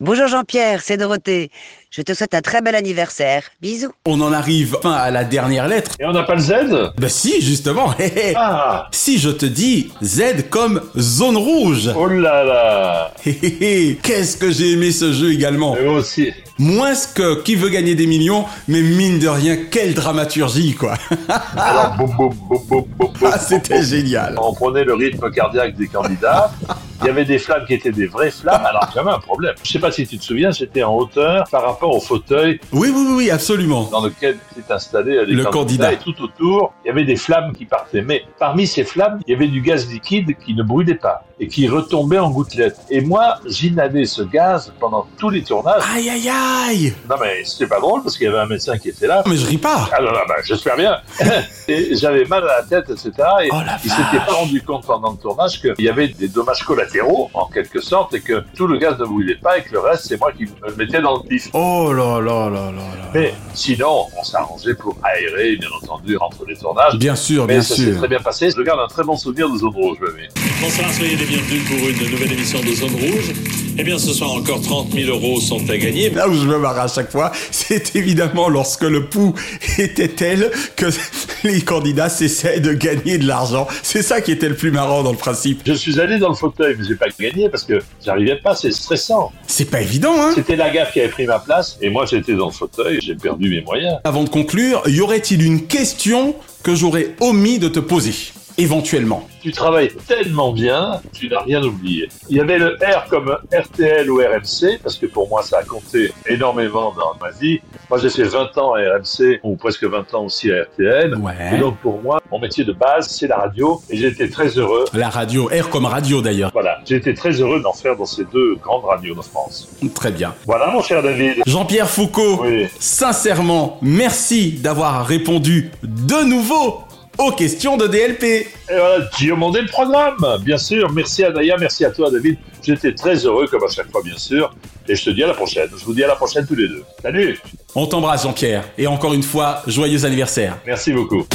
Bonjour 0.00 0.28
Jean-Pierre, 0.28 0.80
c'est 0.82 0.96
Dorothée. 0.96 1.50
Je 1.92 2.02
te 2.02 2.14
souhaite 2.14 2.34
un 2.34 2.40
très 2.40 2.62
bel 2.62 2.76
anniversaire. 2.76 3.42
Bisous. 3.60 3.90
On 4.06 4.20
en 4.20 4.32
arrive 4.32 4.76
enfin 4.78 4.92
à 4.92 5.10
la 5.10 5.24
dernière 5.24 5.66
lettre. 5.66 5.90
Et 5.98 6.04
on 6.04 6.12
n'a 6.12 6.22
pas 6.22 6.36
le 6.36 6.40
Z 6.40 6.52
Bah 6.96 7.08
si, 7.08 7.42
justement. 7.42 7.92
Ah 8.36 8.86
Si 8.92 9.18
je 9.18 9.28
te 9.30 9.44
dis 9.44 9.90
Z 10.00 10.48
comme 10.50 10.82
zone 10.96 11.36
rouge. 11.36 11.90
Oh 11.96 12.06
là 12.06 12.44
là. 12.44 13.12
Qu'est-ce 13.24 14.36
que 14.36 14.52
j'ai 14.52 14.74
aimé 14.74 14.92
ce 14.92 15.12
jeu 15.12 15.32
également. 15.32 15.76
Et 15.76 15.82
moi 15.82 15.94
aussi. 15.94 16.32
Moins 16.60 16.92
que 17.14 17.42
qui 17.42 17.56
veut 17.56 17.70
gagner 17.70 17.94
des 17.96 18.06
millions, 18.06 18.44
mais 18.68 18.82
mine 18.82 19.18
de 19.18 19.28
rien, 19.28 19.56
quelle 19.70 19.94
dramaturgie 19.94 20.74
quoi. 20.74 20.94
Alors, 21.56 21.94
boum, 21.96 22.14
boum, 22.16 22.34
boum, 22.34 22.62
boum, 22.68 22.84
boum, 22.98 23.12
boum. 23.18 23.30
Ah, 23.32 23.38
c'était 23.38 23.82
génial. 23.82 24.36
On 24.40 24.52
prenait 24.52 24.84
le 24.84 24.94
rythme 24.94 25.30
cardiaque 25.32 25.74
des 25.76 25.88
candidats. 25.88 26.52
Il 27.00 27.06
y 27.06 27.08
avait 27.08 27.24
des 27.24 27.38
flammes 27.38 27.64
qui 27.66 27.72
étaient 27.72 27.92
des 27.92 28.06
vraies 28.06 28.30
flammes. 28.30 28.62
Alors, 28.66 28.90
j'avais 28.94 29.10
un 29.10 29.18
problème. 29.18 29.54
Je 29.64 29.72
sais 29.72 29.78
pas 29.78 29.90
si 29.90 30.06
tu 30.06 30.18
te 30.18 30.22
souviens, 30.24 30.50
j'étais 30.50 30.82
en 30.82 30.94
hauteur 30.96 31.44
par 31.50 31.62
rapport 31.62 31.79
au 31.88 32.00
fauteuil 32.00 32.60
Oui, 32.72 32.92
oui, 32.94 33.04
oui, 33.06 33.14
oui, 33.16 33.30
absolument. 33.30 33.88
dans 33.90 34.04
lequel 34.04 34.38
s'est 34.54 34.72
installé 34.72 35.24
les 35.26 35.34
Le 35.34 35.44
candidat. 35.44 35.92
Et 35.92 35.98
tout 35.98 36.20
autour, 36.22 36.72
il 36.84 36.88
y 36.88 36.90
avait 36.90 37.04
des 37.04 37.16
flammes 37.16 37.52
qui 37.56 37.64
partaient. 37.64 38.02
Mais 38.02 38.24
parmi 38.38 38.66
ces 38.66 38.84
flammes, 38.84 39.20
il 39.26 39.32
y 39.32 39.34
avait 39.34 39.48
du 39.48 39.60
gaz 39.60 39.88
liquide 39.88 40.36
qui 40.44 40.54
ne 40.54 40.62
brûlait 40.62 40.94
pas 40.94 41.24
et 41.38 41.48
qui 41.48 41.68
retombait 41.68 42.18
en 42.18 42.30
gouttelettes. 42.30 42.78
Et 42.90 43.00
moi, 43.00 43.36
j'inhalais 43.46 44.04
ce 44.04 44.22
gaz 44.22 44.72
pendant 44.78 45.06
tous 45.18 45.30
les 45.30 45.42
tournages. 45.42 45.82
Aïe, 45.94 46.10
aïe, 46.10 46.28
aïe. 46.28 46.94
Non, 47.08 47.16
mais 47.20 47.44
c'était 47.44 47.66
pas 47.66 47.80
drôle 47.80 48.02
parce 48.02 48.16
qu'il 48.18 48.26
y 48.26 48.28
avait 48.28 48.40
un 48.40 48.46
médecin 48.46 48.76
qui 48.76 48.90
était 48.90 49.06
là. 49.06 49.22
Mais 49.26 49.36
je 49.36 49.46
ris 49.46 49.56
pas. 49.56 49.88
Ah 49.92 50.02
non, 50.02 50.12
non, 50.12 50.20
bah, 50.28 50.36
j'espère 50.44 50.76
bien. 50.76 50.98
et 51.68 51.96
j'avais 51.96 52.24
mal 52.26 52.44
à 52.44 52.58
la 52.58 52.62
tête, 52.62 52.90
etc. 52.90 53.12
Et 53.44 53.48
Oh 53.52 53.56
il 53.82 53.90
s'était 53.90 54.18
pas 54.26 54.32
rendu 54.32 54.60
compte 54.62 54.84
pendant 54.86 55.12
le 55.12 55.16
tournage 55.16 55.60
qu'il 55.60 55.74
y 55.78 55.88
avait 55.88 56.08
des 56.08 56.28
dommages 56.28 56.62
collatéraux, 56.62 57.30
en 57.32 57.46
quelque 57.46 57.80
sorte, 57.80 58.14
et 58.14 58.20
que 58.20 58.44
tout 58.54 58.66
le 58.66 58.76
gaz 58.76 58.98
ne 58.98 59.06
brûlait 59.06 59.36
pas 59.36 59.58
et 59.58 59.62
que 59.62 59.72
le 59.72 59.80
reste, 59.80 60.04
c'est 60.08 60.20
moi 60.20 60.32
qui 60.32 60.44
me 60.44 60.74
mettais 60.76 61.00
dans 61.00 61.16
le 61.16 61.22
pif. 61.26 61.48
Oh 61.54 61.69
là 61.92 62.20
là 62.20 62.48
là 62.50 62.50
là 62.50 62.70
là. 62.72 63.10
Mais 63.14 63.34
sinon, 63.54 64.06
on 64.18 64.22
s'arrangeait 64.24 64.74
pour 64.74 64.96
aérer, 65.02 65.56
bien 65.56 65.68
entendu, 65.82 66.16
entre 66.20 66.44
les 66.46 66.56
tournages. 66.56 66.96
Bien 66.96 67.16
sûr, 67.16 67.46
Mais 67.46 67.54
bien 67.54 67.62
ça 67.62 67.74
s'est 67.74 67.84
sûr. 67.90 67.98
très 67.98 68.08
bien 68.08 68.20
passé. 68.20 68.50
Je 68.56 68.62
garde 68.62 68.80
un 68.80 68.86
très 68.88 69.02
bon 69.04 69.16
souvenir 69.16 69.50
de 69.50 69.58
Zone 69.58 69.74
Rouge, 69.74 69.98
oui. 70.00 70.22
Bonsoir, 70.60 70.92
soyez 70.92 71.16
les 71.16 71.24
bienvenus 71.24 71.64
pour 71.68 71.88
une 71.88 72.10
nouvelle 72.12 72.32
émission 72.32 72.60
de 72.60 72.72
Zone 72.72 72.92
Rouge. 72.94 73.32
Eh 73.80 73.82
bien, 73.82 73.98
ce 73.98 74.12
soir 74.12 74.32
encore 74.32 74.60
30 74.60 74.92
000 74.92 75.08
euros 75.08 75.40
sont 75.40 75.70
à 75.70 75.78
gagner. 75.78 76.10
Là 76.10 76.28
où 76.28 76.34
je 76.34 76.46
me 76.46 76.58
marre 76.58 76.78
à 76.78 76.86
chaque 76.86 77.10
fois, 77.10 77.32
c'est 77.50 77.96
évidemment 77.96 78.50
lorsque 78.50 78.82
le 78.82 79.06
pouls 79.06 79.32
était 79.78 80.08
tel 80.08 80.50
que 80.76 80.84
les 81.44 81.62
candidats 81.62 82.10
cessaient 82.10 82.60
de 82.60 82.74
gagner 82.74 83.16
de 83.16 83.26
l'argent. 83.26 83.66
C'est 83.82 84.02
ça 84.02 84.20
qui 84.20 84.32
était 84.32 84.50
le 84.50 84.54
plus 84.54 84.70
marrant 84.70 85.02
dans 85.02 85.12
le 85.12 85.16
principe. 85.16 85.62
Je 85.64 85.72
suis 85.72 85.98
allé 85.98 86.18
dans 86.18 86.28
le 86.28 86.34
fauteuil, 86.34 86.76
mais 86.78 86.84
j'ai 86.86 86.94
pas 86.94 87.06
gagné 87.18 87.48
parce 87.48 87.64
que 87.64 87.80
j'arrivais 88.04 88.36
pas, 88.36 88.54
c'est 88.54 88.70
stressant. 88.70 89.32
C'est 89.46 89.70
pas 89.70 89.80
évident, 89.80 90.12
hein 90.14 90.32
C'était 90.34 90.56
la 90.56 90.68
gaffe 90.68 90.92
qui 90.92 91.00
avait 91.00 91.08
pris 91.08 91.24
ma 91.24 91.38
place, 91.38 91.78
et 91.80 91.88
moi 91.88 92.04
j'étais 92.04 92.34
dans 92.34 92.48
le 92.48 92.52
fauteuil, 92.52 92.98
j'ai 93.00 93.14
perdu 93.14 93.48
mes 93.48 93.62
moyens. 93.62 93.96
Avant 94.04 94.24
de 94.24 94.28
conclure, 94.28 94.82
y 94.88 95.00
aurait-il 95.00 95.42
une 95.42 95.66
question 95.66 96.34
que 96.62 96.74
j'aurais 96.74 97.14
omis 97.20 97.58
de 97.58 97.68
te 97.68 97.80
poser? 97.80 98.12
Éventuellement. 98.60 99.26
Tu 99.42 99.52
travailles 99.52 99.90
tellement 100.06 100.52
bien, 100.52 101.00
tu 101.14 101.30
n'as 101.30 101.40
rien 101.40 101.62
oublié. 101.62 102.08
Il 102.28 102.36
y 102.36 102.40
avait 102.40 102.58
le 102.58 102.76
R 102.82 103.06
comme 103.08 103.34
RTL 103.50 104.10
ou 104.10 104.16
RMC, 104.18 104.78
parce 104.82 104.96
que 104.96 105.06
pour 105.06 105.28
moi 105.30 105.42
ça 105.42 105.58
a 105.60 105.62
compté 105.62 106.12
énormément 106.28 106.92
dans 106.92 107.14
ma 107.18 107.30
vie. 107.30 107.58
Moi 107.88 107.98
j'ai 107.98 108.10
fait 108.10 108.24
20 108.24 108.58
ans 108.58 108.74
à 108.74 108.80
RMC, 108.80 109.40
ou 109.42 109.56
presque 109.56 109.84
20 109.84 110.12
ans 110.12 110.24
aussi 110.26 110.52
à 110.52 110.64
RTL. 110.64 111.14
Ouais. 111.16 111.32
Et 111.54 111.58
donc 111.58 111.78
pour 111.78 112.02
moi, 112.02 112.20
mon 112.30 112.38
métier 112.38 112.64
de 112.64 112.72
base, 112.74 113.08
c'est 113.08 113.28
la 113.28 113.38
radio, 113.38 113.80
et 113.88 113.96
j'ai 113.96 114.08
été 114.08 114.28
très 114.28 114.48
heureux. 114.58 114.84
La 114.92 115.08
radio, 115.08 115.46
R 115.48 115.70
comme 115.70 115.86
radio 115.86 116.20
d'ailleurs. 116.20 116.50
Voilà, 116.52 116.78
j'ai 116.84 116.96
été 116.96 117.14
très 117.14 117.32
heureux 117.32 117.60
d'en 117.60 117.72
faire 117.72 117.96
dans 117.96 118.04
ces 118.04 118.24
deux 118.24 118.56
grandes 118.56 118.84
radios 118.84 119.14
de 119.14 119.22
France. 119.22 119.70
Très 119.94 120.10
bien. 120.12 120.34
Voilà 120.44 120.66
mon 120.70 120.82
cher 120.82 121.02
David. 121.02 121.42
Jean-Pierre 121.46 121.88
Foucault, 121.88 122.40
Oui. 122.42 122.66
sincèrement, 122.78 123.78
merci 123.80 124.52
d'avoir 124.52 125.06
répondu 125.06 125.70
de 125.82 126.24
nouveau 126.28 126.82
aux 127.18 127.32
questions 127.32 127.76
de 127.76 127.86
DLP. 127.86 128.22
Et 128.24 128.46
voilà, 128.68 129.06
diamondé 129.18 129.60
le 129.60 129.68
programme, 129.68 130.16
bien 130.42 130.58
sûr. 130.58 130.90
Merci 130.92 131.24
à 131.24 131.30
Naya, 131.30 131.56
merci 131.58 131.84
à 131.84 131.90
toi 131.90 132.10
David. 132.10 132.38
J'étais 132.62 132.94
très 132.94 133.16
heureux 133.26 133.46
comme 133.46 133.64
à 133.64 133.68
chaque 133.68 133.90
fois, 133.90 134.02
bien 134.02 134.16
sûr. 134.16 134.54
Et 134.88 134.94
je 134.94 135.04
te 135.04 135.10
dis 135.10 135.22
à 135.22 135.28
la 135.28 135.34
prochaine. 135.34 135.68
Je 135.78 135.84
vous 135.84 135.94
dis 135.94 136.02
à 136.02 136.08
la 136.08 136.16
prochaine 136.16 136.46
tous 136.46 136.54
les 136.56 136.68
deux. 136.68 136.82
Salut 137.02 137.38
On 137.74 137.86
t'embrasse 137.86 138.24
Jean-Pierre. 138.24 138.64
Et 138.76 138.86
encore 138.86 139.14
une 139.14 139.22
fois, 139.22 139.62
joyeux 139.66 140.04
anniversaire. 140.04 140.58
Merci 140.66 140.92
beaucoup. 140.92 141.26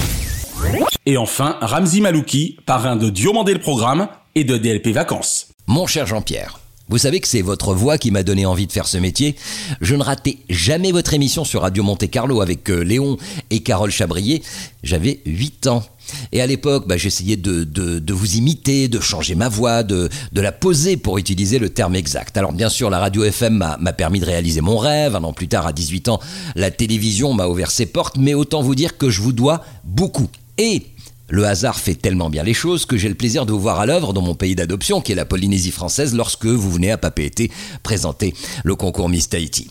Et 1.06 1.18
enfin, 1.18 1.58
Ramzi 1.62 2.02
Malouki, 2.02 2.58
parrain 2.66 2.96
de 2.96 3.10
Diomandé 3.10 3.54
le 3.54 3.60
programme 3.60 4.08
et 4.34 4.44
de 4.44 4.58
DLP 4.58 4.88
Vacances. 4.88 5.50
Mon 5.68 5.88
cher 5.88 6.06
Jean-Pierre, 6.06 6.60
vous 6.88 7.00
savez 7.00 7.20
que 7.20 7.28
c'est 7.28 7.42
votre 7.42 7.74
voix 7.74 7.98
qui 7.98 8.12
m'a 8.12 8.22
donné 8.22 8.46
envie 8.46 8.68
de 8.68 8.72
faire 8.72 8.88
ce 8.88 8.98
métier. 8.98 9.36
Je 9.82 9.96
ne 9.96 10.04
ratais 10.04 10.38
jamais 10.50 10.92
votre 10.92 11.16
émission 11.16 11.44
sur 11.44 11.62
Radio 11.62 11.82
Monte 11.82 12.10
Carlo 12.12 12.42
avec 12.42 12.70
euh, 12.70 12.82
Léon 12.82 13.18
et 13.50 13.62
Carole 13.62 13.90
Chabrier. 13.90 14.44
J'avais 14.84 15.20
8 15.26 15.68
ans. 15.68 15.84
Et 16.32 16.42
à 16.42 16.46
l'époque, 16.46 16.88
bah, 16.88 16.98
j'essayais 16.98 17.38
de, 17.38 18.14
vous 18.14 18.36
imiter, 18.36 18.88
de 18.88 19.00
changer 19.00 19.34
ma 19.34 19.50
voix, 19.50 19.82
de, 19.82 20.10
la 20.34 20.52
poser 20.52 20.96
pour 20.96 21.18
utiliser 21.18 21.58
le 21.58 21.70
terme 21.70 21.96
exact. 21.96 22.38
Alors 22.38 22.54
bien 22.54 22.70
sûr, 22.70 22.92
la 22.92 23.00
radio 23.00 23.24
FM 23.24 23.58
m'a 23.80 23.94
permis 23.94 24.20
de 24.20 24.26
réaliser 24.26 24.62
mon 24.62 24.78
rêve. 24.78 25.16
Un 25.16 25.24
an 25.24 25.34
plus 25.34 25.48
tard, 25.48 25.66
à 25.66 25.74
18 25.74 26.10
ans, 26.10 26.20
la 26.56 26.70
télévision 26.70 27.34
m'a 27.34 27.48
ouvert 27.48 27.72
ses 27.72 27.88
portes. 27.88 28.18
Mais 28.18 28.36
autant 28.36 28.62
vous 28.62 28.76
dire 28.76 28.98
que 28.98 29.10
je 29.10 29.22
vous 29.22 29.34
dois 29.34 29.66
beaucoup. 29.84 30.30
Et 30.60 30.84
le 31.30 31.46
hasard 31.46 31.80
fait 31.80 31.96
tellement 31.96 32.30
bien 32.30 32.44
les 32.44 32.54
choses 32.54 32.86
que 32.86 32.98
j'ai 32.98 33.10
le 33.10 33.16
plaisir 33.16 33.46
de 33.46 33.52
vous 33.52 33.60
voir 33.60 33.80
à 33.80 33.86
l'œuvre 33.86 34.14
dans 34.14 34.22
mon 34.22 34.36
pays 34.36 34.56
d'adoption, 34.56 35.02
qui 35.02 35.12
est 35.12 35.16
la 35.16 35.26
Polynésie 35.26 35.72
française, 35.72 36.14
lorsque 36.14 36.46
vous 36.46 36.72
venez 36.72 36.92
à 36.92 36.98
Papeete 36.98 37.52
présenter 37.84 38.34
le 38.64 38.76
concours 38.76 39.10
Miss 39.10 39.30
Tahiti. 39.30 39.70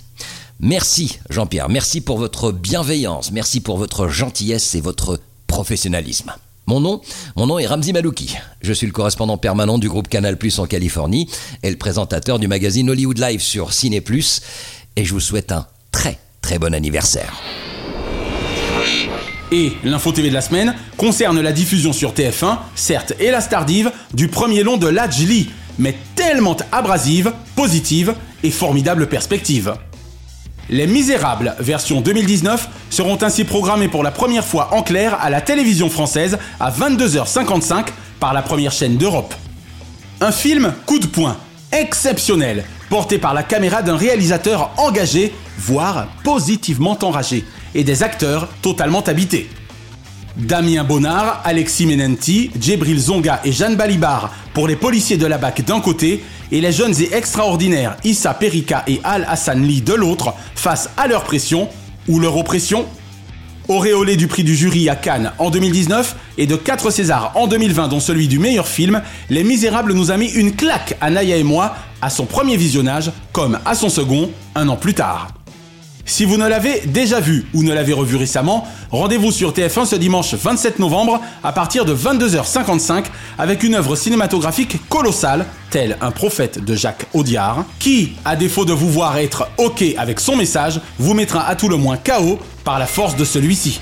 Merci 0.61 1.19
Jean-Pierre, 1.31 1.69
merci 1.69 2.01
pour 2.01 2.19
votre 2.19 2.53
bienveillance, 2.53 3.33
merci 3.33 3.61
pour 3.61 3.77
votre 3.77 4.09
gentillesse 4.09 4.75
et 4.75 4.81
votre 4.81 5.21
professionnalisme. 5.47 6.33
Mon 6.67 6.81
nom, 6.81 7.03
mon 7.37 7.47
nom 7.47 7.59
est 7.59 7.67
Ramzi 7.67 7.93
Malouki. 7.93 8.37
Je 8.63 8.73
suis 8.73 8.87
le 8.87 8.93
correspondant 8.93 9.37
permanent 9.37 9.77
du 9.77 9.89
groupe 9.89 10.09
Canal 10.09 10.39
Plus 10.39 10.59
en 10.59 10.67
Californie 10.67 11.29
et 11.63 11.71
le 11.71 11.77
présentateur 11.77 12.39
du 12.39 12.49
magazine 12.49 12.89
Hollywood 12.89 13.19
Live 13.19 13.43
sur 13.43 13.75
Ciné 13.75 14.01
Plus. 14.01 14.41
Et 14.97 15.05
je 15.05 15.13
vous 15.13 15.21
souhaite 15.21 15.53
un 15.53 15.67
très 15.93 16.19
très 16.41 16.59
bon 16.59 16.73
anniversaire. 16.73 17.39
Et 19.55 19.73
l'info 19.85 20.11
TV 20.11 20.31
de 20.31 20.35
la 20.35 20.41
semaine 20.41 20.75
concerne 20.97 21.41
la 21.41 21.53
diffusion 21.53 21.93
sur 21.93 22.13
TF1, 22.13 22.59
certes, 22.75 23.13
et 23.21 23.31
la 23.31 23.41
Stardive 23.41 23.93
du 24.13 24.27
premier 24.27 24.65
long 24.65 24.79
de 24.79 24.89
Lajli, 24.89 25.49
mais 25.79 25.95
tellement 26.17 26.57
abrasive, 26.73 27.33
positive 27.55 28.17
et 28.43 28.51
formidable 28.51 29.07
perspective. 29.07 29.75
Les 30.71 30.89
Misérables, 30.89 31.55
version 31.61 32.01
2019, 32.01 32.69
seront 32.91 33.17
ainsi 33.23 33.45
programmés 33.45 33.87
pour 33.87 34.03
la 34.03 34.11
première 34.11 34.45
fois 34.45 34.71
en 34.75 34.83
clair 34.83 35.17
à 35.21 35.31
la 35.31 35.41
télévision 35.41 35.89
française 35.89 36.37
à 36.59 36.73
22h55 36.73 37.85
par 38.19 38.35
la 38.35 38.43
première 38.43 38.73
chaîne 38.73 38.97
d'Europe. 38.97 39.37
Un 40.21 40.33
film 40.33 40.75
coup 40.85 40.99
de 40.99 41.07
poing, 41.07 41.37
exceptionnel, 41.71 42.65
porté 42.91 43.19
par 43.19 43.35
la 43.35 43.45
caméra 43.45 43.83
d'un 43.83 43.97
réalisateur 43.97 44.73
engagé, 44.79 45.33
voire 45.59 46.09
positivement 46.25 46.99
enragé. 47.03 47.45
Et 47.75 47.85
des 47.85 48.03
acteurs 48.03 48.49
totalement 48.63 49.03
habités. 49.03 49.49
Damien 50.37 50.83
Bonnard, 50.83 51.43
Alexis 51.45 51.87
Menenti, 51.87 52.51
Djibril 52.61 52.99
Zonga 52.99 53.41
et 53.45 53.53
Jeanne 53.53 53.77
Balibar 53.77 54.33
pour 54.53 54.67
les 54.67 54.75
policiers 54.75 55.17
de 55.17 55.27
la 55.27 55.39
BAC 55.39 55.65
d'un 55.65 55.81
côté 55.81 56.25
et 56.51 56.61
les 56.61 56.73
jeunes 56.73 56.95
et 57.01 57.15
extraordinaires 57.15 57.97
Issa 58.03 58.35
Perika 58.35 58.83
et 58.89 59.01
Al 59.05 59.27
Hassan 59.29 59.63
Lee 59.63 59.81
de 59.81 59.95
l'autre 59.95 60.35
face 60.57 60.91
à 60.97 61.07
leur 61.07 61.23
pression 61.23 61.69
ou 62.09 62.19
leur 62.19 62.37
oppression 62.37 62.87
Auréolé 63.67 64.17
du 64.17 64.27
prix 64.27 64.45
du 64.45 64.55
jury 64.55 64.91
à 64.91 64.97
Cannes 64.97 65.33
en 65.39 65.49
2019 65.49 66.17
et 66.37 66.47
de 66.47 66.55
4 66.55 66.91
Césars 66.91 67.33
en 67.35 67.47
2020 67.47 67.89
dont 67.89 68.01
celui 68.01 68.29
du 68.29 68.39
meilleur 68.39 68.69
film, 68.69 69.01
Les 69.31 69.43
Misérables 69.43 69.95
nous 69.95 70.11
a 70.11 70.19
mis 70.19 70.29
une 70.29 70.55
claque 70.55 70.99
à 71.01 71.09
Naya 71.11 71.39
et 71.39 71.45
moi 71.45 71.75
à 72.03 72.11
son 72.11 72.27
premier 72.27 72.59
visionnage 72.59 73.11
comme 73.33 73.59
à 73.65 73.75
son 73.75 73.89
second 73.89 74.31
un 74.55 74.69
an 74.69 74.77
plus 74.77 74.93
tard. 74.93 75.29
Si 76.07 76.27
vous 76.27 76.37
ne 76.37 76.47
l'avez 76.47 76.83
déjà 76.87 77.19
vu 77.19 77.47
ou 77.55 77.63
ne 77.63 77.73
l'avez 77.73 77.95
revu 77.95 78.17
récemment, 78.17 78.69
rendez-vous 78.91 79.33
sur 79.33 79.53
TF1 79.53 79.87
ce 79.87 79.97
dimanche 79.97 80.35
27 80.35 80.79
novembre 80.79 81.21
à 81.43 81.53
partir 81.53 81.87
de 81.87 81.95
22h55 81.95 83.07
avec 83.39 83.63
une 83.63 83.75
œuvre 83.75 83.97
cinématographique 83.97 84.87
colossale, 84.89 85.47
tel 85.71 85.97
un 86.03 86.11
prophète 86.11 86.63
de 86.63 86.75
Jacques 86.75 87.07
Audiard, 87.15 87.65
qui, 87.79 88.13
à 88.25 88.37
défaut 88.37 88.67
de 88.67 88.73
vous 88.73 88.91
voir 88.91 89.17
être 89.17 89.49
OK 89.57 89.83
avec 89.97 90.21
son 90.21 90.37
message, 90.37 90.81
vous 90.99 91.15
mettra 91.15 91.47
à 91.47 91.57
tout 91.57 91.69
le 91.69 91.77
moins 91.77 91.97
KO 91.97 92.39
par 92.65 92.79
la 92.79 92.87
force 92.87 93.17
de 93.17 93.25
celui-ci. 93.25 93.81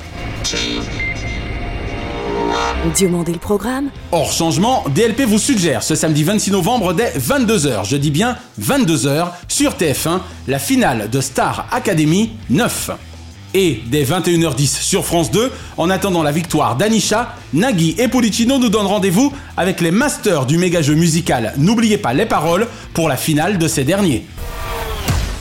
Diomandé 2.95 3.33
le 3.33 3.39
programme 3.39 3.91
Hors 4.11 4.33
changement, 4.33 4.85
DLP 4.95 5.23
vous 5.23 5.39
suggère 5.39 5.83
ce 5.83 5.95
samedi 5.95 6.25
26 6.25 6.51
novembre 6.51 6.93
dès 6.93 7.11
22h, 7.11 7.89
je 7.89 7.97
dis 7.97 8.11
bien 8.11 8.37
22h, 8.61 9.29
sur 9.49 9.73
TF1, 9.73 10.21
la 10.49 10.59
finale 10.59 11.09
de 11.09 11.21
Star 11.21 11.69
Academy 11.71 12.33
9. 12.51 12.91
Et 13.55 13.83
dès 13.87 14.05
21h10 14.05 14.81
sur 14.83 15.05
France 15.05 15.31
2, 15.31 15.53
en 15.77 15.91
attendant 15.91 16.23
la 16.23 16.33
victoire 16.33 16.77
d'Anisha, 16.77 17.35
Nagui 17.53 17.95
et 17.99 18.09
Policino 18.09 18.59
nous 18.59 18.69
donnent 18.69 18.87
rendez-vous 18.87 19.33
avec 19.57 19.81
les 19.81 19.91
masters 19.91 20.47
du 20.47 20.59
méga 20.59 20.83
jeu 20.83 20.95
musical 20.95 21.53
N'oubliez 21.59 21.99
pas 21.99 22.15
les 22.15 22.27
paroles 22.27 22.67
pour 22.95 23.09
la 23.09 23.17
finale 23.17 23.59
de 23.59 23.69
ces 23.69 23.85
derniers. 23.85 24.27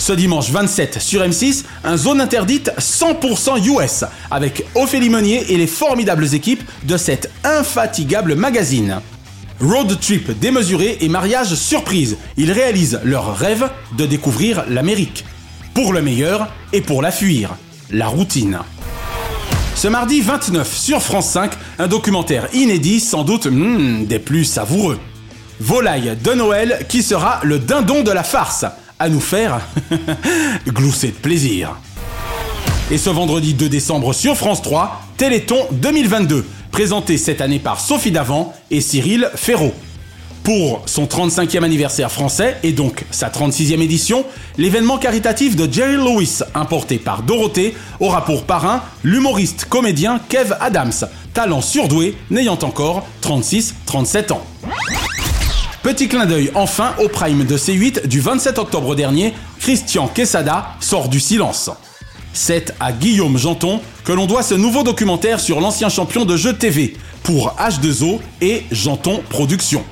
Ce 0.01 0.13
dimanche 0.13 0.49
27 0.49 0.99
sur 0.99 1.21
M6, 1.21 1.63
un 1.83 1.95
zone 1.95 2.21
interdite 2.21 2.71
100% 2.79 3.63
US 3.67 4.03
avec 4.31 4.65
Ophélie 4.73 5.11
Meunier 5.11 5.53
et 5.53 5.57
les 5.57 5.67
formidables 5.67 6.33
équipes 6.33 6.63
de 6.85 6.97
cet 6.97 7.29
infatigable 7.43 8.33
magazine. 8.33 8.99
Road 9.59 9.99
trip 9.99 10.31
démesuré 10.39 10.97
et 11.01 11.07
mariage 11.07 11.53
surprise. 11.53 12.17
Ils 12.35 12.51
réalisent 12.51 12.99
leur 13.03 13.37
rêve 13.37 13.69
de 13.95 14.07
découvrir 14.07 14.63
l'Amérique. 14.67 15.23
Pour 15.75 15.93
le 15.93 16.01
meilleur 16.01 16.47
et 16.73 16.81
pour 16.81 17.03
la 17.03 17.11
fuir. 17.11 17.51
La 17.91 18.07
routine. 18.07 18.57
Ce 19.75 19.87
mardi 19.87 20.21
29 20.21 20.75
sur 20.75 20.99
France 21.03 21.29
5, 21.29 21.51
un 21.77 21.87
documentaire 21.87 22.47
inédit, 22.53 23.01
sans 23.01 23.23
doute 23.23 23.45
hmm, 23.45 24.05
des 24.05 24.17
plus 24.17 24.45
savoureux. 24.45 24.97
Volaille 25.59 26.17
de 26.23 26.31
Noël 26.31 26.87
qui 26.89 27.03
sera 27.03 27.39
le 27.43 27.59
dindon 27.59 28.01
de 28.01 28.09
la 28.09 28.23
farce 28.23 28.65
à 29.01 29.09
nous 29.09 29.19
faire 29.19 29.61
glousser 30.67 31.07
de 31.07 31.13
plaisir. 31.13 31.75
Et 32.91 32.99
ce 32.99 33.09
vendredi 33.09 33.55
2 33.55 33.67
décembre 33.67 34.13
sur 34.13 34.37
France 34.37 34.61
3, 34.61 35.01
Téléthon 35.17 35.57
2022, 35.71 36.45
présenté 36.71 37.17
cette 37.17 37.41
année 37.41 37.57
par 37.57 37.79
Sophie 37.79 38.11
Davant 38.11 38.53
et 38.69 38.79
Cyril 38.79 39.31
Ferraud. 39.33 39.73
Pour 40.43 40.83
son 40.85 41.05
35e 41.05 41.63
anniversaire 41.63 42.11
français 42.11 42.57
et 42.61 42.73
donc 42.73 43.05
sa 43.09 43.29
36e 43.29 43.81
édition, 43.81 44.23
l'événement 44.59 44.99
caritatif 44.99 45.55
de 45.55 45.71
Jerry 45.71 45.95
Lewis, 45.95 46.41
importé 46.53 46.99
par 46.99 47.23
Dorothée, 47.23 47.75
aura 47.99 48.23
pour 48.23 48.43
parrain 48.43 48.83
l'humoriste 49.03 49.65
comédien 49.65 50.19
Kev 50.29 50.53
Adams, 50.59 50.93
talent 51.33 51.61
surdoué 51.61 52.15
n'ayant 52.29 52.59
encore 52.61 53.07
36-37 53.23 54.33
ans. 54.33 54.45
Petit 55.83 56.07
clin 56.07 56.27
d'œil 56.27 56.51
enfin 56.53 56.93
au 57.03 57.09
prime 57.09 57.43
de 57.43 57.57
C8 57.57 58.05
du 58.05 58.19
27 58.19 58.59
octobre 58.59 58.93
dernier, 58.93 59.33
Christian 59.59 60.07
Quesada 60.07 60.75
sort 60.79 61.09
du 61.09 61.19
silence. 61.19 61.71
C'est 62.33 62.75
à 62.79 62.91
Guillaume 62.91 63.39
Janton 63.39 63.81
que 64.03 64.11
l'on 64.11 64.27
doit 64.27 64.43
ce 64.43 64.53
nouveau 64.53 64.83
documentaire 64.83 65.39
sur 65.39 65.59
l'ancien 65.59 65.89
champion 65.89 66.23
de 66.23 66.37
jeux 66.37 66.53
TV 66.53 66.95
pour 67.23 67.55
H2O 67.59 68.19
et 68.41 68.63
Janton 68.71 69.23
Productions. 69.27 69.83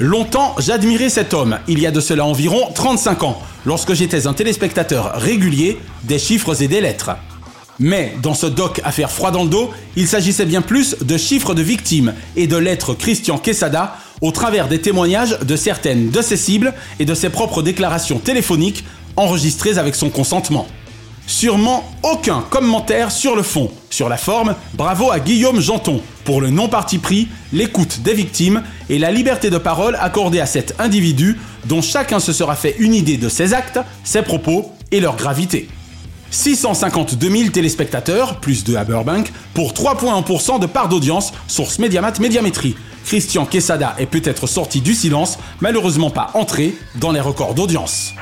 Longtemps, 0.00 0.56
j'admirais 0.58 1.08
cet 1.08 1.32
homme, 1.32 1.60
il 1.68 1.78
y 1.78 1.86
a 1.86 1.92
de 1.92 2.00
cela 2.00 2.24
environ 2.24 2.72
35 2.74 3.22
ans, 3.22 3.40
lorsque 3.64 3.94
j'étais 3.94 4.26
un 4.26 4.32
téléspectateur 4.32 5.12
régulier 5.14 5.78
des 6.02 6.18
chiffres 6.18 6.60
et 6.60 6.66
des 6.66 6.80
lettres. 6.80 7.12
Mais 7.78 8.16
dans 8.22 8.34
ce 8.34 8.46
doc 8.46 8.80
à 8.82 8.90
faire 8.90 9.10
froid 9.10 9.30
dans 9.30 9.44
le 9.44 9.50
dos, 9.50 9.70
il 9.94 10.08
s'agissait 10.08 10.46
bien 10.46 10.62
plus 10.62 10.96
de 11.00 11.16
chiffres 11.16 11.54
de 11.54 11.62
victimes 11.62 12.12
et 12.34 12.48
de 12.48 12.56
lettres 12.56 12.94
Christian 12.94 13.38
Quesada 13.38 13.96
au 14.20 14.30
travers 14.30 14.68
des 14.68 14.80
témoignages 14.80 15.38
de 15.40 15.56
certaines 15.56 16.10
de 16.10 16.22
ses 16.22 16.36
cibles 16.36 16.74
et 16.98 17.04
de 17.04 17.14
ses 17.14 17.30
propres 17.30 17.62
déclarations 17.62 18.18
téléphoniques 18.18 18.84
enregistrées 19.16 19.78
avec 19.78 19.94
son 19.94 20.10
consentement. 20.10 20.66
Sûrement 21.26 21.84
aucun 22.02 22.40
commentaire 22.48 23.12
sur 23.12 23.36
le 23.36 23.42
fond. 23.42 23.70
Sur 23.90 24.08
la 24.08 24.16
forme, 24.16 24.54
bravo 24.74 25.10
à 25.10 25.20
Guillaume 25.20 25.60
Janton 25.60 26.00
pour 26.24 26.40
le 26.40 26.50
non-parti 26.50 26.98
pris, 26.98 27.28
l'écoute 27.52 28.00
des 28.00 28.12
victimes 28.12 28.62
et 28.90 28.98
la 28.98 29.10
liberté 29.10 29.48
de 29.48 29.58
parole 29.58 29.96
accordée 30.00 30.40
à 30.40 30.46
cet 30.46 30.78
individu 30.78 31.38
dont 31.64 31.80
chacun 31.80 32.20
se 32.20 32.32
sera 32.32 32.54
fait 32.54 32.76
une 32.78 32.94
idée 32.94 33.16
de 33.16 33.28
ses 33.28 33.54
actes, 33.54 33.78
ses 34.04 34.22
propos 34.22 34.72
et 34.90 35.00
leur 35.00 35.16
gravité. 35.16 35.68
652 36.30 37.30
000 37.30 37.48
téléspectateurs, 37.50 38.40
plus 38.40 38.64
de 38.64 38.76
à 38.76 38.84
Burbank, 38.84 39.32
pour 39.54 39.72
3,1% 39.72 40.60
de 40.60 40.66
part 40.66 40.90
d'audience, 40.90 41.32
source 41.46 41.78
Mediamat 41.78 42.20
Médiamétrie. 42.20 42.76
Christian 43.08 43.46
Quesada 43.46 43.96
est 43.98 44.04
peut-être 44.04 44.46
sorti 44.46 44.82
du 44.82 44.92
silence, 44.92 45.38
malheureusement 45.62 46.10
pas 46.10 46.30
entré 46.34 46.74
dans 46.96 47.10
les 47.10 47.20
records 47.20 47.54
d'audience. 47.54 48.12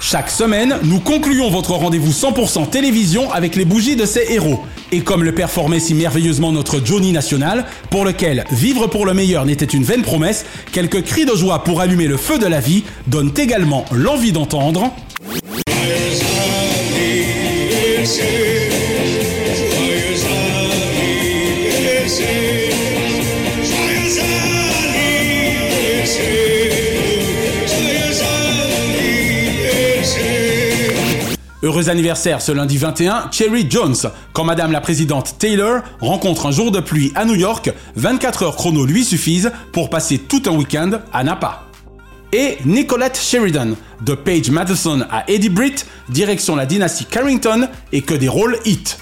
Chaque 0.00 0.28
semaine, 0.28 0.76
nous 0.82 0.98
concluons 0.98 1.50
votre 1.50 1.70
rendez-vous 1.70 2.10
100% 2.10 2.68
télévision 2.68 3.30
avec 3.30 3.54
les 3.54 3.64
bougies 3.64 3.94
de 3.94 4.04
ces 4.04 4.32
héros. 4.32 4.64
Et 4.90 5.02
comme 5.02 5.22
le 5.22 5.32
performait 5.32 5.78
si 5.78 5.94
merveilleusement 5.94 6.50
notre 6.50 6.84
Johnny 6.84 7.12
National, 7.12 7.64
pour 7.90 8.04
lequel 8.04 8.44
vivre 8.50 8.88
pour 8.88 9.06
le 9.06 9.14
meilleur 9.14 9.46
n'était 9.46 9.64
une 9.64 9.84
vaine 9.84 10.02
promesse, 10.02 10.44
quelques 10.72 11.04
cris 11.04 11.26
de 11.26 11.36
joie 11.36 11.62
pour 11.62 11.80
allumer 11.80 12.08
le 12.08 12.16
feu 12.16 12.40
de 12.40 12.46
la 12.46 12.58
vie 12.58 12.82
donnent 13.06 13.34
également 13.36 13.84
l'envie 13.92 14.32
d'entendre. 14.32 14.92
Heureux 31.64 31.88
anniversaire 31.88 32.40
ce 32.40 32.52
lundi 32.52 32.78
21, 32.78 33.30
Cherry 33.32 33.66
Jones, 33.68 33.96
quand 34.32 34.44
Madame 34.44 34.70
la 34.70 34.80
Présidente 34.80 35.34
Taylor 35.40 35.82
rencontre 36.00 36.46
un 36.46 36.52
jour 36.52 36.70
de 36.70 36.78
pluie 36.78 37.10
à 37.16 37.24
New 37.24 37.34
York, 37.34 37.72
24 37.96 38.44
heures 38.44 38.56
chrono 38.56 38.86
lui 38.86 39.04
suffisent 39.04 39.50
pour 39.72 39.90
passer 39.90 40.18
tout 40.18 40.40
un 40.46 40.52
week-end 40.52 41.00
à 41.12 41.24
Napa. 41.24 41.64
Et 42.32 42.58
Nicolette 42.64 43.18
Sheridan, 43.20 43.74
de 44.04 44.14
Paige 44.14 44.50
Madison 44.50 45.04
à 45.10 45.28
Eddie 45.28 45.48
Britt, 45.48 45.84
direction 46.08 46.54
la 46.54 46.64
dynastie 46.64 47.06
Carrington 47.06 47.68
et 47.90 48.02
que 48.02 48.14
des 48.14 48.28
rôles 48.28 48.58
hits. 48.64 48.94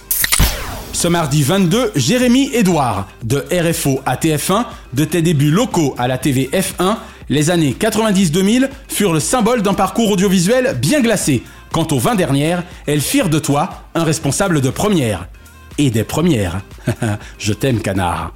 Ce 0.95 1.09
mardi 1.09 1.43
22, 1.43 1.93
Jérémy 1.95 2.49
Edouard, 2.55 3.07
de 3.23 3.45
RFO 3.53 4.01
à 4.07 4.17
TF1, 4.17 4.65
de 4.95 5.05
tes 5.05 5.21
débuts 5.21 5.51
locaux 5.51 5.95
à 5.99 6.09
la 6.09 6.17
TV 6.17 6.49
F1, 6.55 6.97
les 7.29 7.51
années 7.51 7.77
90-2000 7.79 8.71
furent 8.89 9.13
le 9.13 9.21
symbole 9.21 9.61
d'un 9.61 9.75
parcours 9.75 10.13
audiovisuel 10.13 10.79
bien 10.81 11.03
glacé. 11.03 11.43
Quant 11.77 11.89
aux 11.91 11.99
20 11.99 12.14
dernières, 12.14 12.64
elles 12.87 13.03
firent 13.03 13.29
de 13.29 13.39
toi 13.39 13.83
un 13.95 14.03
responsable 14.03 14.62
de 14.62 14.70
première. 14.70 15.29
Et 15.77 15.91
des 15.91 16.05
premières. 16.05 16.62
Je 17.39 17.53
t'aime, 17.53 17.83
canard. 17.83 18.33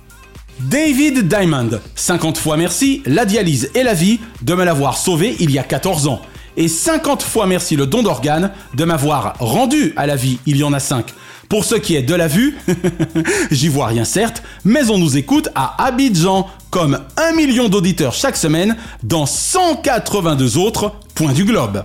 David 0.59 1.27
Diamond, 1.27 1.71
50 1.95 2.37
fois 2.37 2.59
merci, 2.59 3.03
la 3.07 3.25
dialyse 3.25 3.71
et 3.75 3.83
la 3.83 3.95
vie 3.95 4.21
de 4.43 4.53
me 4.53 4.63
l'avoir 4.63 4.99
sauvé 4.99 5.37
il 5.41 5.51
y 5.51 5.59
a 5.59 5.63
14 5.63 6.07
ans. 6.07 6.21
Et 6.59 6.69
50 6.69 7.23
fois 7.23 7.47
merci 7.47 7.77
le 7.77 7.87
don 7.87 8.03
d'organes 8.03 8.53
de 8.75 8.85
m'avoir 8.85 9.37
rendu 9.39 9.95
à 9.97 10.07
la 10.07 10.17
vie 10.17 10.39
il 10.45 10.59
y 10.59 10.63
en 10.63 10.75
a 10.75 10.79
5. 10.79 11.07
Pour 11.49 11.65
ce 11.65 11.77
qui 11.77 11.97
est 11.97 12.03
de 12.03 12.15
la 12.15 12.29
vue, 12.29 12.59
j'y 13.51 13.69
vois 13.69 13.87
rien 13.87 14.05
certes, 14.05 14.43
mais 14.67 14.91
on 14.91 14.99
nous 14.99 15.17
écoute 15.17 15.49
à 15.55 15.83
Abidjan, 15.83 16.47
comme 16.69 17.01
un 17.17 17.33
million 17.33 17.71
d'auditeurs 17.71 18.13
chaque 18.13 18.37
semaine 18.37 18.77
dans 19.03 19.25
182 19.25 20.59
autres 20.59 20.93
points 21.15 21.33
du 21.33 21.47
globe. 21.47 21.85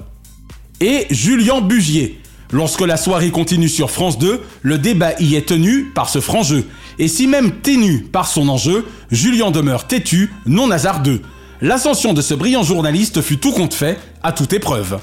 Et 0.82 1.08
Julien 1.10 1.62
Bugier. 1.62 2.20
Lorsque 2.52 2.82
la 2.82 2.98
soirée 2.98 3.32
continue 3.32 3.70
sur 3.70 3.90
France 3.90 4.20
2, 4.20 4.42
le 4.62 4.78
débat 4.78 5.14
y 5.20 5.36
est 5.36 5.48
tenu 5.48 5.86
par 5.96 6.10
ce 6.10 6.20
franc 6.20 6.44
jeu. 6.44 6.66
Et 7.00 7.08
si 7.08 7.28
même 7.28 7.52
ténu 7.62 8.00
par 8.12 8.28
son 8.28 8.50
enjeu, 8.50 8.86
Julien 9.10 9.52
demeure 9.52 9.88
têtu, 9.88 10.34
non 10.46 10.70
hasardeux. 10.72 11.22
L'ascension 11.62 12.14
de 12.14 12.22
ce 12.22 12.34
brillant 12.34 12.64
journaliste 12.64 13.22
fut 13.22 13.38
tout 13.38 13.54
compte 13.54 13.74
fait, 13.74 13.98
à 14.22 14.34
toute 14.34 14.52
épreuve. 14.52 15.00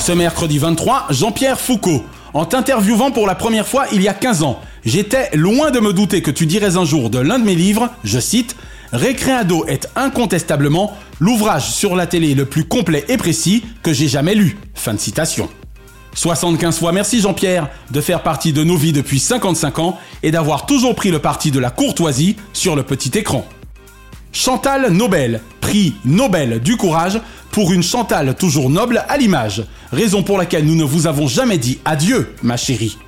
Ce 0.00 0.10
mercredi 0.10 0.58
23, 0.58 1.06
Jean-Pierre 1.10 1.60
Foucault. 1.60 2.02
En 2.34 2.44
t'interviewant 2.44 3.12
pour 3.12 3.26
la 3.26 3.36
première 3.36 3.68
fois 3.68 3.86
il 3.92 4.02
y 4.02 4.08
a 4.08 4.14
15 4.14 4.42
ans, 4.42 4.60
j'étais 4.84 5.30
loin 5.34 5.70
de 5.70 5.80
me 5.80 5.92
douter 5.92 6.22
que 6.22 6.30
tu 6.30 6.46
dirais 6.46 6.76
un 6.76 6.84
jour 6.84 7.10
de 7.10 7.18
l'un 7.18 7.38
de 7.38 7.44
mes 7.44 7.56
livres, 7.56 7.90
je 8.04 8.18
cite, 8.18 8.56
Récréado 8.92 9.64
est 9.66 9.88
incontestablement 9.94 10.96
l'ouvrage 11.20 11.70
sur 11.70 11.94
la 11.94 12.06
télé 12.06 12.34
le 12.34 12.44
plus 12.44 12.64
complet 12.64 13.04
et 13.08 13.16
précis 13.16 13.64
que 13.82 13.92
j'ai 13.92 14.08
jamais 14.08 14.34
lu. 14.34 14.58
Fin 14.74 14.94
de 14.94 14.98
citation. 14.98 15.48
75 16.14 16.78
fois 16.78 16.90
merci 16.90 17.20
Jean-Pierre 17.20 17.68
de 17.92 18.00
faire 18.00 18.22
partie 18.22 18.52
de 18.52 18.64
nos 18.64 18.76
vies 18.76 18.92
depuis 18.92 19.20
55 19.20 19.78
ans 19.78 19.98
et 20.24 20.32
d'avoir 20.32 20.66
toujours 20.66 20.96
pris 20.96 21.12
le 21.12 21.20
parti 21.20 21.52
de 21.52 21.60
la 21.60 21.70
courtoisie 21.70 22.36
sur 22.52 22.74
le 22.74 22.82
petit 22.82 23.16
écran. 23.16 23.46
Chantal 24.32 24.90
Nobel, 24.90 25.40
prix 25.60 25.94
Nobel 26.04 26.60
du 26.60 26.76
courage 26.76 27.20
pour 27.52 27.72
une 27.72 27.82
Chantal 27.82 28.34
toujours 28.34 28.70
noble 28.70 29.04
à 29.08 29.16
l'image, 29.16 29.64
raison 29.92 30.22
pour 30.22 30.38
laquelle 30.38 30.64
nous 30.64 30.76
ne 30.76 30.84
vous 30.84 31.06
avons 31.06 31.26
jamais 31.28 31.58
dit 31.58 31.78
adieu, 31.84 32.34
ma 32.42 32.56
chérie. 32.56 32.98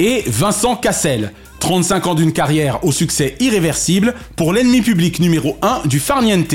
Et 0.00 0.22
Vincent 0.28 0.76
Cassel, 0.76 1.32
35 1.60 2.06
ans 2.06 2.14
d'une 2.14 2.32
carrière 2.32 2.84
au 2.84 2.92
succès 2.92 3.36
irréversible 3.40 4.14
pour 4.36 4.52
l'ennemi 4.52 4.80
public 4.80 5.20
numéro 5.20 5.56
1 5.62 5.82
du 5.86 5.98
Farniente. 5.98 6.54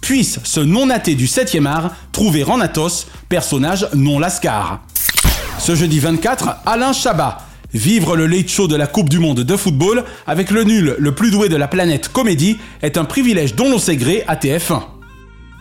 Puisse 0.00 0.40
ce 0.44 0.60
non-athée 0.60 1.14
du 1.14 1.26
7e 1.26 1.66
art 1.66 1.94
trouver 2.12 2.44
en 2.44 2.60
personnage 3.28 3.88
non 3.94 4.18
lascar. 4.18 4.84
Ce 5.58 5.74
jeudi 5.74 5.98
24, 6.00 6.56
Alain 6.66 6.92
Chabat. 6.92 7.38
Vivre 7.74 8.16
le 8.16 8.26
late 8.26 8.50
show 8.50 8.68
de 8.68 8.76
la 8.76 8.86
Coupe 8.86 9.08
du 9.08 9.18
Monde 9.18 9.40
de 9.40 9.56
football 9.56 10.04
avec 10.26 10.50
le 10.50 10.64
nul 10.64 10.94
le 10.98 11.14
plus 11.14 11.30
doué 11.30 11.48
de 11.48 11.56
la 11.56 11.68
planète 11.68 12.08
comédie 12.08 12.58
est 12.82 12.98
un 12.98 13.04
privilège 13.04 13.54
dont 13.54 13.70
l'on 13.70 13.78
sait 13.78 13.96
gré 13.96 14.24
à 14.28 14.36
TF1. 14.36 14.82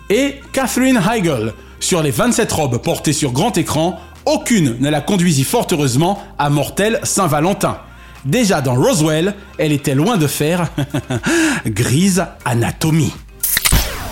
Et 0.09 0.35
Catherine 0.51 0.99
Heigl. 1.09 1.53
Sur 1.79 2.03
les 2.03 2.11
27 2.11 2.51
robes 2.51 2.81
portées 2.81 3.13
sur 3.13 3.31
grand 3.31 3.57
écran, 3.57 3.99
aucune 4.25 4.75
ne 4.79 4.89
la 4.89 5.01
conduisit 5.01 5.45
fort 5.45 5.67
heureusement 5.71 6.21
à 6.37 6.49
Mortel 6.49 6.99
Saint-Valentin. 7.03 7.77
Déjà 8.25 8.61
dans 8.61 8.75
Roswell, 8.75 9.33
elle 9.57 9.71
était 9.71 9.95
loin 9.95 10.17
de 10.17 10.27
faire 10.27 10.69
grise 11.65 12.25
anatomie. 12.45 13.13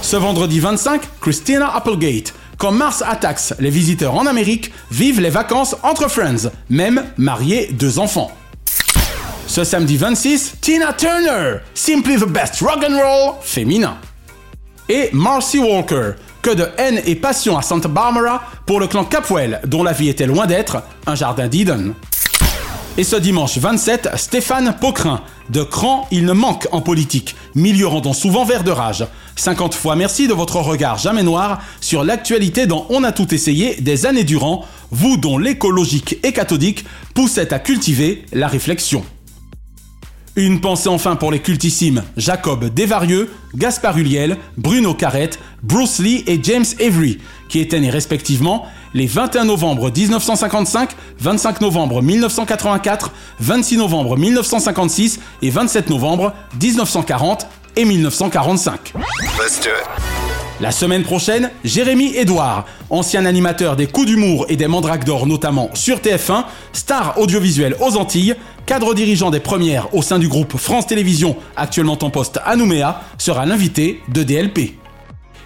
Ce 0.02 0.16
vendredi 0.16 0.60
25, 0.60 1.02
Christina 1.22 1.76
Applegate. 1.76 2.34
Quand 2.58 2.72
Mars 2.72 3.04
Attacks, 3.08 3.54
les 3.60 3.70
visiteurs 3.70 4.16
en 4.16 4.26
Amérique 4.26 4.72
vivent 4.92 5.22
les 5.22 5.30
vacances 5.30 5.76
entre 5.84 6.10
friends, 6.10 6.50
même 6.70 7.04
mariés, 7.18 7.70
deux 7.72 8.00
enfants. 8.00 8.32
Ce 9.48 9.64
samedi 9.64 9.98
26, 9.98 10.56
Tina 10.62 10.94
Turner, 10.94 11.58
Simply 11.74 12.18
the 12.18 12.28
Best 12.28 12.60
Rock 12.62 12.84
and 12.88 12.98
Roll 12.98 13.36
féminin. 13.42 13.98
Et 14.90 15.10
Marcy 15.14 15.60
Walker, 15.60 16.12
que 16.42 16.54
de 16.54 16.68
haine 16.78 17.02
et 17.06 17.16
passion 17.16 17.58
à 17.58 17.62
Santa 17.62 17.88
Barbara 17.88 18.42
pour 18.66 18.80
le 18.80 18.88
clan 18.88 19.06
Capwell, 19.06 19.62
dont 19.66 19.84
la 19.84 19.92
vie 19.92 20.10
était 20.10 20.28
loin 20.28 20.46
d'être 20.46 20.82
un 21.06 21.16
jardin 21.16 21.48
d'Eden. 21.48 21.94
Et 22.98 23.04
ce 23.04 23.16
dimanche 23.16 23.58
27, 23.58 24.10
Stéphane 24.16 24.76
Pocrin. 24.80 25.22
De 25.50 25.64
cran, 25.64 26.08
il 26.12 26.26
ne 26.26 26.34
manque 26.34 26.68
en 26.72 26.82
politique, 26.82 27.36
milieu 27.56 27.88
rendant 27.88 28.14
souvent 28.14 28.46
vert 28.46 28.64
de 28.64 28.72
rage. 28.72 29.06
50 29.36 29.74
fois 29.74 29.96
merci 29.96 30.28
de 30.28 30.34
votre 30.34 30.58
regard 30.58 30.98
jamais 30.98 31.24
noir 31.24 31.60
sur 31.82 32.04
l'actualité 32.04 32.68
dont 32.68 32.86
On 32.90 33.04
a 33.04 33.12
tout 33.12 33.34
essayé 33.34 33.76
des 33.82 34.06
années 34.06 34.26
durant, 34.26 34.66
vous 34.92 35.18
dont 35.18 35.38
l'écologique 35.38 36.18
et 36.24 36.34
cathodique 36.34 36.86
poussait 37.16 37.54
à 37.54 37.60
cultiver 37.60 38.26
la 38.34 38.48
réflexion. 38.48 39.04
Une 40.36 40.62
pensée 40.62 40.90
enfin 40.90 41.16
pour 41.16 41.32
les 41.32 41.40
cultissimes 41.40 42.04
Jacob 42.16 42.66
Desvarieux, 42.66 43.30
Gaspard 43.56 43.98
Huliel, 43.98 44.38
Bruno 44.58 44.94
Carrette, 44.94 45.40
Bruce 45.64 46.00
Lee 46.00 46.24
et 46.28 46.40
James 46.42 46.66
Avery, 46.80 47.18
qui 47.50 47.60
étaient 47.60 47.80
nés 47.80 47.90
respectivement 47.90 48.66
les 48.94 49.08
21 49.08 49.46
novembre 49.46 49.92
1955, 49.92 50.92
25 51.20 51.62
novembre 51.62 52.02
1984, 52.02 53.12
26 53.40 53.78
novembre 53.78 54.18
1956 54.18 55.20
et 55.42 55.50
27 55.50 55.90
novembre 55.90 56.34
1940 56.62 57.48
et 57.76 57.86
1945. 57.86 58.94
La 60.62 60.72
semaine 60.72 61.04
prochaine, 61.04 61.52
Jérémy 61.64 62.18
Edouard, 62.18 62.66
ancien 62.90 63.26
animateur 63.26 63.78
des 63.78 63.88
coups 63.88 64.08
d'humour 64.08 64.46
et 64.50 64.58
des 64.58 64.68
mandrakes 64.68 65.06
d'or 65.06 65.26
notamment 65.26 65.70
sur 65.74 66.00
TF1, 66.00 66.44
star 66.74 67.18
audiovisuel 67.18 67.78
aux 67.80 67.96
Antilles, 67.96 68.36
cadre 68.66 68.94
dirigeant 68.94 69.32
des 69.32 69.40
premières 69.40 69.94
au 69.96 70.02
sein 70.02 70.20
du 70.20 70.28
groupe 70.28 70.58
France 70.58 70.86
Télévisions, 70.86 71.38
actuellement 71.56 71.98
en 72.02 72.10
poste 72.10 72.42
à 72.44 72.58
Nouméa, 72.58 73.02
sera 73.18 73.46
l'invité 73.46 74.02
de 74.10 74.22
DLP. 74.22 74.74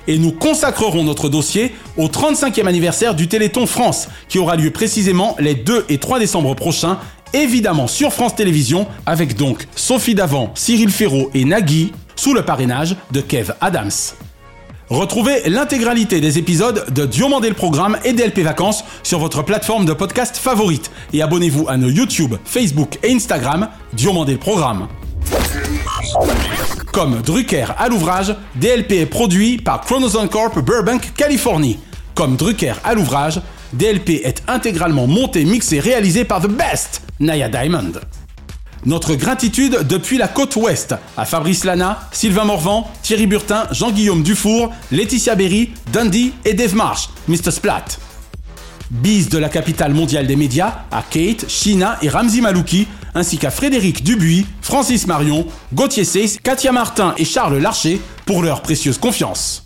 Et 0.07 0.17
nous 0.17 0.31
consacrerons 0.31 1.03
notre 1.03 1.29
dossier 1.29 1.75
au 1.95 2.07
35e 2.07 2.65
anniversaire 2.65 3.13
du 3.13 3.27
Téléthon 3.27 3.67
France, 3.67 4.09
qui 4.29 4.39
aura 4.39 4.55
lieu 4.55 4.71
précisément 4.71 5.35
les 5.37 5.53
2 5.53 5.85
et 5.89 5.99
3 5.99 6.17
décembre 6.17 6.55
prochains, 6.55 6.97
évidemment 7.33 7.85
sur 7.85 8.13
France 8.13 8.35
Télévisions, 8.35 8.87
avec 9.05 9.37
donc 9.37 9.67
Sophie 9.75 10.15
Davant, 10.15 10.51
Cyril 10.55 10.89
Ferraud 10.89 11.29
et 11.35 11.45
Nagui, 11.45 11.91
sous 12.15 12.33
le 12.33 12.41
parrainage 12.41 12.95
de 13.11 13.21
Kev 13.21 13.53
Adams. 13.61 13.91
Retrouvez 14.93 15.49
l'intégralité 15.49 16.21
des 16.21 16.37
épisodes 16.37 16.85
de 16.93 17.07
Diomandé 17.07 17.49
le 17.49 17.55
Programme 17.55 17.97
et 18.05 18.13
DLP 18.13 18.41
Vacances 18.41 18.83
sur 19.01 19.17
votre 19.17 19.41
plateforme 19.41 19.85
de 19.85 19.93
podcast 19.93 20.37
favorite 20.37 20.91
et 21.13 21.23
abonnez-vous 21.23 21.65
à 21.67 21.77
nos 21.77 21.89
YouTube, 21.89 22.35
Facebook 22.45 22.99
et 23.01 23.11
Instagram 23.11 23.69
Diomandé 23.93 24.33
le 24.33 24.37
Programme. 24.37 24.87
Comme 26.91 27.23
Drucker 27.23 27.65
à 27.75 27.89
l'ouvrage, 27.89 28.35
DLP 28.53 28.91
est 28.91 29.05
produit 29.07 29.57
par 29.57 29.81
Chronozone 29.81 30.29
Corp 30.29 30.59
Burbank, 30.59 31.13
Californie. 31.17 31.79
Comme 32.13 32.35
Drucker 32.35 32.75
à 32.83 32.93
l'ouvrage, 32.93 33.41
DLP 33.73 34.21
est 34.23 34.43
intégralement 34.47 35.07
monté, 35.07 35.43
mixé, 35.43 35.79
réalisé 35.79 36.23
par 36.23 36.39
The 36.39 36.49
Best, 36.49 37.01
Naya 37.19 37.49
Diamond. 37.49 37.93
Notre 38.85 39.15
gratitude 39.15 39.87
depuis 39.87 40.17
la 40.17 40.27
côte 40.27 40.55
ouest 40.57 40.93
à 41.15 41.23
Fabrice 41.23 41.63
Lana, 41.63 42.09
Sylvain 42.11 42.43
Morvan, 42.43 42.89
Thierry 43.01 43.27
Burtin, 43.27 43.67
Jean-Guillaume 43.71 44.23
Dufour, 44.23 44.73
Laetitia 44.91 45.35
Berry, 45.35 45.71
Dundee 45.93 46.33
et 46.43 46.53
Dave 46.53 46.75
Marsh, 46.75 47.09
Mr. 47.29 47.51
Splat. 47.51 47.85
Bise 48.91 49.29
de 49.29 49.37
la 49.37 49.49
capitale 49.49 49.93
mondiale 49.93 50.27
des 50.27 50.35
médias 50.35 50.83
à 50.91 51.01
Kate, 51.01 51.49
Shina 51.49 51.97
et 52.01 52.09
Ramzi 52.09 52.41
Malouki, 52.41 52.87
ainsi 53.15 53.37
qu'à 53.37 53.51
Frédéric 53.51 54.03
Dubuis, 54.03 54.45
Francis 54.61 55.07
Marion, 55.07 55.47
Gauthier 55.73 56.03
Seyss, 56.03 56.37
Katia 56.43 56.73
Martin 56.73 57.13
et 57.17 57.25
Charles 57.25 57.57
Larcher 57.59 58.01
pour 58.25 58.43
leur 58.43 58.61
précieuse 58.61 58.97
confiance. 58.97 59.63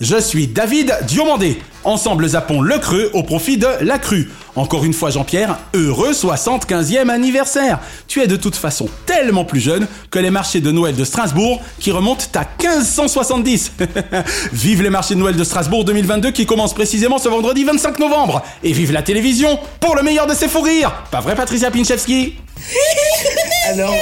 Je 0.00 0.18
suis 0.18 0.46
David 0.46 0.96
Diomandé. 1.02 1.60
Ensemble 1.84 2.26
zappons 2.26 2.62
le 2.62 2.78
creux 2.78 3.10
au 3.12 3.22
profit 3.22 3.58
de 3.58 3.68
la 3.82 3.98
crue. 3.98 4.30
Encore 4.56 4.84
une 4.84 4.94
fois 4.94 5.10
Jean-Pierre, 5.10 5.58
heureux 5.74 6.12
75e 6.12 7.10
anniversaire. 7.10 7.80
Tu 8.08 8.22
es 8.22 8.26
de 8.26 8.36
toute 8.36 8.56
façon 8.56 8.88
tellement 9.04 9.44
plus 9.44 9.60
jeune 9.60 9.86
que 10.10 10.18
les 10.18 10.30
marchés 10.30 10.62
de 10.62 10.70
Noël 10.70 10.96
de 10.96 11.04
Strasbourg 11.04 11.60
qui 11.78 11.92
remontent 11.92 12.24
à 12.34 12.46
1570. 12.62 13.72
vive 14.54 14.82
les 14.82 14.88
marchés 14.88 15.14
de 15.14 15.20
Noël 15.20 15.36
de 15.36 15.44
Strasbourg 15.44 15.84
2022 15.84 16.30
qui 16.30 16.46
commencent 16.46 16.74
précisément 16.74 17.18
ce 17.18 17.28
vendredi 17.28 17.64
25 17.64 17.98
novembre. 17.98 18.42
Et 18.62 18.72
vive 18.72 18.92
la 18.92 19.02
télévision 19.02 19.58
pour 19.80 19.96
le 19.96 20.02
meilleur 20.02 20.26
de 20.26 20.32
ses 20.32 20.48
fous 20.48 20.62
rires. 20.62 21.04
Pas 21.10 21.20
vrai 21.20 21.34
Patricia 21.34 21.70
Pinchevski 21.70 22.36
Alors, 23.68 23.94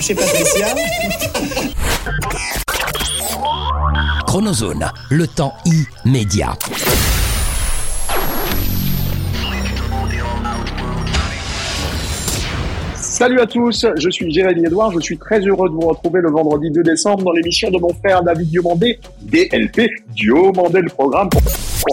chez 0.00 0.14
Patricia. 0.14 0.74
Chronozone, 4.26 4.86
le 5.10 5.26
temps 5.26 5.54
immédiat. 6.04 6.54
Salut 12.94 13.40
à 13.40 13.46
tous, 13.46 13.86
je 13.96 14.10
suis 14.10 14.30
Jérémy 14.30 14.66
Edouard, 14.66 14.92
je 14.92 15.00
suis 15.00 15.16
très 15.16 15.40
heureux 15.40 15.70
de 15.70 15.74
vous 15.74 15.88
retrouver 15.88 16.20
le 16.20 16.30
vendredi 16.30 16.70
2 16.70 16.82
décembre 16.82 17.24
dans 17.24 17.32
l'émission 17.32 17.70
de 17.70 17.78
mon 17.78 17.94
frère 17.94 18.22
David 18.22 18.48
Diomandé, 18.48 18.98
DLP, 19.22 19.88
Diomandé 20.14 20.82
le 20.82 20.90
programme. 20.90 21.30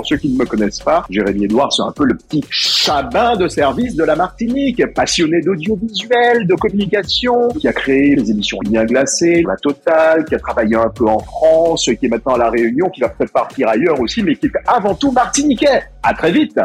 Ceux 0.03 0.17
qui 0.17 0.29
ne 0.29 0.37
me 0.37 0.45
connaissent 0.45 0.79
pas, 0.79 1.05
Jérémy 1.09 1.45
Edouard, 1.45 1.71
c'est 1.71 1.83
un 1.83 1.91
peu 1.91 2.05
le 2.05 2.15
petit 2.15 2.43
chabin 2.49 3.35
de 3.35 3.47
service 3.47 3.95
de 3.95 4.03
la 4.03 4.15
Martinique, 4.15 4.81
passionné 4.93 5.41
d'audiovisuel, 5.41 6.47
de 6.47 6.55
communication, 6.55 7.49
qui 7.59 7.67
a 7.67 7.73
créé 7.73 8.15
les 8.15 8.31
émissions 8.31 8.57
Lien 8.69 8.85
glacé, 8.85 9.43
La 9.47 9.55
Totale, 9.57 10.25
qui 10.25 10.35
a 10.35 10.39
travaillé 10.39 10.75
un 10.75 10.89
peu 10.89 11.07
en 11.07 11.19
France, 11.19 11.89
qui 11.99 12.05
est 12.05 12.09
maintenant 12.09 12.33
à 12.33 12.37
La 12.37 12.49
Réunion, 12.49 12.89
qui 12.89 13.01
va 13.01 13.09
peut-être 13.09 13.33
partir 13.33 13.67
ailleurs 13.67 13.99
aussi, 13.99 14.23
mais 14.23 14.35
qui 14.35 14.47
est 14.47 14.51
avant 14.67 14.95
tout 14.95 15.11
martiniquais. 15.11 15.83
À 16.01 16.13
très 16.13 16.31
vite 16.31 16.59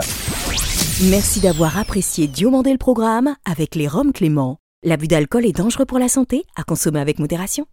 Merci 1.10 1.40
d'avoir 1.40 1.78
apprécié 1.78 2.26
Diomandé 2.26 2.72
le 2.72 2.78
programme 2.78 3.34
avec 3.44 3.76
les 3.76 3.86
Roms 3.86 4.12
Clément. 4.12 4.58
L'abus 4.82 5.08
d'alcool 5.08 5.46
est 5.46 5.56
dangereux 5.56 5.86
pour 5.86 5.98
la 5.98 6.08
santé, 6.08 6.44
à 6.56 6.64
consommer 6.64 7.00
avec 7.00 7.18
modération. 7.18 7.66